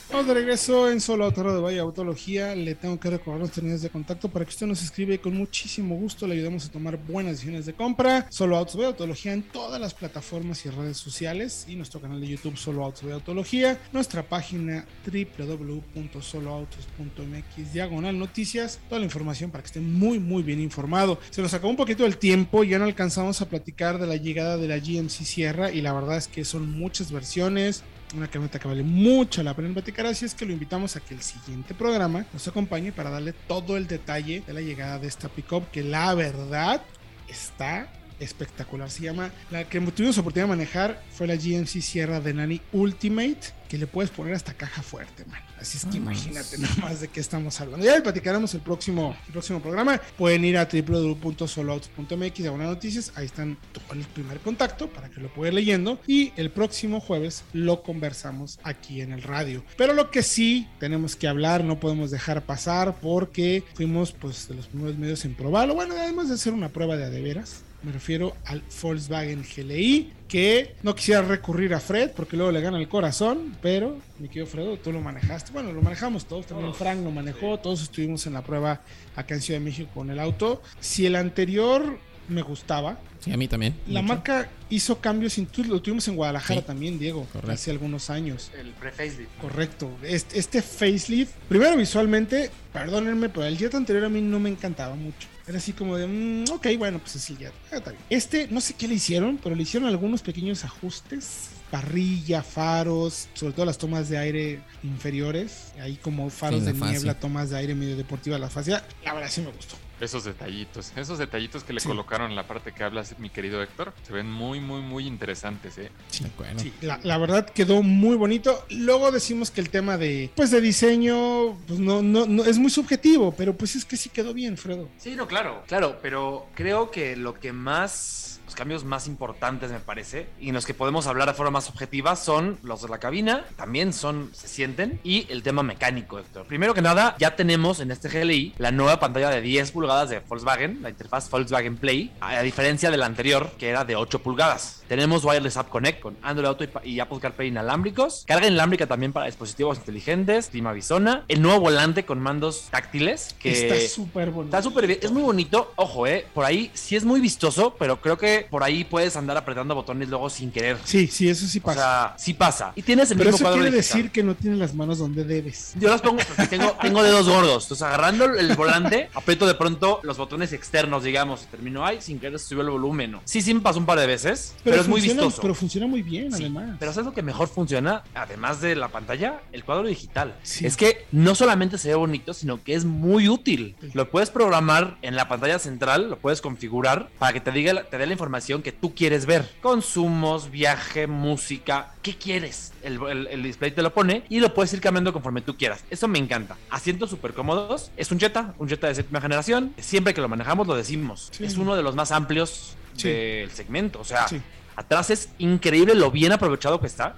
Estamos 0.10 0.26
de 0.26 0.34
regreso 0.34 0.90
en 0.90 1.00
Solo 1.02 1.26
Auto 1.26 1.54
de 1.54 1.62
Valle 1.62 1.78
Autología. 1.78 2.56
Le 2.56 2.74
tengo 2.74 3.00
que 3.00 3.12
recordar 3.12 3.42
los 3.42 3.52
términos 3.52 3.84
de 3.84 3.92
contacto 3.92 4.28
para 4.28 4.44
que 4.44 4.50
usted 4.50 4.66
nos 4.66 4.82
escribe 4.82 5.14
y 5.14 5.20
con 5.20 5.38
muchísimo 5.38 5.96
gusto. 5.98 6.26
Le 6.26 6.34
ayudamos 6.34 6.66
a 6.66 6.72
tomar 6.72 6.98
buenas 6.98 7.34
decisiones 7.34 7.68
de 7.68 7.74
compra. 7.74 8.26
Solo 8.32 8.58
Autos 8.58 8.78
de 8.78 8.88
Autología 8.88 9.34
en 9.34 9.44
todas 9.44 9.80
las 9.80 9.94
plataformas 9.94 10.66
y 10.66 10.72
redes 10.72 10.98
sociales 10.98 11.66
y 11.68 11.76
nuestro 11.76 12.02
canal 12.02 12.20
de 12.20 12.28
YouTube 12.28 12.58
Solo 12.58 12.84
Autos 12.84 13.04
de 13.04 13.14
Autología. 13.14 13.80
Nuestra 13.94 14.24
página 14.24 14.84
www.soloautos.mx 15.06 17.72
diagonal 17.72 18.18
noticias. 18.18 18.80
Toda 18.90 18.98
la 18.98 19.06
información 19.06 19.52
para 19.52 19.62
que 19.62 19.68
esté 19.68 19.80
muy 19.80 20.18
muy 20.18 20.42
bien 20.42 20.60
informado. 20.60 21.20
Se 21.30 21.44
nos 21.44 21.54
acabó 21.54 21.70
un 21.70 21.78
poquito 21.78 22.08
el 22.08 22.18
tiempo. 22.18 22.64
Ya 22.64 22.80
no 22.80 22.86
alcanzamos 22.86 23.42
a 23.42 23.48
platicar 23.48 24.00
de 24.00 24.08
la 24.08 24.16
llegada 24.16 24.58
de 24.58 24.70
la 24.70 24.80
GMC 24.80 25.24
Sierra 25.24 25.72
y 25.72 25.82
la 25.82 25.94
verdad 25.94 26.18
es 26.18 26.28
que 26.28 26.46
son 26.46 26.68
muchas 26.68 27.12
versiones 27.12 27.84
una 28.16 28.28
camioneta 28.28 28.60
que 28.60 28.68
vale 28.68 28.84
mucho 28.84 29.44
la 29.44 29.54
pena 29.54 29.74
platicar, 29.74 30.06
así 30.06 30.26
es 30.26 30.34
que 30.34 30.46
lo 30.46 30.54
invitamos 30.54 30.96
a 30.96 31.00
que 31.00 31.14
el 31.14 31.22
siguiente 31.22 31.74
programa 31.74 32.26
nos 32.34 32.48
acompañe 32.48 32.92
para 32.92 33.10
darle 33.10 33.34
todo 33.34 33.78
el 33.78 33.88
detalle 33.88 34.44
de 34.46 34.54
la 34.54 34.62
llegada 34.62 35.00
de 35.00 35.08
esta 35.08 35.30
pickup 35.30 35.70
que 35.72 35.84
la 35.84 36.14
verdad 36.16 36.82
está 37.28 37.88
espectacular. 38.20 38.90
Se 38.90 39.04
llama, 39.04 39.32
la 39.52 39.68
que 39.68 39.80
tuvimos 39.80 40.18
oportunidad 40.18 40.46
de 40.48 40.56
manejar 40.58 41.04
fue 41.12 41.28
la 41.28 41.36
GMC 41.36 41.82
Sierra 41.82 42.20
de 42.20 42.34
Nani 42.34 42.62
Ultimate, 42.74 43.40
que 43.68 43.78
le 43.78 43.88
puedes 43.88 44.10
poner 44.10 44.34
hasta 44.34 44.54
caja 44.54 44.82
fuerte, 44.82 45.26
man. 45.26 45.42
Así 45.60 45.78
es 45.78 45.86
que 45.86 46.00
Vámonos. 46.00 46.26
imagínate 46.26 46.58
nomás 46.58 47.02
de 47.02 47.08
qué 47.10 47.20
estamos 47.20 47.60
hablando. 47.62 47.86
Ya 47.86 47.96
le 47.96 48.02
platicaremos 48.02 48.54
el 48.54 48.62
próximo, 48.62 49.16
el 49.28 49.32
próximo 49.34 49.62
programa. 49.62 50.02
Pueden 50.18 50.44
ir 50.46 50.58
a 50.58 50.68
www.soloautos.mx 50.72 52.44
de 52.44 52.50
buenas 52.50 52.68
noticias. 52.70 53.12
Ahí 53.16 53.26
están 53.26 53.58
el 53.92 54.06
primer 54.06 54.40
contacto 54.40 54.90
para 54.90 55.10
que 55.10 55.22
lo 55.22 55.32
puedan 55.34 55.54
ir 55.54 55.60
leyendo. 55.60 56.00
Y 56.08 56.34
el 56.38 56.50
próximo 56.50 57.00
jueves 57.00 57.44
lo 57.54 57.84
conversamos 57.84 58.60
aquí 58.64 59.02
en 59.02 59.12
el 59.12 59.22
radio. 59.22 59.64
Pero 59.78 59.94
lo 59.94 60.10
que 60.10 60.24
sí 60.24 60.68
tenemos 60.80 61.16
que 61.16 61.28
hablar, 61.28 61.64
no 61.64 61.80
podemos 61.80 62.10
dejar 62.10 62.46
pasar 62.46 63.00
porque 63.02 63.64
fuimos 63.76 64.12
pues 64.14 64.48
de 64.48 64.56
los 64.56 64.68
primeros 64.68 64.98
medios 64.98 65.26
en 65.26 65.36
probarlo. 65.36 65.76
Bueno, 65.76 65.96
además 65.98 66.30
de 66.30 66.36
hacer 66.36 66.54
una 66.54 66.70
prueba 66.70 66.98
de 66.98 67.06
a 67.06 67.10
de 67.10 67.22
veras. 67.22 67.64
Me 67.82 67.94
refiero 67.94 68.36
al 68.46 68.62
Volkswagen 68.82 69.44
GLI, 69.44 70.14
que 70.28 70.76
no 70.84 70.94
quisiera 70.94 71.22
recurrir 71.22 71.74
a 71.74 71.80
Fred 71.80 72.12
porque 72.12 72.36
luego 72.36 72.52
le 72.52 72.60
gana 72.60 72.78
el 72.78 72.90
corazón, 72.90 73.56
pero 73.62 73.98
mi 74.20 74.28
querido 74.28 74.48
Fredo, 74.48 74.78
tú 74.78 74.92
lo 74.92 75.00
manejaste. 75.00 75.54
Bueno, 75.54 75.72
lo 75.72 75.82
manejamos 75.82 76.26
todos, 76.26 76.46
también 76.46 76.74
Frank 76.74 77.02
lo 77.04 77.12
manejó, 77.12 77.58
todos 77.58 77.82
estuvimos 77.82 78.28
en 78.28 78.34
la 78.34 78.44
prueba 78.44 78.82
acá 79.16 79.36
en 79.36 79.42
Ciudad 79.42 79.60
de 79.62 79.66
México 79.66 79.90
con 79.94 80.10
el 80.10 80.20
auto. 80.20 80.62
Si 80.82 81.06
el 81.06 81.16
anterior 81.16 81.98
me 82.30 82.42
gustaba, 82.42 82.98
Sí, 83.20 83.32
a 83.34 83.38
mí 83.38 83.48
también. 83.50 83.76
la 83.88 84.02
mucho. 84.02 84.14
marca 84.14 84.50
hizo 84.70 85.00
cambios, 85.02 85.38
lo 85.68 85.82
tuvimos 85.82 86.08
en 86.08 86.16
Guadalajara 86.16 86.62
Sí. 86.62 86.66
también, 86.68 86.98
Diego, 87.00 87.26
Correcto. 87.34 87.52
hace 87.52 87.72
algunos 87.72 88.10
años. 88.10 88.50
El 88.58 88.72
pre-facelift. 88.72 89.30
Correcto. 89.42 89.92
Este, 90.04 90.40
este 90.40 90.62
facelift, 90.62 91.34
primero 91.50 91.76
visualmente, 91.76 92.50
perdónenme, 92.72 93.28
pero 93.30 93.46
el 93.46 93.58
Jet 93.58 93.76
anterior 93.76 94.06
a 94.06 94.10
mí 94.10 94.22
no 94.22 94.40
me 94.40 94.50
encantaba 94.50 94.96
mucho. 94.96 95.28
Era 95.48 95.58
así 95.58 95.74
como 95.74 95.98
de, 95.98 96.08
mm, 96.08 96.46
ok, 96.54 96.68
bueno, 96.78 97.00
pues 97.00 97.16
es 97.18 97.30
el 97.32 97.38
Jet. 97.40 97.54
Ah, 97.72 97.78
está 97.78 97.92
bien. 97.92 98.02
Este, 98.10 98.48
no 98.50 98.62
sé 98.62 98.76
qué 98.76 98.88
le 98.88 98.94
hicieron, 98.96 99.38
pero 99.44 99.56
le 99.56 99.64
hicieron 99.64 99.90
algunos 99.90 100.22
pequeños 100.22 100.64
ajustes. 100.64 101.50
Parrilla, 101.72 102.42
faros, 102.42 103.28
sobre 103.36 103.54
todo 103.54 103.66
las 103.66 103.78
tomas 103.78 104.10
de 104.10 104.18
aire 104.18 104.60
inferiores. 104.84 105.72
Ahí 105.82 105.98
como 105.98 106.30
faros 106.30 106.62
Sí, 106.62 106.66
de 106.68 106.74
niebla, 106.74 107.14
tomas 107.20 107.50
de 107.52 107.58
aire 107.58 107.76
medio 107.76 107.96
deportiva, 107.96 108.38
la 108.40 108.50
fascia. 108.50 108.84
La 109.04 109.14
verdad 109.14 109.30
sí 109.30 109.42
me 109.42 109.52
gustó. 109.52 109.76
Esos 110.00 110.24
detallitos, 110.24 110.92
esos 110.96 111.18
detallitos 111.18 111.64
que 111.64 111.74
le 111.74 111.80
Sí. 111.80 111.88
colocaron 111.88 112.30
en 112.30 112.36
la 112.36 112.48
parte 112.48 112.72
que 112.74 112.84
hablas, 112.84 113.18
mi 113.20 113.30
querido 113.30 113.62
Héctor, 113.62 113.94
se 114.08 114.14
ven 114.14 114.32
muy, 114.32 114.60
muy, 114.60 114.82
muy 114.82 115.06
interesantes, 115.08 115.78
¿eh? 115.78 115.92
De 116.22 116.28
acuerdo. 116.28 116.60
Sí, 116.60 116.74
la, 116.82 117.00
la 117.04 117.18
verdad 117.18 117.50
quedó 117.50 117.84
muy 117.84 118.16
bonito. 118.16 118.66
Luego 118.70 119.12
decimos 119.12 119.52
que 119.52 119.62
el 119.62 119.70
tema 119.70 119.98
de, 119.98 120.32
pues 120.36 120.52
de 120.52 120.62
diseño, 120.62 121.58
pues 121.68 121.80
no, 121.80 122.02
no, 122.02 122.26
no, 122.26 122.46
es 122.46 122.58
muy 122.58 122.72
subjetivo, 122.72 123.34
pero 123.36 123.56
pues 123.56 123.76
es 123.76 123.86
que 123.86 123.98
sí 123.98 124.10
quedó 124.10 124.34
bien, 124.34 124.58
Fredo. 124.58 124.88
Sí, 124.98 125.16
no, 125.16 125.28
claro. 125.28 125.64
Claro, 125.68 126.00
pero 126.02 126.48
creo 126.56 126.92
que 126.92 127.16
lo 127.16 127.34
que 127.34 127.52
más, 127.54 128.39
cambios 128.60 128.84
más 128.84 129.08
importantes 129.08 129.72
me 129.72 129.80
parece, 129.80 130.28
y 130.38 130.50
en 130.50 130.56
los 130.56 130.66
que 130.66 130.74
podemos 130.74 131.08
hablar 131.08 131.30
de 131.30 131.34
forma 131.34 131.52
más 131.52 131.70
objetiva, 131.70 132.18
son 132.18 132.58
los 132.62 132.82
de 132.82 132.90
la 132.90 132.98
cabina, 132.98 133.46
también 133.56 133.94
son, 133.94 134.32
se 134.34 134.50
sienten, 134.50 135.00
y 135.02 135.26
el 135.30 135.44
tema 135.44 135.64
mecánico, 135.64 136.20
Héctor. 136.20 136.46
Primero 136.46 136.74
que 136.74 136.82
nada, 136.82 137.16
ya 137.20 137.38
tenemos 137.38 137.80
en 137.80 137.90
este 137.90 138.10
GLI 138.10 138.56
la 138.58 138.72
nueva 138.72 139.00
pantalla 139.00 139.30
de 139.30 139.40
10 139.40 139.72
pulgadas 139.72 140.10
de 140.10 140.20
Volkswagen, 140.20 140.82
la 140.82 140.90
interfaz 140.90 141.30
Volkswagen 141.30 141.78
Play, 141.78 142.12
a 142.20 142.42
diferencia 142.42 142.92
de 142.92 142.98
la 142.98 143.06
anterior, 143.06 143.50
que 143.58 143.70
era 143.70 143.86
de 143.86 143.96
8 143.96 144.20
pulgadas. 144.20 144.84
Tenemos 144.90 145.24
Wireless 145.24 145.56
App 145.56 145.70
Connect 145.70 146.02
con 146.02 146.18
Android 146.22 146.48
Auto 146.48 146.66
y 146.84 147.00
Apple 147.00 147.20
CarPlay 147.22 147.48
inalámbricos, 147.48 148.26
carga 148.28 148.48
inalámbrica 148.48 148.88
también 148.88 149.14
para 149.14 149.28
dispositivos 149.28 149.78
inteligentes, 149.78 150.48
clima 150.48 150.74
bisona, 150.74 151.24
el 151.30 151.42
nuevo 151.42 151.62
volante 151.62 152.04
con 152.04 152.20
mandos 152.20 152.68
táctiles, 152.72 153.36
que... 153.40 153.52
Está 153.52 153.96
súper 153.96 154.32
bonito. 154.32 154.58
Está 154.58 154.68
súper 154.68 154.88
bien, 154.88 155.00
es 155.02 155.12
muy 155.12 155.22
bonito. 155.22 155.72
Ojo, 155.78 156.08
eh, 156.08 156.26
por 156.34 156.44
ahí 156.44 156.72
sí 156.74 156.98
es 156.98 157.06
muy 157.06 157.22
vistoso, 157.22 157.76
pero 157.80 158.02
creo 158.02 158.18
que 158.18 158.48
por 158.50 158.64
ahí 158.64 158.84
puedes 158.84 159.16
andar 159.16 159.38
apretando 159.38 159.76
botones 159.76 160.10
luego 160.10 160.30
sin 160.30 160.52
querer. 160.52 160.78
Sí, 160.84 161.08
sí, 161.08 161.30
eso 161.30 161.46
sí 161.48 161.60
O 161.60 161.64
pasa. 161.64 161.80
sea, 161.80 162.14
sí 162.18 162.34
pasa. 162.34 162.72
Y 162.76 162.82
tienes 162.82 163.12
el 163.12 163.18
pero 163.18 163.30
mismo 163.32 163.36
eso 163.38 163.44
cuadro 163.46 163.62
quiere 163.62 163.76
digital. 163.78 163.98
decir 163.98 164.12
que 164.12 164.24
no 164.24 164.36
tiene 164.36 164.58
las 164.58 164.74
manos 164.74 164.98
donde 165.00 165.24
debes. 165.24 165.74
Yo 165.80 165.90
las 165.90 166.02
pongo 166.02 166.22
porque 166.28 166.48
tengo, 166.48 166.72
tengo 166.82 167.04
dedos 167.04 167.28
gordos. 167.30 167.64
Entonces, 167.66 167.82
agarrando 167.84 168.26
el 168.26 168.56
volante, 168.56 169.10
aprieto 169.14 169.46
de 169.48 169.56
pronto 169.56 170.00
los 170.04 170.18
botones 170.18 170.54
externos, 170.54 171.04
digamos. 171.04 171.42
Termino 171.48 171.86
ahí 171.86 172.02
sin 172.02 172.20
querer 172.20 172.40
subir 172.40 172.64
el 172.64 172.70
volumen. 172.72 173.12
¿no? 173.12 173.22
Sí, 173.26 173.42
sí 173.42 173.54
me 173.54 173.62
pasó 173.62 173.80
un 173.80 173.86
par 173.86 174.00
de 174.00 174.08
veces, 174.08 174.56
pero, 174.64 174.82
es 174.82 174.88
muy 174.88 175.02
vistoso. 175.02 175.42
Pero 175.42 175.54
funciona 175.56 175.88
muy 175.88 176.02
bien, 176.02 176.32
Sí, 176.32 176.44
además. 176.44 176.78
Pero 176.80 176.92
¿sabes 176.94 177.06
lo 177.06 177.14
que 177.14 177.22
mejor 177.22 177.48
funciona? 177.48 178.04
Además 178.16 178.62
de 178.62 178.76
la 178.76 178.90
pantalla, 178.90 179.42
el 179.52 179.64
cuadro 179.64 179.88
digital. 179.88 180.36
Sí. 180.44 180.66
Es 180.66 180.76
que 180.78 181.06
no 181.12 181.36
solamente 181.36 181.78
se 181.78 181.90
ve 181.90 181.96
bonito, 181.96 182.34
sino 182.34 182.64
que 182.64 182.74
es 182.74 182.86
muy 182.86 183.30
útil. 183.30 183.76
Sí. 183.82 183.90
Lo 183.94 184.10
puedes 184.10 184.30
programar 184.30 184.98
en 185.02 185.16
la 185.16 185.28
pantalla 185.28 185.60
central, 185.60 186.10
lo 186.10 186.18
puedes 186.18 186.42
configurar 186.42 187.10
para 187.20 187.34
que 187.34 187.42
te 187.42 187.52
diga, 187.52 187.74
la- 187.74 187.84
te 187.84 187.98
dé 187.98 188.06
la 188.06 188.14
información 188.14 188.39
que 188.40 188.72
tú 188.72 188.94
quieres 188.96 189.26
ver. 189.26 189.50
Consumos, 189.62 190.52
viaje, 190.52 191.08
música, 191.08 191.94
¿qué 192.02 192.16
quieres? 192.16 192.74
El, 192.84 193.00
el- 193.10 193.28
el 193.28 193.44
display 193.44 193.72
te 193.72 193.82
lo 193.82 193.94
pone 193.94 194.24
y 194.30 194.40
lo 194.40 194.54
puedes 194.54 194.74
ir 194.74 194.82
cambiando 194.82 195.12
conforme 195.14 195.42
tú 195.42 195.58
quieras. 195.58 195.84
Eso 195.90 196.08
me 196.08 196.20
encanta. 196.20 196.58
Asientos 196.70 197.10
súper 197.10 197.34
cómodos. 197.34 197.92
Es 197.98 198.12
un 198.12 198.20
Jetta, 198.20 198.54
un 198.58 198.68
Jetta 198.70 198.88
de 198.88 198.96
séptima 198.96 199.22
generación. 199.22 199.74
Siempre 199.78 200.14
que 200.14 200.22
lo 200.22 200.28
manejamos 200.30 200.68
lo 200.68 200.76
decimos. 200.76 201.30
Sí. 201.32 201.44
Es 201.46 201.58
uno 201.58 201.76
de 201.76 201.84
los 201.84 201.96
más 201.96 202.12
amplios 202.12 202.76
Sí. 202.96 203.08
del 203.10 203.52
segmento. 203.52 204.00
O 204.00 204.04
sea, 204.04 204.28
Sí. 204.28 204.42
Atrás 204.76 205.10
es 205.10 205.30
increíble 205.40 205.94
lo 205.96 206.10
bien 206.10 206.32
aprovechado 206.32 206.80
que 206.80 206.88
está. 206.88 207.16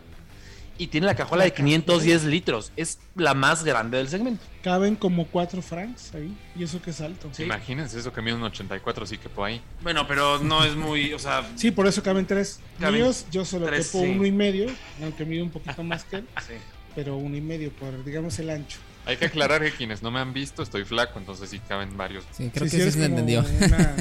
Y 0.84 0.88
tiene 0.88 1.06
la 1.06 1.16
cajuela 1.16 1.44
de 1.44 1.54
510 1.54 2.24
litros. 2.24 2.72
Es 2.76 2.98
la 3.16 3.34
más 3.36 3.64
grande 3.64 3.98
del 4.00 4.10
segmento. 4.10 4.44
Caben 4.64 4.96
como 4.96 5.28
cuatro 5.28 5.62
francs 5.62 6.12
ahí. 6.16 6.36
Y 6.58 6.64
eso 6.64 6.82
que 6.82 6.90
es 6.90 7.02
alto. 7.02 7.30
Sí. 7.34 7.44
Imagínense 7.44 8.00
eso 8.00 8.12
que 8.12 8.22
mide 8.22 8.34
un 8.34 8.44
84, 8.44 9.06
sí 9.06 9.18
que 9.18 9.30
por 9.30 9.48
ahí. 9.48 9.62
Bueno, 9.84 10.08
pero 10.08 10.40
no 10.40 10.64
es 10.66 10.76
muy, 10.76 11.14
o 11.14 11.20
sea, 11.20 11.48
Sí, 11.56 11.70
por 11.72 11.86
eso 11.88 12.02
caben 12.02 12.26
tres. 12.26 12.60
Caben 12.80 12.96
Míos, 13.02 13.26
yo 13.32 13.46
solo 13.46 13.68
tres, 13.68 13.88
quepo 13.92 14.04
sí. 14.04 14.10
uno 14.12 14.26
y 14.26 14.32
medio, 14.32 14.72
aunque 15.04 15.24
mido 15.24 15.44
un 15.44 15.52
poquito 15.52 15.84
más 15.84 16.04
que 16.04 16.16
él, 16.18 16.28
sí. 16.48 16.54
pero 16.96 17.16
uno 17.16 17.38
y 17.38 17.42
medio 17.42 17.72
por, 17.74 18.04
digamos, 18.04 18.40
el 18.40 18.50
ancho. 18.50 18.80
Hay 19.06 19.18
que 19.18 19.26
aclarar 19.26 19.62
que 19.62 19.72
quienes 19.72 20.02
no 20.02 20.10
me 20.12 20.20
han 20.20 20.32
visto, 20.34 20.62
estoy 20.64 20.84
flaco, 20.86 21.20
entonces 21.20 21.50
sí 21.50 21.60
caben 21.60 21.96
varios. 21.98 22.24
Sí, 22.32 22.50
creo 22.54 22.68
Sí, 22.68 22.78
que 22.78 22.84
sí 22.86 22.92
sí 22.92 23.00
se 23.00 23.06
entendió. 23.06 23.42
una- 23.42 23.96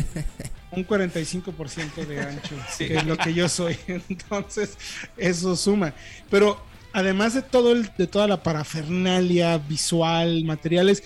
un 0.72 0.85
45% 0.87 2.07
de 2.07 2.20
ancho, 2.20 2.55
que 2.78 2.97
es 2.97 3.05
lo 3.07 3.16
que 3.16 3.35
yo 3.35 3.49
soy. 3.49 3.76
Entonces, 4.09 4.76
eso 5.16 5.57
suma. 5.57 5.93
Pero 6.31 6.62
además 6.93 7.34
de 7.34 7.43
todo 7.43 7.72
el, 7.72 7.91
de 7.97 8.07
toda 8.07 8.26
la 8.26 8.43
parafernalia 8.43 9.59
visual, 9.59 10.45
materiales, 10.45 11.03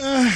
ah, 0.00 0.30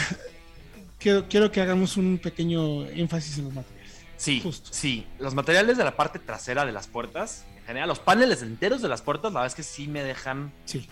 quiero, 0.98 1.28
quiero 1.28 1.50
que 1.50 1.60
hagamos 1.60 1.96
un 1.96 2.18
pequeño 2.18 2.84
énfasis 2.86 3.38
en 3.38 3.44
los 3.44 3.54
materiales. 3.54 3.94
Sí, 4.16 4.40
Justo. 4.42 4.70
sí. 4.72 5.06
Los 5.18 5.34
materiales 5.34 5.76
de 5.76 5.84
la 5.84 5.96
parte 5.96 6.18
trasera 6.18 6.64
de 6.64 6.72
las 6.72 6.86
puertas, 6.86 7.44
en 7.58 7.64
general, 7.64 7.88
los 7.88 7.98
paneles 7.98 8.42
enteros 8.42 8.80
de 8.82 8.88
las 8.88 9.02
puertas, 9.02 9.32
la 9.32 9.40
verdad 9.40 9.52
es 9.52 9.54
que 9.56 9.62
sí 9.62 9.86
me 9.88 10.02
dejan 10.02 10.52
Sí. 10.64 10.88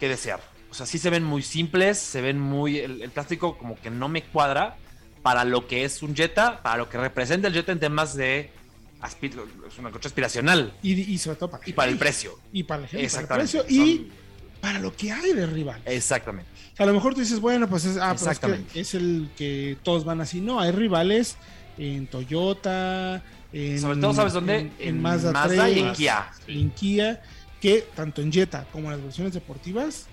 que 0.00 0.08
desear. 0.08 0.40
O 0.70 0.74
sea, 0.74 0.84
sí 0.84 0.98
se 0.98 1.08
ven 1.08 1.24
muy 1.24 1.42
simples, 1.42 1.98
se 1.98 2.20
ven 2.20 2.38
muy. 2.38 2.78
El, 2.78 3.00
el 3.00 3.10
plástico 3.10 3.56
como 3.56 3.80
que 3.80 3.88
no 3.90 4.08
me 4.08 4.22
cuadra 4.22 4.76
para 5.22 5.44
lo 5.44 5.66
que 5.66 5.84
es 5.84 6.02
un 6.02 6.14
Jetta, 6.14 6.62
para 6.62 6.76
lo 6.76 6.90
que 6.90 6.98
representa 6.98 7.48
el 7.48 7.54
Jetta 7.54 7.72
en 7.72 7.80
temas 7.80 8.14
de. 8.14 8.50
Es 9.02 9.78
una 9.78 9.90
coche 9.90 10.08
aspiracional. 10.08 10.76
Y, 10.82 10.92
y 10.92 11.18
sobre 11.18 11.36
todo 11.36 11.50
para, 11.50 11.68
Y 11.68 11.72
para 11.72 11.90
el 11.90 11.98
precio. 11.98 12.38
Y 12.52 12.64
para 12.64 12.82
el, 12.82 12.88
para 12.88 12.98
el 12.98 13.04
Exactamente. 13.04 13.58
precio. 13.58 13.64
Y 13.68 14.08
para 14.60 14.78
lo 14.80 14.94
que 14.94 15.12
hay 15.12 15.32
de 15.32 15.46
rival. 15.46 15.80
Exactamente. 15.84 16.50
O 16.72 16.76
sea, 16.76 16.84
a 16.84 16.86
lo 16.88 16.94
mejor 16.94 17.14
tú 17.14 17.20
dices, 17.20 17.40
bueno, 17.40 17.68
pues 17.68 17.84
es, 17.84 17.96
ah, 17.96 18.16
pero 18.18 18.54
es, 18.54 18.60
que 18.72 18.80
es 18.80 18.94
el 18.94 19.30
que 19.36 19.76
todos 19.82 20.04
van 20.04 20.20
así. 20.20 20.40
No, 20.40 20.60
hay 20.60 20.72
rivales 20.72 21.36
en 21.76 22.06
Toyota, 22.08 23.22
en, 23.52 23.80
Sobre 23.80 24.00
todo, 24.00 24.14
¿sabes 24.14 24.32
dónde? 24.32 24.58
En, 24.58 24.72
en 24.78 24.88
En 24.88 25.02
Mazda, 25.02 25.32
Mazda 25.32 25.64
3, 25.64 25.76
y 25.76 25.80
en 25.80 25.92
Kia. 25.92 26.30
En 26.48 26.70
Kia, 26.70 27.22
que 27.60 27.86
tanto 27.94 28.20
en 28.20 28.32
Jetta 28.32 28.66
como 28.72 28.86
en 28.88 28.92
las 28.92 29.02
versiones 29.02 29.32
deportivas, 29.32 30.06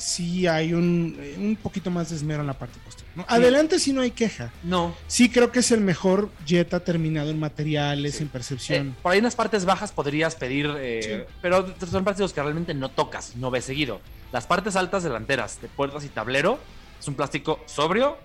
sí 0.00 0.46
hay 0.46 0.72
un, 0.72 1.16
eh, 1.20 1.36
un 1.38 1.56
poquito 1.56 1.90
más 1.90 2.10
de 2.10 2.16
esmero 2.16 2.40
en 2.40 2.46
la 2.46 2.58
parte 2.58 2.78
posterior. 2.84 3.10
¿no? 3.16 3.24
Adelante 3.28 3.78
sí 3.78 3.92
no 3.92 4.00
hay 4.00 4.10
queja. 4.12 4.50
No. 4.62 4.94
Sí 5.06 5.28
creo 5.28 5.52
que 5.52 5.58
es 5.60 5.70
el 5.72 5.80
mejor 5.80 6.30
Jetta 6.46 6.80
terminado 6.80 7.30
en 7.30 7.38
materiales, 7.38 8.20
en 8.20 8.28
percepción. 8.28 8.88
Eh, 8.88 8.92
por 9.02 9.12
ahí 9.12 9.18
en 9.18 9.24
las 9.24 9.36
partes 9.36 9.64
bajas 9.64 9.92
podrías 9.92 10.34
pedir, 10.36 10.70
eh, 10.78 11.24
Sí. 11.28 11.34
pero 11.42 11.74
son 11.90 12.04
plásticos 12.04 12.32
que 12.32 12.42
realmente 12.42 12.72
no 12.74 12.88
tocas, 12.88 13.36
no 13.36 13.50
ves 13.50 13.64
seguido. 13.66 14.00
Las 14.32 14.46
partes 14.46 14.76
altas 14.76 15.02
delanteras 15.02 15.60
de 15.60 15.68
puertas 15.68 16.04
y 16.04 16.08
tablero 16.08 16.58
es 16.98 17.06
un 17.08 17.14
plástico 17.14 17.60
sobrio, 17.66 18.16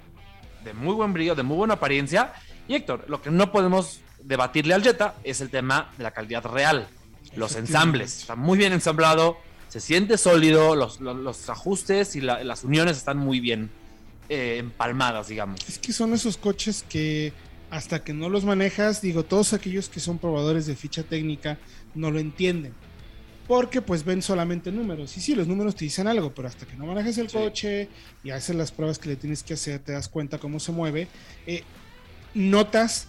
de 0.63 0.73
muy 0.73 0.93
buen 0.93 1.13
brillo, 1.13 1.36
de 1.36 1.43
muy 1.43 1.57
buena 1.57 1.76
apariencia. 1.76 2.34
Y 2.67 2.76
Héctor, 2.76 3.05
lo 3.07 3.21
que 3.21 3.32
no 3.32 3.51
podemos 3.51 3.99
debatirle 4.23 4.73
al 4.73 4.82
Jetta 4.84 5.15
es 5.23 5.41
el 5.41 5.49
tema 5.49 5.91
de 5.97 6.03
la 6.03 6.11
calidad 6.11 6.43
real. 6.45 6.88
Los 7.36 7.55
ensambles, 7.55 8.19
está 8.21 8.36
muy 8.36 8.57
bien 8.57 8.71
ensamblado, 8.71 9.38
se 9.76 9.82
siente 9.82 10.17
sólido, 10.17 10.73
los, 10.73 11.01
los- 11.01 11.17
los 11.17 11.49
ajustes 11.49 12.15
y 12.15 12.21
la- 12.21 12.41
las 12.45 12.63
uniones 12.63 12.95
están 12.95 13.17
muy 13.17 13.41
bien 13.41 13.69
eh, 14.30 14.55
empalmadas, 14.57 15.28
digamos. 15.28 15.59
Es 15.67 15.78
que 15.80 15.91
son 15.91 16.13
esos 16.13 16.38
coches 16.38 16.86
que 16.88 17.34
hasta 17.69 18.01
que 18.01 18.13
no 18.13 18.30
los 18.30 18.45
manejas, 18.45 19.01
digo, 19.01 19.23
todos 19.26 19.51
aquellos 19.51 19.89
que 19.89 19.99
son 19.99 20.17
probadores 20.17 20.65
de 20.65 20.78
ficha 20.78 21.03
técnica 21.03 21.57
no 21.93 22.09
lo 22.09 22.19
entienden. 22.19 22.73
Porque 23.49 23.82
pues 23.82 24.05
ven 24.05 24.21
solamente 24.21 24.71
números. 24.71 25.17
Y 25.17 25.19
sí, 25.21 25.36
los 25.36 25.45
números 25.45 25.76
te 25.76 25.84
dicen 25.84 26.07
algo, 26.07 26.34
pero 26.34 26.47
hasta 26.47 26.65
que 26.65 26.76
no 26.78 26.86
manejas 26.86 27.17
el 27.17 27.30
Sí. 27.30 27.36
coche 27.38 27.89
y 28.23 28.30
haces 28.30 28.55
las 28.55 28.71
pruebas 28.71 28.97
que 28.97 29.09
le 29.09 29.17
tienes 29.17 29.43
que 29.43 29.55
hacer, 29.55 29.80
te 29.80 29.91
das 29.91 30.07
cuenta 30.07 30.38
cómo 30.39 30.61
se 30.61 30.71
mueve, 30.71 31.09
eh, 31.45 31.63
notas 32.34 33.07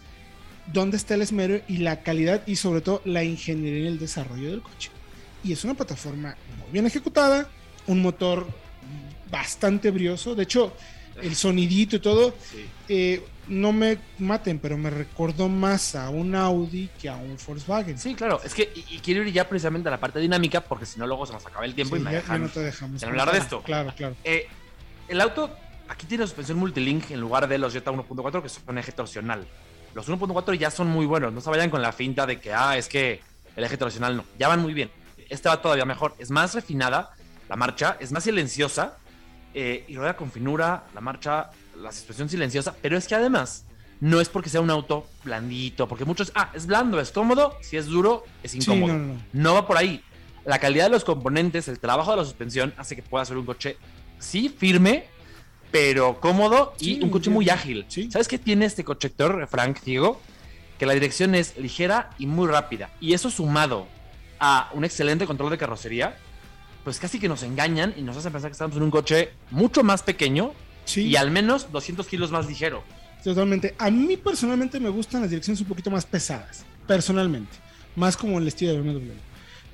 dónde 0.72 0.96
está 0.96 1.14
el 1.14 1.22
esmero 1.22 1.60
y 1.68 1.76
la 1.78 2.02
calidad 2.02 2.42
y 2.44 2.56
sobre 2.56 2.80
todo 2.80 3.00
la 3.04 3.22
ingeniería 3.22 3.82
en 3.82 3.86
el 3.86 3.98
desarrollo 4.00 4.50
del 4.50 4.62
coche. 4.62 4.90
Y 5.46 5.52
es 5.52 5.64
una 5.64 5.74
plataforma 5.74 6.34
muy 6.58 6.72
bien 6.72 6.86
ejecutada, 6.86 7.48
un 7.86 8.02
motor 8.02 8.46
bastante 9.30 9.90
brioso. 9.90 10.34
De 10.34 10.42
hecho, 10.42 10.72
el 11.22 11.36
sonidito 11.36 11.96
y 11.96 12.00
todo, 12.00 12.34
Sí. 12.50 12.66
eh, 12.88 13.24
no 13.48 13.72
me 13.72 13.98
maten, 14.18 14.58
pero 14.58 14.76
me 14.76 14.90
recordó 14.90 15.48
más 15.48 15.94
a 15.94 16.10
un 16.10 16.34
Audi 16.34 16.90
que 17.00 17.08
a 17.08 17.14
un 17.16 17.36
Volkswagen. 17.46 17.96
Sí, 17.96 18.14
claro. 18.16 18.40
Es 18.44 18.54
que 18.54 18.72
y, 18.74 18.96
y 18.96 18.98
quiero 18.98 19.22
ir 19.22 19.32
ya 19.32 19.48
precisamente 19.48 19.88
a 19.88 19.92
la 19.92 20.00
parte 20.00 20.18
dinámica 20.18 20.60
porque 20.62 20.84
si 20.84 20.98
no 20.98 21.06
luego 21.06 21.26
se 21.26 21.32
nos 21.32 21.46
acaba 21.46 21.64
el 21.64 21.74
tiempo 21.74 21.94
Sí, 21.94 22.02
y 22.02 22.04
me 22.04 22.10
ya- 22.10 22.16
ya 22.18 22.22
dejan. 22.22 22.42
no 22.42 22.48
te 22.48 22.60
dejamos 22.60 23.00
de 23.00 23.06
hablar 23.06 23.30
de 23.30 23.38
esto. 23.38 23.62
Claro, 23.62 23.92
claro. 23.96 24.16
Eh, 24.24 24.48
el 25.06 25.20
auto 25.20 25.56
aquí 25.88 26.06
tiene 26.06 26.24
suspensión 26.26 26.58
multilink 26.58 27.12
en 27.12 27.20
lugar 27.20 27.46
de 27.46 27.58
los 27.58 27.72
Jetta 27.72 27.92
1.4 27.92 28.42
que 28.42 28.48
son 28.48 28.76
eje 28.78 28.90
torsional. 28.90 29.46
Los 29.94 30.08
1.4 30.08 30.54
ya 30.54 30.72
son 30.72 30.88
muy 30.88 31.06
buenos. 31.06 31.32
No 31.32 31.40
se 31.40 31.48
vayan 31.48 31.70
con 31.70 31.80
la 31.82 31.92
finta 31.92 32.26
de 32.26 32.40
que, 32.40 32.52
ah, 32.52 32.76
es 32.76 32.88
que 32.88 33.20
el 33.54 33.62
eje 33.64 33.76
torsional 33.76 34.16
no. 34.16 34.24
Ya 34.40 34.48
van 34.48 34.60
muy 34.60 34.74
bien. 34.74 34.90
Este 35.28 35.48
va 35.48 35.60
todavía 35.62 35.84
mejor. 35.84 36.14
Es 36.18 36.30
más 36.30 36.54
refinada 36.54 37.10
la 37.48 37.56
marcha, 37.56 37.96
es 38.00 38.12
más 38.12 38.24
silenciosa. 38.24 38.96
eh, 39.58 39.84
y 39.88 39.96
rueda 39.96 40.16
con 40.16 40.30
finura, 40.30 40.84
la 40.94 41.00
marcha, 41.00 41.50
la 41.80 41.90
suspensión 41.90 42.28
silenciosa. 42.28 42.74
Pero 42.82 42.98
es 42.98 43.08
que 43.08 43.14
además 43.14 43.64
no 44.00 44.20
es 44.20 44.28
porque 44.28 44.50
sea 44.50 44.60
un 44.60 44.68
auto 44.70 45.06
blandito. 45.24 45.88
Porque 45.88 46.04
muchos, 46.04 46.30
ah, 46.34 46.50
es 46.54 46.66
blando, 46.66 47.00
es 47.00 47.10
cómodo. 47.10 47.56
Si 47.62 47.78
es 47.78 47.86
duro, 47.86 48.24
es 48.42 48.54
incómodo. 48.54 48.92
no, 48.92 48.98
no, 48.98 49.14
no. 49.14 49.20
No 49.32 49.54
va 49.54 49.66
por 49.66 49.78
ahí. 49.78 50.02
La 50.44 50.58
calidad 50.58 50.84
de 50.84 50.90
los 50.90 51.04
componentes, 51.04 51.68
el 51.68 51.78
trabajo 51.78 52.10
de 52.10 52.18
la 52.18 52.24
suspensión 52.24 52.74
hace 52.76 52.94
que 52.96 53.02
pueda 53.02 53.24
ser 53.24 53.38
un 53.38 53.46
coche, 53.46 53.78
sí, 54.18 54.48
firme, 54.50 55.06
pero 55.70 56.20
cómodo 56.20 56.74
y 56.78 56.84
Sí, 56.96 57.00
un 57.02 57.08
coche 57.10 57.30
muy 57.30 57.48
ágil. 57.48 57.86
Sí. 57.88 58.10
¿Sabes 58.10 58.28
qué 58.28 58.38
tiene 58.38 58.66
este 58.66 58.84
coche, 58.84 59.10
Frank 59.48 59.80
Diego? 59.84 60.20
Que 60.78 60.84
la 60.86 60.92
dirección 60.92 61.34
es 61.34 61.56
ligera 61.56 62.10
y 62.18 62.26
muy 62.26 62.46
rápida. 62.46 62.90
Y 63.00 63.14
eso 63.14 63.30
sumado 63.30 63.88
a 64.40 64.70
un 64.74 64.84
excelente 64.84 65.26
control 65.26 65.50
de 65.50 65.58
carrocería, 65.58 66.16
pues 66.84 66.98
casi 67.00 67.18
que 67.18 67.28
nos 67.28 67.42
engañan 67.42 67.94
y 67.96 68.02
nos 68.02 68.16
hacen 68.16 68.32
pensar 68.32 68.50
que 68.50 68.52
estamos 68.52 68.76
en 68.76 68.82
un 68.82 68.90
coche 68.90 69.30
mucho 69.50 69.82
más 69.82 70.02
pequeño 70.02 70.52
Sí, 70.84 71.02
y 71.08 71.16
al 71.16 71.30
menos 71.32 71.72
200 71.72 72.06
kilos 72.06 72.30
más 72.30 72.46
ligero. 72.46 72.84
totalmente. 73.24 73.74
A 73.78 73.90
mí 73.90 74.16
personalmente 74.16 74.78
me 74.78 74.88
gustan 74.88 75.20
las 75.22 75.30
direcciones 75.30 75.60
un 75.60 75.66
poquito 75.66 75.90
más 75.90 76.06
pesadas. 76.06 76.64
Personalmente. 76.86 77.50
Más 77.96 78.16
como 78.16 78.38
el 78.38 78.46
estilo 78.46 78.72
de 78.72 78.80
BMW. 78.82 79.10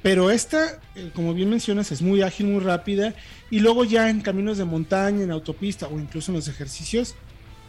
Pero 0.03 0.31
esta, 0.31 0.81
eh, 0.95 1.11
como 1.15 1.35
bien 1.35 1.51
mencionas, 1.51 1.93
es 1.93 2.01
muy 2.01 2.23
ágil, 2.23 2.47
muy 2.47 2.61
rápida. 2.61 3.15
Y 3.51 3.61
luego 3.61 3.85
ya 3.85 4.09
en 4.09 4.23
caminos 4.23 4.57
de 4.57 4.65
montaña, 4.65 5.23
en 5.23 5.31
autopista 5.31 5.87
o 5.89 5.99
incluso 6.01 6.31
en 6.33 6.37
los 6.37 6.49
ejercicios, 6.49 7.15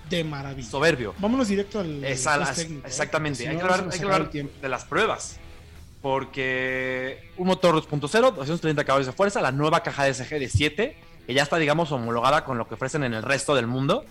de 0.09 0.23
maravilla. 0.23 0.69
Soberbio. 0.69 1.13
Vámonos 1.19 1.47
directo 1.49 1.79
al 1.81 2.03
Es 2.03 2.25
al 2.27 2.43
a 2.43 2.45
test 2.45 2.49
las- 2.49 2.57
técnico, 2.65 2.85
¿eh? 2.85 2.89
exactamente. 2.89 3.37
Porque 3.39 3.43
si 3.43 3.49
hay 3.49 3.55
no, 3.55 3.59
que 3.67 3.73
hablar, 3.73 3.89
hay 3.91 3.99
que 3.99 4.05
hablar 4.05 4.31
de 4.61 4.69
las 4.69 4.85
pruebas. 4.85 5.37
Porque 6.04 7.32
un 7.38 7.47
motor 7.47 7.74
2.0, 7.76 8.34
230 8.34 8.84
caballos 8.84 9.08
de 9.08 9.14
fuerza, 9.14 9.41
la 9.41 9.54
nueva 9.54 9.84
caja 9.84 10.06
DSG 10.06 10.38
de 10.38 10.49
7, 10.49 10.97
que 11.26 11.34
ya 11.34 11.43
está, 11.43 11.58
digamos, 11.58 11.93
homologada 11.93 12.43
con 12.43 12.58
lo 12.58 12.68
que 12.68 12.74
ofrecen 12.74 13.06
en 13.06 13.14
el 13.14 13.24
resto 13.24 13.56
del 13.56 13.68
mundo. 13.68 14.04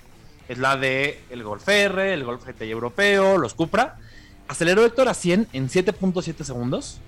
Es 0.49 0.57
la 0.57 0.79
de 0.79 1.21
el 1.29 1.45
Golf 1.45 1.69
R, 1.69 2.15
el 2.15 2.25
Golf 2.25 2.47
GTI 2.47 2.71
europeo, 2.71 3.37
los 3.37 3.53
Cupra. 3.53 3.99
Aceleró 4.49 4.87
Héctor 4.87 5.11
a 5.11 5.13
100 5.13 5.49
en 5.53 5.69
7.7 5.69 6.43
segundos, 6.45 6.99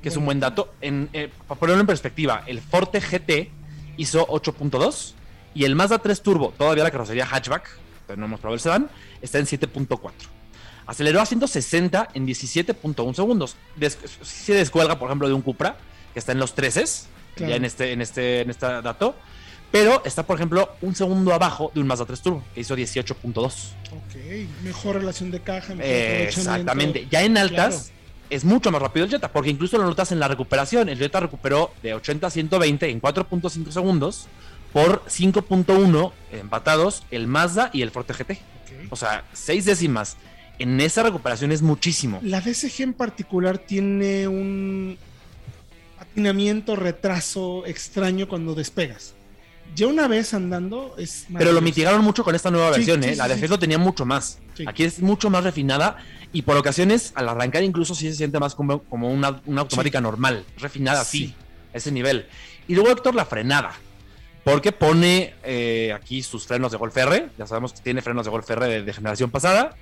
que 0.00 0.08
es 0.08 0.16
un 0.16 0.24
buen 0.24 0.38
dato. 0.38 0.72
En, 0.80 1.08
eh, 1.12 1.28
para 1.48 1.58
ponerlo 1.58 1.80
en 1.80 1.88
perspectiva, 1.88 2.44
el 2.46 2.60
Forte 2.60 3.00
GT 3.00 3.50
hizo 3.96 4.24
8.2 4.28 5.14
y 5.52 5.64
el 5.64 5.74
Mazda 5.74 5.98
3 5.98 6.22
Turbo, 6.22 6.54
todavía 6.56 6.84
la 6.84 6.92
carrocería 6.92 7.26
hatchback, 7.26 7.68
no 8.16 8.26
hemos 8.26 8.38
probado 8.38 8.54
el 8.54 8.60
sedán, 8.60 8.88
está 9.20 9.40
en 9.40 9.46
7.4. 9.46 10.12
Aceleró 10.86 11.20
a 11.20 11.26
160 11.26 12.08
en 12.14 12.26
17.1 12.26 13.14
segundos. 13.14 13.56
Des 13.76 13.98
se 14.22 14.54
descuelga, 14.54 14.98
por 14.98 15.08
ejemplo, 15.08 15.28
de 15.28 15.34
un 15.34 15.42
Cupra, 15.42 15.76
que 16.12 16.18
está 16.18 16.32
en 16.32 16.38
los 16.38 16.54
13, 16.54 16.84
Claro. 17.34 17.50
ya 17.50 17.56
en 17.56 17.64
este, 17.64 17.92
en, 17.92 18.00
este, 18.02 18.40
en 18.42 18.50
este 18.50 18.66
dato. 18.66 19.14
Pero 19.70 20.02
está, 20.04 20.26
por 20.26 20.36
ejemplo, 20.36 20.68
un 20.82 20.94
segundo 20.94 21.32
abajo 21.32 21.72
de 21.74 21.80
un 21.80 21.86
Mazda 21.86 22.04
3 22.04 22.20
Turbo, 22.20 22.44
que 22.54 22.60
hizo 22.60 22.76
18.2. 22.76 23.34
Ok, 23.90 24.64
mejor 24.64 24.96
relación 24.96 25.30
de 25.30 25.40
caja. 25.40 25.74
mejor 25.74 25.84
Eh, 25.90 26.24
exactamente. 26.24 27.06
Ya 27.10 27.22
en 27.22 27.38
altas 27.38 27.90
es 28.28 28.44
mucho 28.44 28.70
más 28.70 28.82
rápido 28.82 29.04
el 29.06 29.10
Jetta, 29.10 29.32
porque 29.32 29.48
incluso 29.48 29.78
lo 29.78 29.84
notas 29.84 30.12
en 30.12 30.20
la 30.20 30.28
recuperación. 30.28 30.90
El 30.90 30.98
Jetta 30.98 31.20
recuperó 31.20 31.72
de 31.82 31.94
80 31.94 32.26
a 32.26 32.30
120 32.30 32.90
en 32.90 33.00
4.5 33.00 33.70
segundos 33.70 34.26
por 34.74 35.04
5.1 35.06 36.12
empatados 36.32 37.04
el 37.10 37.26
Mazda 37.26 37.70
y 37.72 37.80
el 37.82 37.90
Forte 37.90 38.12
GT. 38.12 38.38
O 38.90 38.96
sea, 38.96 39.24
seis 39.32 39.64
décimas. 39.64 40.16
En 40.58 40.80
esa 40.80 41.02
recuperación 41.02 41.50
es 41.52 41.62
muchísimo. 41.62 42.20
La 42.22 42.40
DSG 42.40 42.82
en 42.82 42.92
particular 42.94 43.58
tiene 43.58 44.28
un 44.28 44.96
patinamiento, 45.98 46.76
retraso 46.76 47.64
extraño 47.66 48.28
cuando 48.28 48.54
despegas. 48.54 49.14
ya 49.74 49.86
una 49.86 50.06
vez 50.08 50.34
andando 50.34 50.94
es 50.98 51.26
Pero 51.36 51.52
lo 51.52 51.60
mitigaron 51.62 52.04
mucho 52.04 52.22
con 52.24 52.34
esta 52.34 52.50
nueva 52.50 52.68
Sí, 52.74 52.80
versión, 52.80 53.02
sí, 53.02 53.08
¿eh? 53.08 53.12
sí, 53.12 53.18
La 53.18 53.28
de 53.28 53.48
lo 53.48 53.58
tenía 53.58 53.78
mucho 53.78 54.04
más. 54.04 54.38
Aquí 54.66 54.84
es 54.84 55.00
mucho 55.00 55.30
más 55.30 55.42
refinada 55.44 55.96
y 56.32 56.42
por 56.42 56.56
ocasiones, 56.56 57.12
al 57.14 57.28
arrancar, 57.28 57.62
incluso 57.62 57.94
sí 57.94 58.08
se 58.08 58.14
siente 58.16 58.38
más 58.38 58.54
como, 58.54 58.82
como 58.84 59.10
una, 59.10 59.40
una 59.46 59.62
automática 59.62 60.00
normal, 60.00 60.44
refinada 60.58 61.00
así, 61.02 61.18
Sí. 61.28 61.34
a 61.74 61.76
ese 61.78 61.90
nivel. 61.92 62.26
Y 62.68 62.74
luego, 62.74 62.90
Héctor, 62.90 63.14
la 63.14 63.24
frenada. 63.24 63.72
Porque 64.44 64.72
pone 64.72 65.34
eh, 65.44 65.92
aquí 65.94 66.22
sus 66.22 66.46
frenos 66.46 66.72
de 66.72 66.78
Golf 66.78 66.96
R. 66.96 67.28
Ya 67.38 67.46
sabemos 67.46 67.72
que 67.72 67.80
tiene 67.80 68.02
frenos 68.02 68.24
de 68.24 68.30
Golf 68.30 68.50
R 68.50 68.66
de, 68.66 68.82
de 68.82 68.92
generación 68.92 69.30
pasada. 69.30 69.76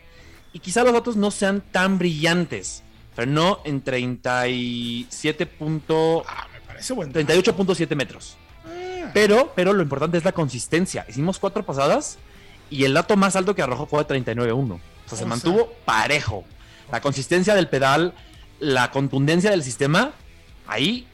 Y 0.53 0.59
quizá 0.59 0.83
los 0.85 0.93
datos 0.93 1.17
no 1.17 1.31
sean 1.31 1.61
tan 1.73 1.99
brillantes. 1.99 2.83
Frenó 3.15 3.61
en 3.65 3.81
37. 3.83 5.47
punto- 5.47 6.25
Ah, 6.27 6.47
me 6.53 6.61
parece 6.61 6.93
bueno. 6.93 7.13
38.7 7.13 7.95
metros. 7.97 8.37
Ah, 8.65 9.11
Pero, 9.15 9.53
pero 9.55 9.73
lo 9.73 9.83
importante 9.83 10.19
es 10.19 10.25
la 10.25 10.33
consistencia. 10.33 11.05
Hicimos 11.09 11.39
cuatro 11.39 11.65
pasadas 11.65 12.19
y 12.71 12.85
el 12.85 12.95
dato 12.95 13.17
más 13.17 13.37
alto 13.37 13.55
que 13.55 13.63
arrojó 13.63 13.87
fue 13.87 14.01
de 14.01 14.07
39.1. 14.07 14.75
O 15.07 15.09
sea, 15.09 15.19
se 15.19 15.27
mantuvo 15.27 15.73
parejo. 15.85 16.45
La 16.93 17.01
consistencia 17.01 17.55
del 17.55 17.69
pedal, 17.69 18.15
la 18.61 18.91
contundencia 18.91 19.51
del 19.51 19.63
sistema, 19.63 20.13
ahí 20.67 21.07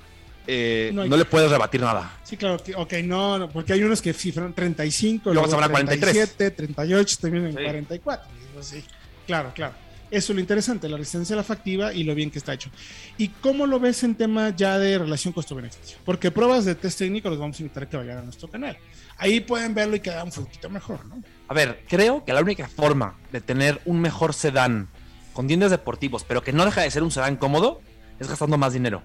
eh, 0.48 0.92
No 0.94 1.16
le 1.16 1.24
puedes 1.24 1.50
rebatir 1.50 1.80
nada. 1.80 2.18
Sí, 2.22 2.36
claro, 2.36 2.62
que, 2.62 2.72
ok, 2.74 2.92
no, 3.04 3.36
no, 3.36 3.48
porque 3.50 3.72
hay 3.72 3.82
unos 3.82 4.00
que 4.00 4.12
cifran 4.12 4.52
35, 4.54 5.32
Luego 5.32 5.34
luego 5.34 5.48
se 5.50 5.56
van 5.56 5.64
a 5.64 5.68
43. 5.72 6.12
37, 6.14 6.50
38, 6.52 7.16
también 7.20 7.46
en 7.46 7.56
Sí. 7.56 7.64
44. 7.64 8.28
Digo, 8.52 8.62
sí, 8.62 8.84
claro, 9.26 9.52
claro. 9.54 9.74
Eso 10.08 10.32
es 10.32 10.36
lo 10.36 10.40
interesante, 10.40 10.88
la 10.88 10.96
resistencia 10.96 11.34
a 11.34 11.38
la 11.38 11.42
factiva 11.42 11.92
y 11.92 12.04
lo 12.04 12.14
bien 12.14 12.30
que 12.30 12.38
está 12.38 12.54
hecho. 12.54 12.70
¿Y 13.18 13.28
cómo 13.28 13.66
lo 13.66 13.80
ves 13.80 14.04
en 14.04 14.14
tema 14.14 14.50
ya 14.50 14.78
de 14.78 14.98
relación 14.98 15.32
costo-beneficio? 15.32 15.98
Porque 16.04 16.30
pruebas 16.30 16.64
de 16.64 16.76
test 16.76 17.00
técnico 17.00 17.28
los 17.28 17.38
vamos 17.40 17.58
a 17.58 17.62
invitar 17.62 17.82
a 17.82 17.88
que 17.88 17.96
vayan 17.96 18.18
a 18.18 18.22
nuestro 18.22 18.48
canal. 18.48 18.78
Ahí 19.18 19.40
pueden 19.40 19.74
verlo 19.74 19.96
y 19.96 20.00
quedar 20.00 20.24
un 20.24 20.30
poquito 20.30 20.70
mejor, 20.70 21.04
¿no? 21.06 21.20
A 21.48 21.54
ver, 21.54 21.84
creo 21.88 22.24
que 22.24 22.32
la 22.32 22.40
única 22.40 22.68
forma 22.68 23.16
de 23.32 23.40
tener 23.40 23.80
un 23.84 24.00
mejor 24.00 24.32
sedán 24.32 24.86
con 25.32 25.48
dientes 25.48 25.72
deportivos, 25.72 26.22
pero 26.22 26.40
que 26.40 26.52
no 26.52 26.64
deja 26.64 26.82
de 26.82 26.90
ser 26.90 27.02
un 27.02 27.10
sedán 27.10 27.36
cómodo, 27.36 27.80
es 28.20 28.28
gastando 28.28 28.56
más 28.56 28.72
dinero. 28.74 29.02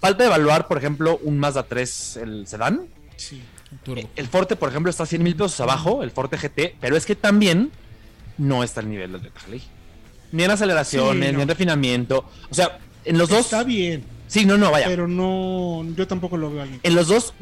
Falta 0.00 0.24
evaluar, 0.24 0.66
por 0.66 0.78
ejemplo, 0.78 1.20
un 1.22 1.38
Mazda 1.38 1.62
3, 1.64 2.16
el 2.18 2.46
sedán, 2.46 2.88
Sí. 3.16 3.42
Turbo. 3.82 4.08
El 4.16 4.26
Forte, 4.28 4.56
por 4.56 4.70
ejemplo, 4.70 4.90
está 4.90 5.02
a 5.02 5.06
100 5.06 5.22
mil 5.22 5.34
pesos 5.36 5.60
abajo, 5.60 6.02
el 6.02 6.10
Forte 6.10 6.36
GT, 6.36 6.76
pero 6.80 6.96
es 6.96 7.04
que 7.04 7.14
también 7.14 7.70
no 8.38 8.62
está 8.64 8.80
al 8.80 8.88
nivel 8.88 9.12
del 9.12 9.22
de 9.22 9.30
Harley. 9.42 9.62
Ni 10.32 10.42
en 10.44 10.50
aceleraciones, 10.50 11.26
Sí, 11.26 11.32
no. 11.32 11.36
ni 11.38 11.42
en 11.42 11.48
refinamiento. 11.48 12.24
O 12.50 12.54
sea, 12.54 12.78
en 13.04 13.18
los 13.18 13.28
dos. 13.28 13.40
Está 13.40 13.62
bien, 13.64 14.04
Sí, 14.26 14.44
no, 14.44 14.58
no, 14.58 14.70
vaya. 14.70 14.86
pero 14.86 15.08
no, 15.08 15.84
yo 15.96 16.06
tampoco 16.06 16.36
lo 16.36 16.50
veo 16.50 16.62
ahí. 16.62 16.80
en 16.82 16.94
los 16.94 17.08
dos 17.08 17.32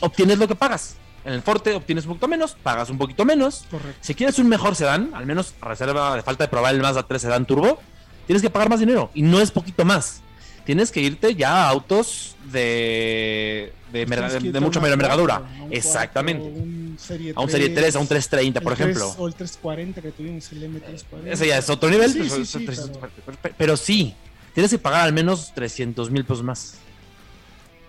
obtienes 0.00 0.38
lo 0.38 0.46
que 0.48 0.54
pagas. 0.54 0.96
En 1.24 1.32
el 1.32 1.42
Forte 1.42 1.74
obtienes 1.74 2.04
un 2.04 2.10
poquito 2.10 2.28
menos, 2.28 2.56
pagas 2.62 2.88
un 2.90 2.98
poquito 2.98 3.24
menos. 3.24 3.64
Correcto. 3.70 3.98
Si 4.00 4.14
quieres 4.14 4.38
un 4.38 4.48
mejor 4.48 4.76
sedán, 4.76 5.10
al 5.14 5.26
menos 5.26 5.54
a 5.60 5.68
reserva 5.68 6.14
de 6.14 6.22
falta 6.22 6.44
de 6.44 6.48
probar 6.48 6.74
el 6.74 6.80
Mazda 6.82 7.02
3 7.02 7.20
sedán 7.22 7.46
turbo, 7.46 7.80
tienes 8.26 8.42
que 8.42 8.50
pagar 8.50 8.68
más 8.68 8.78
dinero. 8.80 9.10
Y 9.14 9.22
no 9.22 9.40
es 9.40 9.50
poquito 9.50 9.84
más. 9.84 10.22
Tienes 10.66 10.90
que 10.90 11.00
irte 11.00 11.34
ya 11.36 11.64
a 11.64 11.68
autos 11.68 12.34
de, 12.52 13.72
de, 13.92 14.04
de 14.04 14.58
a 14.58 14.60
mucha 14.60 14.80
mayor 14.80 14.94
envergadura. 14.94 15.42
Exactamente. 15.70 16.42
un 16.44 16.96
serie 16.98 17.32
a 17.36 17.40
un 17.40 17.48
Serie 17.48 17.70
3, 17.70 17.96
a 17.96 17.98
un 18.00 18.08
330, 18.08 18.58
el 18.58 18.62
por 18.64 18.74
3 18.74 18.80
ejemplo. 18.88 19.14
o 19.16 19.28
el 19.28 19.34
340 19.34 20.02
que 20.02 20.10
tuvimos, 20.10 20.50
el 20.52 20.62
M340. 20.64 21.26
Ese 21.26 21.46
ya 21.46 21.58
es 21.58 21.70
otro 21.70 21.88
nivel. 21.88 22.12
Sí, 22.12 22.18
pero, 22.18 22.34
sí, 22.34 22.44
sí, 22.46 22.66
pero- 22.66 23.54
pero 23.56 23.76
sí, 23.76 24.14
tienes 24.54 24.70
que 24.72 24.78
pagar 24.78 25.02
al 25.02 25.12
menos 25.12 25.52
300 25.54 26.10
mil 26.10 26.24
pesos 26.24 26.42
más. 26.42 26.74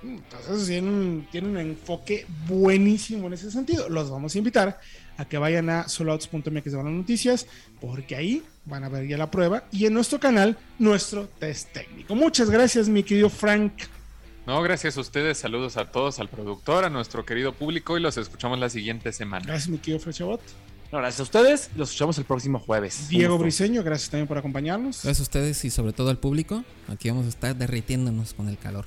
Entonces 0.03 0.67
tienen, 0.67 0.89
un- 0.93 1.27
tienen 1.31 1.51
un 1.51 1.57
enfoque 1.57 2.25
buenísimo 2.47 3.27
en 3.27 3.33
ese 3.33 3.51
sentido. 3.51 3.89
Los 3.89 4.09
vamos 4.09 4.35
a 4.35 4.37
invitar 4.37 4.79
a 5.17 5.25
que 5.25 5.37
vayan 5.37 5.69
a 5.69 5.87
soloautos.mx 5.87 6.43
de 6.65 6.75
Buenas 6.75 6.93
Noticias, 6.93 7.47
porque 7.81 8.15
ahí 8.15 8.43
van 8.65 8.83
a 8.83 8.89
ver 8.89 9.07
ya 9.07 9.17
la 9.17 9.31
prueba 9.31 9.63
y 9.71 9.85
en 9.85 9.93
nuestro 9.93 10.19
canal 10.19 10.57
nuestro 10.77 11.27
test 11.27 11.71
técnico. 11.73 12.15
Muchas 12.15 12.49
gracias, 12.49 12.87
mi 12.89 13.03
querido 13.03 13.29
Frank. 13.29 13.73
No, 14.45 14.61
gracias 14.61 14.95
a 14.97 15.01
ustedes. 15.01 15.37
Saludos 15.39 15.75
a 15.75 15.91
todos, 15.91 16.19
al 16.19 16.29
productor, 16.29 16.85
a 16.85 16.89
nuestro 16.89 17.25
querido 17.25 17.51
público 17.53 17.97
y 17.97 18.01
los 18.01 18.15
escuchamos 18.17 18.59
la 18.59 18.69
siguiente 18.69 19.11
semana. 19.11 19.45
Gracias, 19.45 19.67
mi 19.69 19.77
querido 19.77 19.99
Frechabot. 19.99 20.39
No, 20.91 20.99
gracias 20.99 21.19
a 21.19 21.23
ustedes. 21.23 21.69
Los 21.75 21.89
escuchamos 21.89 22.17
el 22.17 22.23
próximo 22.23 22.59
jueves. 22.59 23.09
Diego. 23.09 23.37
Briseño, 23.37 23.83
gracias 23.83 24.09
también 24.09 24.25
por 24.27 24.37
acompañarnos. 24.37 25.01
Gracias 25.03 25.19
a 25.19 25.23
ustedes 25.23 25.65
y 25.65 25.69
sobre 25.69 25.91
todo 25.91 26.09
al 26.11 26.17
público. 26.17 26.63
Aquí 26.87 27.09
vamos 27.09 27.25
a 27.25 27.29
estar 27.29 27.55
derritiéndonos 27.57 28.33
con 28.33 28.47
el 28.47 28.57
calor. 28.57 28.85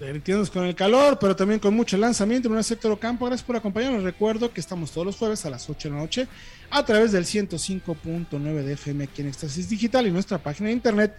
Derritiéndonos 0.00 0.50
con 0.50 0.64
el 0.64 0.74
calor, 0.74 1.18
pero 1.20 1.36
también 1.36 1.60
con 1.60 1.74
mucho 1.74 1.98
lanzamiento 1.98 2.48
en 2.48 2.54
un 2.54 2.64
sector 2.64 2.98
campo. 2.98 3.26
Gracias 3.26 3.46
por 3.46 3.54
acompañarnos. 3.54 4.02
Recuerdo 4.02 4.50
que 4.50 4.58
estamos 4.58 4.90
todos 4.90 5.06
los 5.06 5.16
jueves 5.16 5.44
a 5.44 5.50
las 5.50 5.68
8 5.68 5.88
de 5.88 5.94
la 5.94 6.00
noche 6.00 6.26
a 6.70 6.82
través 6.86 7.12
del 7.12 7.26
105.9 7.26 8.62
de 8.62 8.72
FM 8.72 9.04
aquí 9.04 9.20
en 9.20 9.28
Éxtasis 9.28 9.68
Digital 9.68 10.06
y 10.06 10.10
nuestra 10.10 10.38
página 10.38 10.68
de 10.68 10.72
internet 10.72 11.14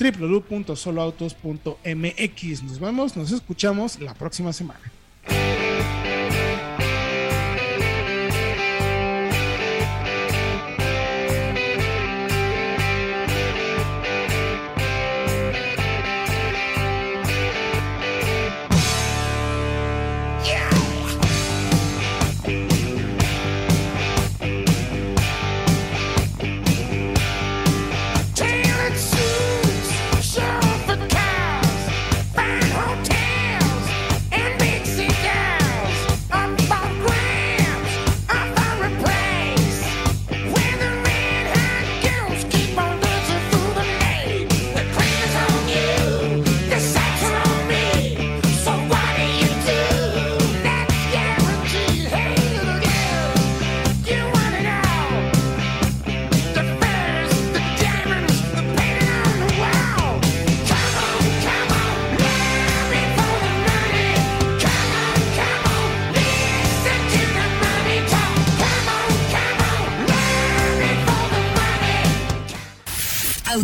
www.soloautos.mx. 0.00 2.62
Nos 2.62 2.80
vemos, 2.80 3.14
nos 3.18 3.32
escuchamos 3.32 4.00
la 4.00 4.14
próxima 4.14 4.54
semana. 4.54 4.80